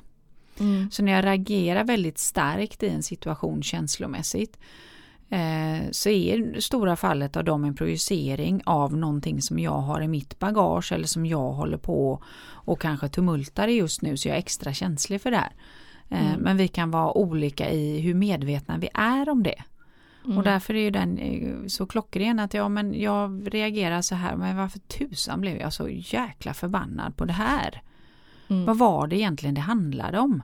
mm. 0.60 0.90
Så 0.90 1.02
när 1.02 1.12
jag 1.12 1.24
reagerar 1.24 1.84
väldigt 1.84 2.18
starkt 2.18 2.82
i 2.82 2.88
en 2.88 3.02
situation 3.02 3.62
känslomässigt 3.62 4.58
så 5.90 6.08
är 6.08 6.60
stora 6.60 6.96
fallet 6.96 7.36
av 7.36 7.44
dem 7.44 7.64
en 7.64 7.74
projicering 7.74 8.62
av 8.66 8.96
någonting 8.96 9.42
som 9.42 9.58
jag 9.58 9.78
har 9.78 10.00
i 10.00 10.08
mitt 10.08 10.38
bagage 10.38 10.92
eller 10.92 11.06
som 11.06 11.26
jag 11.26 11.52
håller 11.52 11.78
på 11.78 12.22
och 12.50 12.80
kanske 12.80 13.08
tumultar 13.08 13.68
i 13.68 13.72
just 13.72 14.02
nu 14.02 14.16
så 14.16 14.28
jag 14.28 14.34
är 14.34 14.38
extra 14.38 14.72
känslig 14.72 15.20
för 15.20 15.30
det 15.30 15.36
här. 15.36 15.52
Eh, 16.08 16.28
Mm. 16.28 16.40
Men 16.40 16.56
vi 16.56 16.68
kan 16.68 16.90
vara 16.90 17.12
olika 17.12 17.70
i 17.70 18.00
hur 18.00 18.14
medvetna 18.14 18.78
vi 18.78 18.88
är 18.94 19.28
om 19.28 19.42
det. 19.42 19.62
Mm. 20.24 20.38
Och 20.38 20.44
därför 20.44 20.74
är 20.74 20.80
ju 20.80 20.90
den 20.90 21.18
eh, 21.18 21.66
så 21.66 21.86
klockren 21.86 22.38
att 22.38 22.54
ja 22.54 22.68
men 22.68 23.00
jag 23.00 23.54
reagerar 23.54 24.02
så 24.02 24.14
här 24.14 24.36
men 24.36 24.56
varför 24.56 24.78
tusan 24.78 25.40
blev 25.40 25.56
jag 25.56 25.72
så 25.72 25.88
jäkla 25.88 26.54
förbannad 26.54 27.16
på 27.16 27.24
det 27.24 27.32
här? 27.32 27.82
mm. 28.48 28.64
Vad 28.64 28.78
var 28.78 29.06
det 29.06 29.16
egentligen 29.16 29.54
det 29.54 29.60
handlade 29.60 30.18
om? 30.18 30.42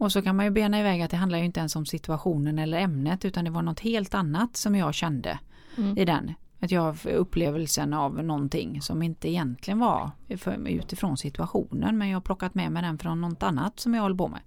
Och 0.00 0.12
så 0.12 0.22
kan 0.22 0.36
man 0.36 0.44
ju 0.44 0.50
bena 0.50 0.80
iväg 0.80 1.02
att 1.02 1.10
det 1.10 1.16
handlar 1.16 1.38
ju 1.38 1.44
inte 1.44 1.60
ens 1.60 1.76
om 1.76 1.86
situationen 1.86 2.58
eller 2.58 2.78
ämnet 2.80 3.24
utan 3.24 3.44
det 3.44 3.50
var 3.50 3.62
något 3.62 3.80
helt 3.80 4.14
annat 4.14 4.56
som 4.56 4.74
jag 4.74 4.94
kände 4.94 5.38
Mm. 5.76 5.98
i 5.98 6.04
den. 6.04 6.34
Att 6.60 6.70
jag 6.70 6.96
upplevelsen 7.06 7.92
av 7.94 8.24
någonting 8.24 8.82
som 8.82 9.02
inte 9.02 9.28
egentligen 9.28 9.78
var 9.78 10.10
för- 10.36 10.68
utifrån 10.68 11.16
situationen 11.16 11.98
men 11.98 12.08
jag 12.08 12.16
har 12.16 12.20
plockat 12.20 12.54
med 12.54 12.72
mig 12.72 12.82
den 12.82 12.98
från 12.98 13.20
något 13.20 13.42
annat 13.42 13.80
som 13.80 13.94
jag 13.94 14.02
håller 14.02 14.16
på 14.16 14.28
med. 14.28 14.40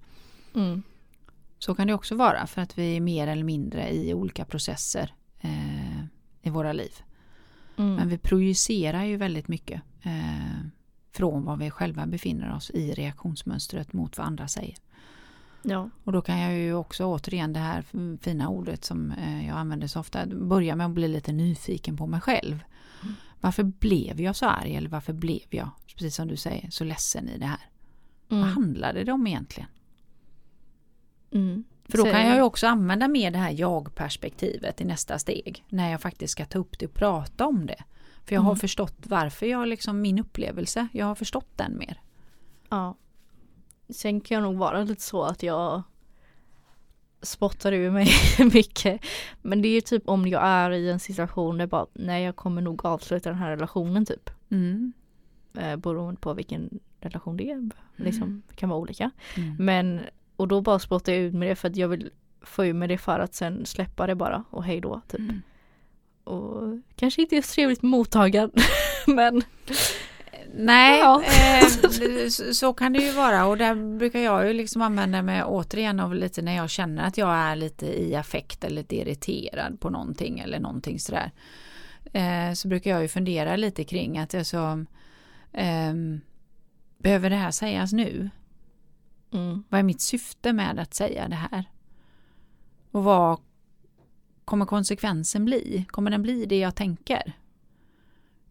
Mm. 0.56 0.84
Så 1.60 1.76
kan 1.76 1.88
det 1.88 1.94
också 1.94 2.16
vara 2.16 2.48
för 2.48 2.62
att 2.62 2.78
vi 2.78 2.96
är 2.98 3.02
mer 3.02 3.28
eller 3.28 3.44
mindre 3.44 3.94
i 3.96 4.14
olika 4.14 4.46
processer 4.46 5.14
eh, 5.42 6.00
i 6.42 6.50
våra 6.50 6.74
liv. 6.74 6.92
Mm. 7.78 7.96
Men 7.96 8.10
vi 8.10 8.18
projicerar 8.18 9.04
ju 9.04 9.18
väldigt 9.18 9.48
mycket 9.48 9.82
eh, 10.04 10.58
från 11.12 11.44
var 11.46 11.58
vi 11.58 11.70
själva 11.72 12.06
befinner 12.06 12.56
oss 12.56 12.70
i 12.70 12.94
reaktionsmönstret 12.94 13.94
mot 13.94 14.18
vad 14.18 14.28
andra 14.28 14.48
säger. 14.48 14.76
Ja. 15.64 15.90
Och 16.04 16.12
då 16.12 16.22
kan 16.22 16.40
jag 16.40 16.54
ju 16.58 16.74
också 16.74 17.06
återigen 17.06 17.54
det 17.54 17.60
här 17.60 17.84
fina 18.22 18.50
ordet 18.50 18.86
som 18.86 19.12
eh, 19.12 19.48
jag 19.48 19.58
använder 19.58 19.88
så 19.88 20.00
ofta, 20.00 20.26
börja 20.26 20.76
med 20.76 20.86
att 20.86 20.92
bli 20.92 21.08
lite 21.08 21.32
nyfiken 21.32 21.98
på 21.98 22.08
mig 22.08 22.22
själv. 22.22 22.60
Mm. 23.04 23.14
Varför 23.42 23.64
blev 23.64 24.22
jag 24.22 24.36
så 24.36 24.46
arg 24.46 24.76
eller 24.76 24.90
varför 24.90 25.14
blev 25.14 25.48
jag, 25.50 25.70
precis 25.94 26.16
som 26.16 26.28
du 26.28 26.38
säger, 26.38 26.70
så 26.70 26.84
ledsen 26.84 27.30
i 27.30 27.38
det 27.38 27.46
här? 27.46 27.60
Vad 28.28 28.40
Mm. 28.40 28.52
handlade 28.54 29.04
det 29.04 29.12
om 29.12 29.28
egentligen? 29.28 29.70
Mm. 31.32 31.64
För 31.90 31.98
då 31.98 32.04
kan 32.04 32.28
jag 32.28 32.36
ju 32.36 32.42
också 32.42 32.68
använda 32.68 33.08
mer 33.08 33.32
det 33.32 33.38
här 33.38 33.52
jag-perspektivet 33.52 34.82
i 34.82 34.86
nästa 34.86 35.20
steg. 35.20 35.66
När 35.70 35.92
jag 35.92 36.02
faktiskt 36.02 36.32
ska 36.32 36.46
ta 36.46 36.60
upp 36.60 36.80
det 36.80 36.86
och 36.86 36.94
prata 36.94 37.46
om 37.48 37.66
det. 37.66 37.84
För 38.26 38.36
jag 38.36 38.42
har 38.42 38.52
Mm. 38.52 38.60
förstått 38.60 38.96
varför 39.04 39.46
jag 39.46 39.68
liksom, 39.68 40.02
min 40.02 40.20
upplevelse, 40.20 40.88
jag 40.92 41.06
har 41.06 41.16
förstått 41.16 41.58
den 41.58 41.78
mer. 41.78 42.02
Ja. 42.70 42.96
Sen 43.94 44.22
kan 44.22 44.36
jag 44.36 44.44
nog 44.44 44.58
vara 44.58 44.84
lite 44.84 45.02
så 45.02 45.24
att 45.24 45.44
jag 45.44 45.84
spottar 47.22 47.72
ur 47.72 47.92
mig 47.92 48.08
mycket. 48.54 49.02
Men 49.42 49.62
det 49.62 49.68
är 49.68 49.74
ju 49.74 49.82
typ 49.82 50.04
om 50.10 50.28
jag 50.28 50.44
är 50.44 50.72
i 50.72 50.90
en 50.90 51.00
situation 51.00 51.58
där 51.58 51.68
bara, 51.68 51.88
nej 51.94 52.24
jag 52.24 52.36
kommer 52.36 52.62
nog 52.62 52.86
avsluta 52.86 53.30
den 53.30 53.38
här 53.38 53.50
relationen 53.50 54.06
typ. 54.06 54.30
Mm. 54.50 54.94
Eh, 55.58 55.76
beroende 55.76 56.22
på 56.22 56.34
vilken 56.34 56.80
relation 57.00 57.38
det 57.38 57.52
är. 57.52 57.70
Liksom, 57.96 58.44
det 58.50 58.56
kan 58.56 58.70
vara 58.70 58.80
olika. 58.80 59.12
Mm. 59.38 59.56
Men, 59.60 60.02
och 60.36 60.48
då 60.48 60.62
bara 60.62 60.80
spottar 60.80 61.14
jag 61.14 61.22
ut 61.22 61.34
med 61.34 61.48
det 61.48 61.56
för 61.56 61.70
att 61.70 61.76
jag 61.76 61.88
vill 61.88 62.10
få 62.42 62.66
ur 62.66 62.74
med 62.74 62.90
det 62.90 62.98
för 62.98 63.20
att 63.20 63.36
sen 63.36 63.66
släppa 63.66 64.08
det 64.08 64.16
bara 64.16 64.44
och 64.50 64.64
hej 64.64 64.82
då 64.82 65.02
typ. 65.08 65.20
Mm. 65.20 65.42
Och 66.24 66.80
kanske 66.96 67.22
inte 67.22 67.38
är 67.38 67.42
så 67.42 67.54
trevligt 67.54 67.82
mottagad 67.82 68.52
men 69.08 69.42
Nej, 70.56 71.00
Ja. 71.00 71.24
eh, 71.24 71.68
så- 72.30 72.54
så 72.54 72.74
kan 72.74 72.94
det 72.94 73.00
ju 73.00 73.12
vara 73.12 73.46
och 73.46 73.58
där 73.58 73.98
brukar 73.98 74.20
jag 74.20 74.48
ju 74.48 74.54
liksom 74.54 74.82
använda 74.82 75.22
mig 75.22 75.44
återigen 75.44 76.00
av 76.00 76.16
lite 76.16 76.42
när 76.42 76.56
jag 76.56 76.70
känner 76.70 77.04
att 77.08 77.18
jag 77.18 77.30
är 77.36 77.56
lite 77.56 78.02
i 78.02 78.16
affekt 78.16 78.64
eller 78.64 78.76
lite 78.76 78.96
irriterad 78.96 79.80
på 79.80 79.90
någonting 79.90 80.40
eller 80.40 80.60
någonting 80.60 81.00
sådär. 81.00 81.32
Eh, 82.14 82.54
så 82.54 82.68
brukar 82.68 82.92
jag 82.92 83.02
ju 83.02 83.08
fundera 83.08 83.56
lite 83.56 83.84
kring 83.84 84.18
att 84.18 84.34
jag 84.34 84.46
så 84.46 84.86
ehm, 85.54 86.22
Behöver 86.98 87.30
det 87.30 87.36
här 87.36 87.52
sägas 87.52 87.94
nu? 87.94 88.30
mm, 89.34 89.64
Vad 89.70 89.80
är 89.80 89.84
mitt 89.84 90.02
syfte 90.02 90.54
med 90.54 90.80
att 90.80 90.94
säga 90.94 91.28
det 91.28 91.36
här? 91.52 91.66
Och 92.92 93.04
vad 93.04 93.40
kommer 94.46 94.66
konsekvensen 94.66 95.46
bli? 95.46 95.86
Kommer 95.90 96.12
den 96.12 96.22
bli 96.22 96.46
det 96.46 96.60
jag 96.60 96.76
tänker? 96.76 97.34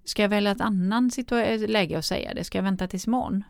Ska 0.05 0.23
jag 0.23 0.29
välja 0.29 0.51
ett 0.51 0.61
annan 0.61 1.11
situa- 1.11 1.67
läge 1.67 1.99
att 1.99 2.05
säga 2.05 2.35
det? 2.35 2.45
Ska 2.45 2.59
jag 2.59 2.63
vänta 2.63 2.89
tills 2.89 3.07
imorgon? 3.07 3.45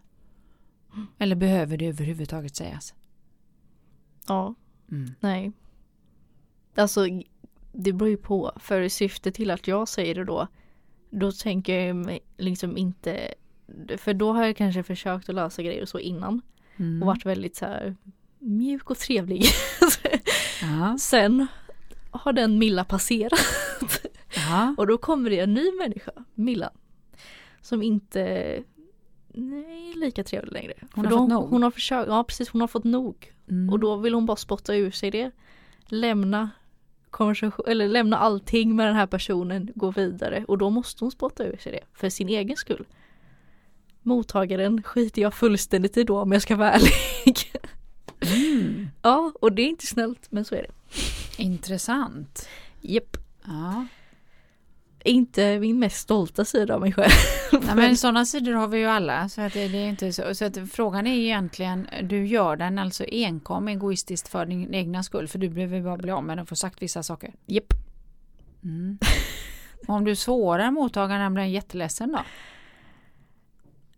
Eller 1.18 1.36
behöver 1.36 1.76
det 1.76 1.86
överhuvudtaget 1.88 2.57
sägas? 2.57 2.94
ja, 4.28 4.55
Mm. 4.90 5.11
nej. 5.20 5.53
Alltså 6.74 7.07
det 7.72 7.92
beror 7.92 8.09
ju 8.11 8.16
på. 8.16 8.53
För 8.57 8.88
syftet 8.88 9.34
till 9.34 9.50
att 9.50 9.66
jag 9.66 9.88
säger 9.88 10.14
det 10.14 10.24
då 10.24 10.48
då 11.11 11.32
tänker 11.32 11.78
jag 11.80 11.96
mig 11.96 12.20
liksom 12.38 12.76
inte 12.76 13.34
för 13.98 14.14
då 14.14 14.32
har 14.32 14.44
jag 14.46 14.57
kanske 14.57 14.82
försökt 14.82 15.28
att 15.28 15.34
lösa 15.34 15.62
grejer 15.62 15.82
och 15.82 15.88
så 15.88 15.98
innan 15.98 16.40
Mm. 16.76 17.03
och 17.03 17.07
varit 17.07 17.26
väldigt 17.26 17.57
så 17.57 17.64
här 17.66 17.96
mjuk 18.38 18.90
och 18.90 18.98
trevlig. 18.98 19.44
Sen 20.98 21.46
har 22.12 22.32
den 22.32 22.58
Milla 22.58 22.84
passerat 22.84 23.40
Ja. 24.34 24.74
och 24.78 24.86
då 24.86 24.98
kommer 24.98 25.30
det 25.30 25.40
en 25.40 25.54
ny 25.54 25.72
människa, 25.72 26.12
Milla, 26.34 26.70
som 27.60 27.82
inte 27.82 28.22
nej, 29.34 29.92
är 29.92 29.98
lika 29.98 30.24
trevlig 30.24 30.52
längre. 30.52 30.74
Hon 30.80 30.88
För 30.88 31.02
har 31.02 31.10
då, 31.10 31.16
fått 31.18 31.28
nog. 31.28 31.48
Hon 31.50 31.62
har 31.62 31.70
försökt, 31.70 32.08
ja 32.08 32.24
precis 32.24 32.48
hon 32.48 32.60
har 32.60 32.68
fått 32.68 32.84
nog. 32.84 33.32
Mm. 33.50 33.72
Och 33.72 33.80
då 33.80 33.96
vill 33.96 34.14
hon 34.14 34.26
bara 34.26 34.36
spotta 34.36 34.74
ur 34.74 34.90
sig 34.90 35.10
det. 35.10 35.30
Lämna 35.86 36.50
konversation, 37.10 37.66
eller 37.68 37.88
lämna 37.88 38.16
allting 38.18 38.76
med 38.76 38.86
den 38.86 38.96
här 38.96 39.06
personen, 39.06 39.70
gå 39.74 39.90
vidare. 39.90 40.44
Och 40.48 40.58
då 40.58 40.70
måste 40.70 41.04
hon 41.04 41.10
spotta 41.10 41.44
ur 41.44 41.56
sig 41.56 41.72
det, 41.72 41.84
för 41.94 42.08
sin 42.08 42.28
egen 42.28 42.56
skull. 42.56 42.86
Mottagaren 44.02 44.82
skiter 44.82 45.22
jag 45.22 45.34
fullständigt 45.34 45.96
i 45.96 46.04
då 46.04 46.20
om 46.20 46.32
jag 46.32 46.42
ska 46.42 46.56
vara 46.56 46.72
ärlig. 46.72 46.92
Mm. 48.20 48.88
ja, 49.02 49.32
och 49.40 49.52
det 49.52 49.62
är 49.62 49.66
inte 49.66 49.86
snällt, 49.86 50.26
men 50.30 50.44
så 50.44 50.54
är 50.54 50.62
det. 50.62 50.70
Intressant. 51.37 52.49
Japp. 52.80 53.16
Ja. 53.45 53.87
Inte 55.05 55.59
min 55.59 55.78
mest 55.78 55.97
stolta 55.97 56.45
sida 56.45 56.74
av 56.74 56.80
mig 56.80 56.93
själv. 56.93 57.11
Nej, 57.53 57.74
men 57.74 57.97
sådana 57.97 58.26
sidor 58.26 58.53
har 58.53 58.68
vi 58.68 58.78
ju 58.78 58.87
alla. 58.87 59.28
Så, 59.28 59.41
att 59.41 59.53
det, 59.53 59.61
är 59.61 59.89
inte 59.89 60.12
så. 60.12 60.35
så 60.35 60.45
att 60.45 60.59
frågan 60.72 61.07
är 61.07 61.14
egentligen, 61.14 61.87
du 62.03 62.26
gör 62.26 62.57
den 62.57 62.78
alltså 62.78 63.05
enkom 63.05 63.68
egoistiskt 63.68 64.28
för 64.28 64.47
din 64.47 64.74
egna 64.74 65.03
skull. 65.03 65.28
För 65.28 65.39
du 65.39 65.49
behöver 65.49 65.80
bara 65.80 65.97
bli 65.97 66.11
av 66.11 66.24
med 66.24 66.37
den 66.37 66.43
och 66.43 66.49
få 66.49 66.57
sagt 66.57 66.83
vissa 66.83 67.03
saker. 67.03 67.35
Japp. 67.47 67.72
Mm. 68.64 68.99
Om 69.87 70.05
du 70.05 70.16
sårar 70.16 70.70
mottagaren 70.70 71.35
blir 71.35 71.43
den 71.43 71.53
jätteledsen 71.53 72.12
då? 72.12 72.18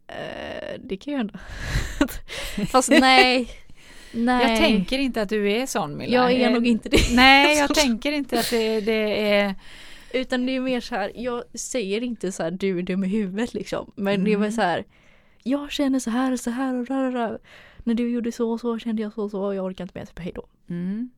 Eh, 0.07 0.81
det 0.81 0.97
kan 0.97 1.13
jag 1.13 1.21
ändå. 1.21 1.39
Fast 2.73 2.89
nej. 3.01 3.51
Nej. 4.15 4.49
Jag 4.51 4.59
tänker 4.59 4.99
inte 4.99 5.23
att 5.23 5.29
du 5.29 5.53
är 5.53 5.67
sån 5.67 5.97
Milla. 5.97 6.15
Jag 6.15 6.33
är 6.33 6.47
Eh, 6.49 6.53
nog 6.55 6.67
inte 6.67 6.89
det. 6.89 7.15
Nej, 7.17 7.59
jag 7.59 7.75
tänker 7.75 8.13
inte 8.13 8.39
att 8.41 8.51
det, 8.51 8.81
det 8.81 9.31
är... 9.33 9.55
Utan 10.13 10.47
det 10.47 10.57
är 10.57 10.61
mer 10.61 10.81
så 10.81 10.95
här, 10.95 11.13
jag 11.15 11.43
säger 11.55 12.03
inte 12.03 12.33
så 12.33 12.43
här 12.43 12.51
du 12.51 12.79
är 12.79 12.83
dum 12.83 13.05
i 13.05 13.09
huvudet 13.09 13.55
liksom. 13.55 13.93
Men 13.97 14.25
det 14.25 14.31
är 14.31 14.35
Mm. 14.35 14.41
väl 14.41 14.53
så 14.53 14.61
här, 14.61 14.85
jag 15.43 15.71
känner 15.73 15.99
så 15.99 16.11
här 16.11 16.33
och 16.33 16.41
så 16.41 16.51
här 16.51 16.75
och 16.79 16.87
där, 16.87 17.13
där. 17.13 17.39
När 17.85 17.95
du 17.95 18.11
gjorde 18.11 18.33
så 18.33 18.51
och 18.51 18.61
så 18.61 18.79
kände 18.79 19.03
jag 19.03 19.13
så 19.13 19.23
och 19.23 19.31
så 19.31 19.43
och 19.45 19.55
jag 19.55 19.65
orkar 19.65 19.85
inte 19.85 19.99
mer, 19.99 20.07
typ 20.07 20.19
hej 20.19 20.33
då. 20.35 20.47
Mm. 20.71 21.11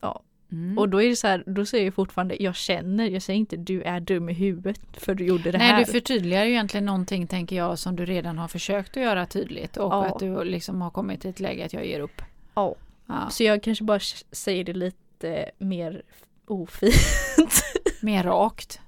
Ja. 0.00 0.22
Mm. 0.52 0.78
Och 0.78 0.88
då 0.88 1.02
är 1.02 1.08
det 1.08 1.16
så 1.16 1.26
här, 1.26 1.44
då 1.46 1.64
säger 1.66 1.84
jag 1.84 1.94
fortfarande 1.94 2.42
jag 2.42 2.54
känner, 2.56 3.08
jag 3.08 3.22
säger 3.22 3.38
inte 3.38 3.56
du 3.56 3.82
är 3.82 4.00
dum 4.00 4.28
i 4.28 4.32
huvudet 4.32 4.80
för 4.92 5.14
du 5.14 5.24
gjorde 5.24 5.50
det 5.50 5.58
här. 5.58 5.72
Nej, 5.74 5.84
du 5.84 5.92
förtydligar 5.92 6.44
ju 6.44 6.50
egentligen 6.50 6.86
någonting 6.86 7.26
tänker 7.26 7.56
jag 7.56 7.78
som 7.78 7.96
du 7.96 8.04
redan 8.04 8.38
har 8.38 8.48
försökt 8.48 8.96
att 8.96 9.02
göra 9.02 9.26
tydligt 9.26 9.76
och 9.76 9.92
Ja. 9.92 10.04
att 10.06 10.18
du 10.18 10.44
liksom 10.44 10.82
har 10.82 10.90
kommit 10.90 11.20
till 11.20 11.30
ett 11.30 11.40
läge 11.40 11.64
att 11.64 11.72
jag 11.72 11.86
ger 11.86 12.00
upp. 12.00 12.22
Ja. 12.54 12.74
Ja. 13.06 13.28
Så 13.30 13.44
jag 13.44 13.62
kanske 13.62 13.84
bara 13.84 14.00
säger 14.32 14.64
det 14.64 14.72
lite 14.72 15.50
mer 15.58 16.02
ofint. 16.46 16.94
Mer 18.02 18.22
rakt, 18.24 18.80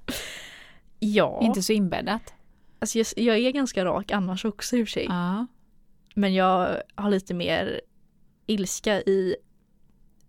ja. 0.99 1.41
inte 1.43 1.63
så 1.63 1.73
inbäddat. 1.73 2.35
Alltså 2.79 2.99
jag, 2.99 3.07
jag 3.17 3.39
är 3.39 3.51
ganska 3.51 3.85
rak 3.85 4.11
annars 4.11 4.45
också 4.45 4.77
i 4.77 4.83
och 4.83 4.87
för 4.89 4.93
sig. 4.93 5.05
Ja. 5.09 5.47
Men 6.15 6.35
jag 6.35 6.83
har 6.95 7.11
lite 7.11 7.35
mer 7.35 7.81
ilska 8.47 9.01
i 9.01 9.37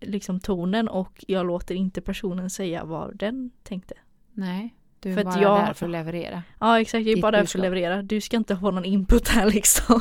liksom 0.00 0.40
tonen 0.40 0.88
och 0.88 1.24
jag 1.28 1.46
låter 1.46 1.74
inte 1.74 2.00
personen 2.00 2.50
säga 2.50 2.84
vad 2.84 3.16
den 3.16 3.50
tänkte. 3.62 3.94
Nej, 4.32 4.74
du 5.00 5.10
är 5.10 5.14
För 5.14 5.20
att 5.20 5.26
bara 5.34 5.42
jag- 5.42 5.58
där 5.66 5.72
för 5.72 5.86
att 5.86 5.92
leverera. 5.92 6.42
Ja 6.60 6.80
exakt, 6.80 7.04
jag 7.04 7.10
är 7.10 7.14
Ditt 7.14 7.22
bara 7.22 7.30
där 7.36 7.44
för 7.44 7.58
att 7.58 7.62
leverera. 7.62 8.02
Du 8.02 8.20
ska 8.20 8.36
inte 8.36 8.54
ha 8.54 8.70
någon 8.70 8.84
input 8.84 9.28
här 9.28 9.50
liksom. 9.50 10.00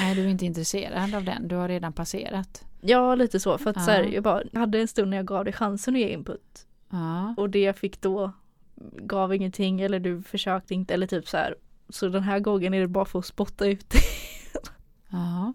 Nej, 0.00 0.14
du 0.14 0.22
är 0.24 0.28
inte 0.28 0.46
intresserad 0.46 1.14
av 1.14 1.24
den. 1.24 1.48
Du 1.48 1.54
har 1.56 1.68
redan 1.68 1.92
passerat. 1.92 2.64
Ja 2.80 3.14
lite 3.14 3.40
så, 3.40 3.58
för 3.58 3.70
att 3.70 3.84
så 3.84 3.90
här, 3.90 4.02
Ja. 4.02 4.08
jag 4.10 4.22
bara 4.22 4.42
hade 4.54 4.80
en 4.80 4.88
stund 4.88 5.10
när 5.10 5.16
jag 5.16 5.26
gav 5.26 5.44
dig 5.44 5.52
chansen 5.54 5.94
att 5.94 6.00
ge 6.00 6.08
input. 6.08 6.66
Ja. 6.90 7.34
Och 7.36 7.50
det 7.50 7.60
jag 7.60 7.76
fick 7.76 8.00
då 8.00 8.32
gav 8.96 9.34
ingenting 9.34 9.80
eller 9.80 10.00
du 10.00 10.22
försökte 10.22 10.74
inte 10.74 10.94
eller 10.94 11.06
typ 11.06 11.28
så 11.28 11.36
här. 11.36 11.54
Så 11.88 12.08
den 12.08 12.22
här 12.22 12.38
gången 12.40 12.74
är 12.74 12.80
det 12.80 12.88
bara 12.88 13.04
för 13.04 13.18
att 13.18 13.26
spotta 13.26 13.66
ut 13.66 13.90
det. 13.90 13.98
ja. 15.10 15.54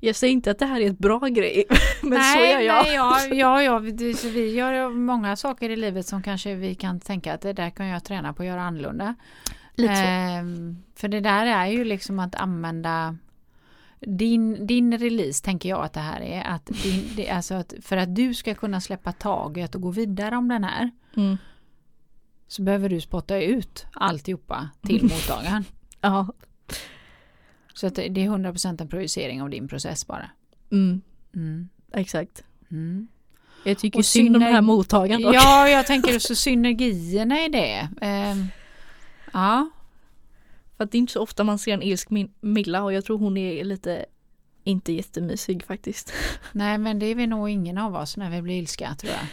Jag 0.00 0.16
säger 0.16 0.32
inte 0.32 0.50
att 0.50 0.58
det 0.58 0.66
här 0.66 0.80
är 0.80 0.90
ett 0.90 0.98
bra 0.98 1.18
grej, 1.18 1.64
men 2.02 2.12
så 2.12 2.38
nej, 2.38 2.52
gör 2.52 2.60
jag. 2.60 2.84
Nej, 2.84 2.94
ja, 3.38 3.62
ja, 3.62 3.82
ja, 3.82 4.14
så 4.16 4.28
vi 4.28 4.54
gör 4.54 4.88
många 4.88 5.36
saker 5.36 5.70
i 5.70 5.76
livet 5.76 6.06
som 6.06 6.22
kanske 6.22 6.54
vi 6.54 6.74
kan 6.74 7.00
tänka 7.00 7.34
att 7.34 7.40
det 7.40 7.52
där 7.52 7.70
kan 7.70 7.86
jag 7.86 8.04
träna 8.04 8.32
på 8.32 8.42
att 8.42 8.46
göra 8.48 8.62
annorlunda. 8.62 9.14
Lite 9.74 9.96
så. 9.96 10.02
Ehm, 10.02 10.76
för 10.94 11.08
det 11.08 11.20
där 11.20 11.46
är 11.46 11.66
ju 11.66 11.84
liksom 11.84 12.18
att 12.18 12.34
använda 12.34 13.16
din, 14.00 14.66
din 14.66 14.98
release 14.98 15.44
tänker 15.44 15.68
jag 15.68 15.84
att 15.84 15.92
det 15.92 16.00
här 16.00 16.20
är. 16.20 16.42
Att 16.42 16.66
din, 16.66 17.10
det, 17.16 17.28
alltså 17.30 17.54
att 17.54 17.74
för 17.82 17.96
att 17.96 18.14
du 18.14 18.34
ska 18.34 18.54
kunna 18.54 18.80
släppa 18.80 19.12
taget 19.12 19.74
och 19.74 19.80
gå 19.80 19.90
vidare 19.90 20.36
om 20.36 20.48
den 20.48 20.64
här 20.64 20.90
Mm. 21.16 21.36
så 22.48 22.62
behöver 22.62 22.88
du 22.88 23.00
spotta 23.00 23.40
ut 23.40 23.86
alltihopa 23.92 24.68
till 24.82 25.02
mottagaren. 25.12 25.64
Ja. 26.00 26.26
Så 27.76 27.86
att 27.86 27.94
det 27.94 28.02
är 28.06 28.10
100% 28.10 28.82
en 28.82 28.88
projicering 28.88 29.42
av 29.42 29.50
din 29.50 29.68
process 29.68 30.06
bara. 30.06 30.30
Mm. 30.72 31.00
Mm. 31.34 31.68
Exakt. 31.92 32.44
Mm. 32.70 33.08
Jag 33.64 33.78
tycker 33.78 33.98
Och 33.98 34.04
synd 34.04 34.36
om 34.36 34.42
den 34.42 34.52
här 34.54 34.60
mottagaren 34.60 35.22
dock. 35.22 35.34
Ja, 35.34 35.68
jag 35.68 35.86
tänker 35.86 36.18
så 36.18 36.34
synergierna 36.34 37.44
i 37.44 37.48
det. 37.48 37.88
Ehm, 38.00 38.46
ja, 39.32 39.70
För 40.76 40.84
att 40.84 40.92
det 40.92 40.96
är 40.96 41.00
inte 41.00 41.12
så 41.12 41.22
ofta 41.22 41.44
man 41.44 41.58
ser 41.58 41.74
en 41.74 41.82
ilsk 41.82 42.10
min- 42.10 42.32
Milla 42.40 42.82
och 42.82 42.92
jag 42.92 43.04
tror 43.04 43.18
hon 43.18 43.36
är 43.36 43.64
lite 43.64 44.06
inte 44.64 44.92
jättemysig 44.92 45.64
faktiskt. 45.64 46.12
nej 46.52 46.78
men 46.78 46.98
det 46.98 47.06
är 47.06 47.14
vi 47.14 47.26
nog 47.26 47.48
ingen 47.50 47.78
av 47.78 47.94
oss 47.96 48.16
när 48.16 48.30
vi 48.30 48.42
blir 48.42 48.54
ilska 48.58 48.94
tror 48.94 49.12
jag. 49.12 49.26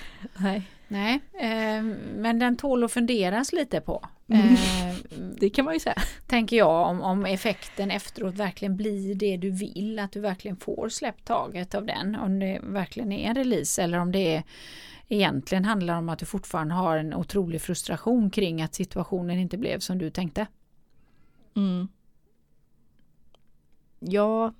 Nej. 0.43 0.61
Nej, 0.87 1.21
ehm, 1.39 1.89
men 2.15 2.39
den 2.39 2.57
tål 2.57 2.83
att 2.83 2.91
funderas 2.91 3.53
lite 3.53 3.81
på. 3.81 4.05
Mm. 4.27 4.47
Ehm, 4.47 5.35
Det 5.39 5.49
kan 5.49 5.65
man 5.65 5.73
ju 5.73 5.79
säga. 5.79 6.01
Tänker 6.27 6.57
jag 6.57 6.87
om, 6.89 7.01
om 7.01 7.25
effekten 7.25 7.91
efteråt 7.91 8.35
verkligen 8.35 8.77
blir 8.77 9.15
det 9.15 9.37
du 9.37 9.51
vill, 9.51 9.99
att 9.99 10.11
du 10.11 10.19
verkligen 10.19 10.57
får 10.57 10.89
släppt 10.89 11.25
taget 11.25 11.75
av 11.75 11.85
den. 11.85 12.15
Om 12.15 12.39
det 12.39 12.59
verkligen 12.63 13.11
är 13.11 13.29
en 13.29 13.35
release 13.35 13.83
eller 13.83 13.97
om 13.97 14.11
det 14.11 14.35
är, 14.35 14.43
egentligen 15.07 15.65
handlar 15.65 15.97
om 15.97 16.09
att 16.09 16.19
du 16.19 16.25
fortfarande 16.25 16.73
har 16.73 16.97
en 16.97 17.13
otrolig 17.13 17.61
frustration 17.61 18.29
kring 18.29 18.61
att 18.61 18.75
situationen 18.75 19.39
inte 19.39 19.57
blev 19.57 19.79
som 19.79 19.97
du 19.97 20.09
tänkte. 20.09 20.47
Mm. 21.55 21.87
Ja. 23.99 24.53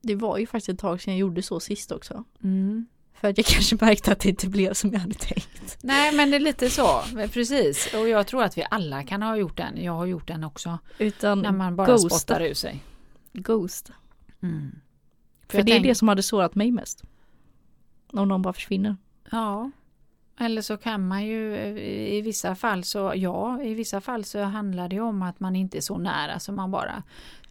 Det 0.00 0.14
var 0.14 0.38
ju 0.38 0.46
faktiskt 0.46 0.68
ett 0.68 0.78
tag 0.78 1.00
sedan 1.00 1.12
jag 1.14 1.20
gjorde 1.20 1.42
så 1.42 1.60
sist 1.60 1.92
också. 1.92 2.24
Mm. 2.44 2.86
För 3.20 3.28
att 3.28 3.38
jag 3.38 3.46
kanske 3.46 3.76
märkte 3.80 4.12
att 4.12 4.20
det 4.20 4.28
inte 4.28 4.48
blev 4.48 4.72
som 4.72 4.92
jag 4.92 5.00
hade 5.00 5.14
tänkt. 5.14 5.78
Nej 5.82 6.14
men 6.14 6.30
det 6.30 6.36
är 6.36 6.40
lite 6.40 6.70
så, 6.70 7.02
precis. 7.32 7.94
Och 7.94 8.08
jag 8.08 8.26
tror 8.26 8.42
att 8.42 8.58
vi 8.58 8.66
alla 8.70 9.02
kan 9.02 9.22
ha 9.22 9.36
gjort 9.36 9.56
den. 9.56 9.82
Jag 9.84 9.92
har 9.92 10.06
gjort 10.06 10.28
den 10.28 10.44
också. 10.44 10.78
Utan 10.98 11.42
När 11.42 11.52
man 11.52 11.76
bara 11.76 11.86
ghosta. 11.86 12.08
spottar 12.08 12.40
ur 12.40 12.54
sig. 12.54 12.82
Ghost. 13.32 13.90
Mm. 14.42 14.78
För, 15.48 15.58
jag 15.58 15.66
det 15.66 15.72
är 15.72 15.80
det 15.80 15.94
som 15.94 16.08
hade 16.08 16.22
sårat 16.22 16.54
mig 16.54 16.70
mest. 16.70 17.02
Om 18.12 18.28
någon 18.28 18.42
bara 18.42 18.52
försvinner. 18.52 18.96
Ja. 19.30 19.70
Eller 20.40 20.62
så 20.62 20.76
kan 20.76 21.08
man 21.08 21.24
ju 21.24 21.56
i 22.08 22.20
vissa 22.20 22.54
fall 22.54 22.84
så, 22.84 23.12
ja, 23.16 23.62
i 23.62 23.74
vissa 23.74 24.00
fall 24.00 24.24
så 24.24 24.42
handlar 24.42 24.88
det 24.88 25.00
om 25.00 25.22
att 25.22 25.40
man 25.40 25.56
inte 25.56 25.78
är 25.78 25.80
så 25.80 25.98
nära 25.98 26.38
så 26.38 26.52
man 26.52 26.70
bara 26.70 27.02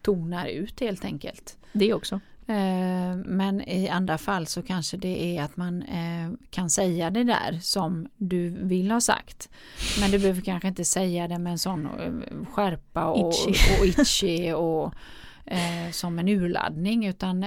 tonar 0.01 0.45
ut 0.45 0.80
helt 0.80 1.05
enkelt. 1.05 1.57
Det 1.74 1.93
också. 1.93 2.20
Eh, 2.48 3.16
Men 3.16 3.62
i 3.62 3.89
andra 3.89 4.18
fall 4.18 4.48
så 4.48 4.62
kanske 4.62 4.98
det 4.98 5.38
är 5.38 5.43
att 5.43 5.58
man 5.58 5.82
eh, 5.84 6.32
kan 6.50 6.70
säga 6.70 7.10
det 7.10 7.24
där 7.24 7.60
som 7.62 8.08
du 8.18 8.50
vill 8.50 8.91
ha 8.91 9.02
sagt. 9.02 9.50
Men 10.00 10.12
du 10.12 10.20
behöver 10.20 10.41
kanske 10.41 10.68
inte 10.68 10.86
säga 10.86 11.28
det 11.28 11.39
med 11.39 11.52
en 11.52 11.60
sån 11.60 11.86
eh, 11.86 12.46
skärpa 12.52 13.06
och 13.06 13.34
Itchy. 13.34 13.80
och, 13.80 13.86
itchy 13.86 14.54
och 14.54 14.93
som 15.91 16.20
en 16.20 16.28
urladdning 16.28 17.06
utan 17.06 17.46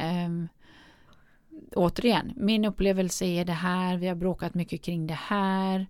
återigen, 1.74 2.32
min 2.36 2.64
upplevelse 2.64 3.24
är 3.24 3.44
det 3.44 3.52
här, 3.52 3.96
vi 3.96 4.08
har 4.08 4.14
bråkat 4.14 4.54
mycket 4.54 4.82
kring 4.82 5.06
det 5.06 5.18
här. 5.22 5.86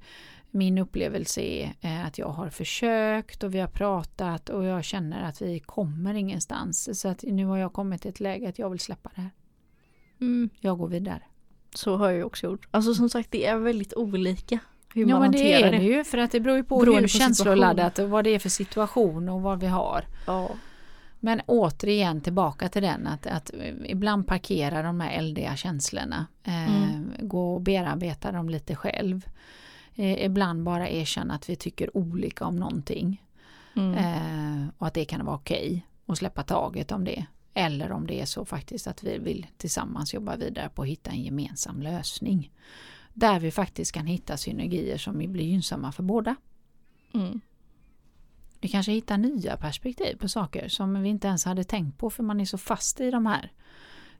Min 0.51 0.79
upplevelse 0.79 1.41
är 1.41 1.75
eh, 1.81 2.07
att 2.07 2.19
jag 2.19 2.29
har 2.29 2.51
försökt 2.51 3.43
och 3.43 3.55
vi 3.55 3.61
har 3.61 3.69
pratat 3.69 4.49
och 4.49 4.65
jag 4.65 4.85
känner 4.85 5.23
att 5.23 5.43
vi 5.43 5.61
kommer 5.61 6.15
ingenstans. 6.15 7.01
Så 7.01 7.09
att 7.09 7.23
nu 7.23 7.45
har 7.45 7.57
jag 7.57 7.73
kommit 7.73 8.03
till 8.03 8.09
ett 8.09 8.21
läge 8.21 8.49
att 8.49 8.59
jag 8.59 8.71
vill 8.71 8.81
släppa 8.81 9.11
det 9.15 9.21
här. 9.21 9.31
Mm. 10.21 10.51
Jag 10.61 10.79
går 10.79 10.89
vidare. 10.89 11.23
Så 11.75 11.97
har 11.97 12.11
jag 12.11 12.27
också 12.27 12.47
gjort. 12.47 12.69
Alltså 12.71 12.95
som 12.95 13.09
sagt 13.11 13.31
det 13.31 13.47
är 13.47 13.57
väldigt 13.57 13.95
olika. 13.95 14.59
Hur 14.95 15.07
ja 15.07 15.09
man 15.09 15.21
men 15.21 15.33
det 15.33 15.39
hanterar 15.39 15.69
är 15.69 15.73
det. 15.73 15.79
det 15.79 15.85
ju 15.85 16.05
för 16.05 16.19
att 16.19 16.31
det 16.31 16.41
beror 16.41 16.57
ju 16.57 16.65
på 16.65 16.79
Beroende 16.79 17.01
hur 17.01 17.03
på 17.03 17.09
känsloladdat 17.09 17.99
och 17.99 18.11
vad 18.11 18.25
det 18.25 18.31
är 18.31 18.39
för 18.39 18.49
situation 18.49 19.29
och 19.29 19.43
vad 19.43 19.61
vi 19.61 19.67
har. 19.67 20.05
Ja. 20.27 20.51
Men 21.21 21.41
återigen 21.47 22.21
tillbaka 22.21 22.69
till 22.69 22.83
den 22.83 23.07
att, 23.07 23.27
att 23.27 23.51
ibland 23.85 24.27
parkera 24.27 24.83
de 24.83 25.01
här 25.01 25.19
eldiga 25.19 25.57
känslorna. 25.57 26.27
Eh, 26.45 26.69
Mm. 26.69 27.11
Gå 27.29 27.55
och 27.55 27.61
bearbeta 27.61 28.33
dem 28.33 28.49
lite 28.49 28.75
själv. 28.75 29.23
Eh, 29.99 30.25
ibland 30.25 30.63
bara 30.63 30.89
erkänna 30.89 31.35
att 31.35 31.49
vi 31.49 31.57
tycker 31.57 31.97
olika 31.97 32.45
om 32.47 32.57
någonting. 32.57 33.23
Mm. 33.77 33.95
Eh, 33.95 34.69
och 34.79 34.87
att 34.87 34.95
det 34.95 35.05
kan 35.05 35.25
vara 35.27 35.37
okej 35.37 35.87
att 36.07 36.19
släppa 36.19 36.43
taget 36.43 36.93
om 36.93 37.05
det. 37.05 37.27
Eller 37.55 37.93
om 37.93 38.07
det 38.07 38.21
är 38.21 38.27
så 38.27 38.45
faktiskt 38.45 38.87
att 38.87 39.03
vi 39.03 39.19
vill 39.19 39.47
tillsammans 39.57 40.15
jobba 40.15 40.37
vidare 40.37 40.69
på 40.69 40.83
att 40.83 40.89
hitta 40.89 41.11
en 41.11 41.23
gemensam 41.23 41.83
lösning. 41.83 42.53
Där 43.15 43.41
vi 43.41 43.51
faktiskt 43.51 43.93
kan 43.93 44.07
hitta 44.07 44.37
synergier 44.37 44.99
som 44.99 45.19
blir 45.19 45.45
gynnsamma 45.45 45.93
för 45.93 46.03
båda. 46.03 46.37
Mm. 47.15 47.41
Vi 48.61 48.69
kanske 48.69 48.93
hittar 48.93 49.19
nya 49.19 49.57
perspektiv 49.57 50.17
på 50.17 50.29
saker 50.29 50.69
som 50.69 51.03
vi 51.03 51.09
inte 51.09 51.29
ens 51.29 51.45
hade 51.45 51.65
tänkt 51.65 51.99
på 51.99 52.11
för 52.11 52.23
man 52.23 52.41
är 52.41 52.45
så 52.45 52.59
fast 52.59 53.01
i 53.01 53.11
de 53.11 53.27
här 53.27 53.53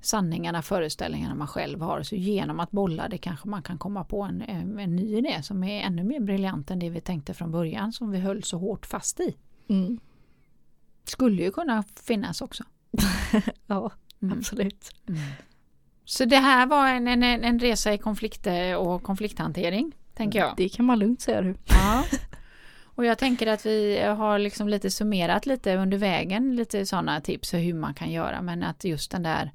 sanningarna, 0.01 0.63
föreställningarna 0.63 1.35
man 1.35 1.47
själv 1.49 1.81
har. 1.81 2.03
Så 2.03 2.17
genom 2.17 2.61
att 2.61 2.71
bolla 2.71 3.09
det 3.09 3.19
kanske 3.19 3.49
man 3.49 3.63
kan 3.63 3.79
komma 3.79 4.05
på 4.05 4.23
en, 4.23 4.43
en, 4.79 4.97
ny 4.97 5.17
idé 5.17 5.43
som 5.43 5.65
är 5.65 5.83
ännu 5.83 6.05
mer 6.05 6.21
briljant 6.21 6.71
än 6.71 6.79
det 6.79 6.91
vi 6.91 7.01
tänkte 7.01 7.35
från 7.35 7.51
början 7.51 7.93
som 7.93 8.11
vi 8.11 8.19
höll 8.19 8.43
så 8.43 8.59
hårt 8.59 8.87
fast 8.87 9.21
i. 9.21 9.37
Mm. 9.69 9.99
Skulle 11.05 11.43
ju 11.43 11.51
kunna 11.51 11.85
finnas 12.03 12.41
också. 12.41 12.65
Ja, 13.67 13.91
Mm. 14.23 14.39
absolut. 14.39 14.91
Så 16.05 16.25
det 16.25 16.37
här 16.37 16.67
var 16.67 16.89
en, 16.89 17.09
en, 17.09 17.23
en 17.23 17.59
resa 17.59 17.93
i 17.93 17.99
konflikt 17.99 18.47
och 18.79 19.03
konflikthantering, 19.03 19.93
tänker 20.15 20.39
jag. 20.39 20.55
Det 20.57 20.69
kan 20.69 20.85
man 20.85 20.99
lugnt 20.99 21.21
säga 21.21 21.43
du. 21.43 21.55
Ja. 21.69 22.05
Och 22.99 23.05
jag 23.05 23.19
tänker 23.19 23.47
att 23.47 23.67
vi 23.67 24.01
har 24.03 24.39
liksom 24.39 24.69
lite 24.69 24.91
summerat 24.91 25.47
lite 25.47 25.77
under 25.77 25.99
vägen, 25.99 26.57
lite 26.57 26.87
sådana 26.87 27.21
tips 27.21 27.51
för 27.51 27.59
hur 27.59 27.75
man 27.75 27.95
kan 27.95 28.11
göra. 28.11 28.43
Men 28.43 28.63
att 28.63 28.85
just 28.85 29.11
den 29.11 29.23
där 29.23 29.53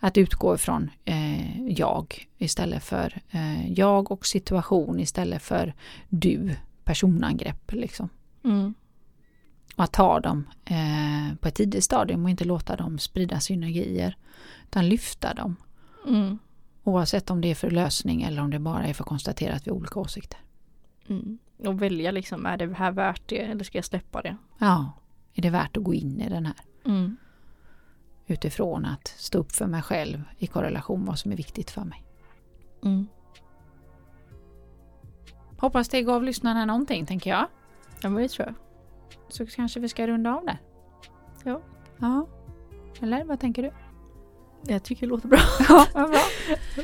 att 0.00 0.16
utgå 0.16 0.54
ifrån 0.54 0.90
eh, 1.04 1.66
jag 1.72 2.26
istället 2.38 2.84
för 2.84 3.20
eh, 3.30 3.72
jag 3.72 4.10
och 4.10 4.26
situation 4.26 5.00
istället 5.00 5.42
för 5.42 5.74
du, 6.08 6.56
personangrepp 6.84 7.72
liksom. 7.72 8.08
Mm. 8.44 8.74
Och 9.76 9.84
att 9.84 9.92
ta 9.92 10.20
dem 10.20 10.44
eh, 10.64 11.36
på 11.40 11.48
ett 11.48 11.54
tidigt 11.54 11.84
stadium 11.84 12.24
och 12.24 12.30
inte 12.30 12.44
låta 12.44 12.76
dem 12.76 12.98
sprida 12.98 13.40
synergier. 13.40 14.16
Utan 14.64 14.88
lyfta 14.88 15.34
dem. 15.34 15.56
Mm. 16.08 16.38
Oavsett 16.84 17.30
om 17.30 17.40
det 17.40 17.50
är 17.50 17.54
för 17.54 17.70
lösning 17.70 18.22
eller 18.22 18.42
om 18.42 18.50
det 18.50 18.58
bara 18.58 18.86
är 18.86 18.94
för 18.94 19.04
att 19.04 19.08
konstatera 19.08 19.54
att 19.54 19.66
vi 19.66 19.70
har 19.70 19.76
olika 19.76 20.00
åsikter. 20.00 20.38
Mm. 21.08 21.38
Och 21.58 21.82
välja 21.82 22.10
liksom, 22.10 22.46
är 22.46 22.56
det 22.56 22.74
här 22.74 22.92
värt 22.92 23.22
det 23.28 23.38
eller 23.38 23.64
ska 23.64 23.78
jag 23.78 23.84
släppa 23.84 24.22
det? 24.22 24.36
Ja, 24.58 24.92
är 25.34 25.42
det 25.42 25.50
värt 25.50 25.76
att 25.76 25.82
gå 25.82 25.94
in 25.94 26.20
i 26.20 26.28
den 26.28 26.46
här? 26.46 26.56
Mm. 26.84 27.16
utifrån 28.26 28.84
att 28.84 29.08
stå 29.08 29.38
upp 29.38 29.52
för 29.52 29.66
mig 29.66 29.82
själv 29.82 30.22
i 30.38 30.46
korrelation 30.46 31.04
vad 31.04 31.18
som 31.18 31.32
är 31.32 31.36
viktigt 31.36 31.70
för 31.70 31.84
mig. 31.84 32.04
Mm. 32.84 33.06
Hoppas 35.58 35.88
det 35.88 36.02
gav 36.02 36.22
lyssnarna 36.22 36.64
någonting 36.64 37.06
tänker 37.06 37.30
jag. 37.30 37.46
Ja 38.00 38.08
men 38.08 38.22
det 38.22 38.28
tror 38.28 38.46
jag. 38.46 38.54
Så 39.28 39.46
kanske 39.46 39.80
vi 39.80 39.88
ska 39.88 40.06
runda 40.06 40.34
av 40.34 40.44
där. 40.44 40.58
Ja. 41.44 41.60
Ja. 41.98 42.26
Eller 43.00 43.24
vad 43.24 43.40
tänker 43.40 43.62
du? 43.62 43.70
Jag 44.62 44.82
tycker 44.82 45.06
det 45.06 45.10
låter 45.10 45.28
bra. 45.28 45.38
Ja, 45.68 45.86
bra. 45.94 46.20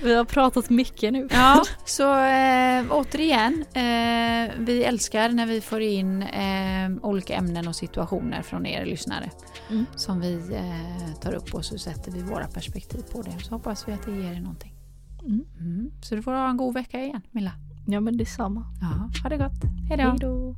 Vi 0.03 0.15
har 0.15 0.25
pratat 0.25 0.71
mycket 0.71 1.13
nu. 1.13 1.29
Ja, 1.31 1.63
så 1.85 2.15
äh, 2.19 2.85
återigen. 2.91 3.65
Eh, 3.73 4.53
vi 4.59 4.85
älskar 4.85 5.29
när 5.29 5.47
vi 5.47 5.61
får 5.61 5.81
in 5.81 6.23
eh, 6.23 6.91
olika 7.03 7.35
ämnen 7.35 7.69
och 7.69 7.77
situationer 7.77 8.43
från 8.43 8.67
er 8.67 8.87
lyssnare. 8.87 9.31
Mm. 9.71 9.87
Som 9.97 10.21
vi 10.21 10.61
tar 11.23 11.33
upp 11.33 11.55
och 11.55 11.65
så 11.65 11.79
sätter 11.79 12.13
vi 12.13 12.23
våra 12.23 12.47
perspektiv 12.47 13.03
på 13.13 13.23
det. 13.23 13.45
Så 13.45 13.55
hoppas 13.55 13.89
vi 13.89 13.93
att 13.93 14.07
det 14.07 14.13
ger 14.13 14.33
er 14.33 14.41
någonting. 14.41 14.73
Mm. 15.21 15.45
Mm. 15.61 15.91
Så 16.03 16.15
du 16.15 16.23
får 16.23 16.33
ha 16.33 16.51
en 16.51 16.57
god 16.57 16.75
vecka 16.75 17.01
igen 17.01 17.23
Milla. 17.31 17.53
Ja 17.87 18.01
men 18.01 18.17
detsamma. 18.17 18.67
Ja, 18.81 19.11
ha 19.23 19.29
det 19.29 19.37
gott. 19.37 19.63
Hej 19.89 20.17
då. 20.21 20.55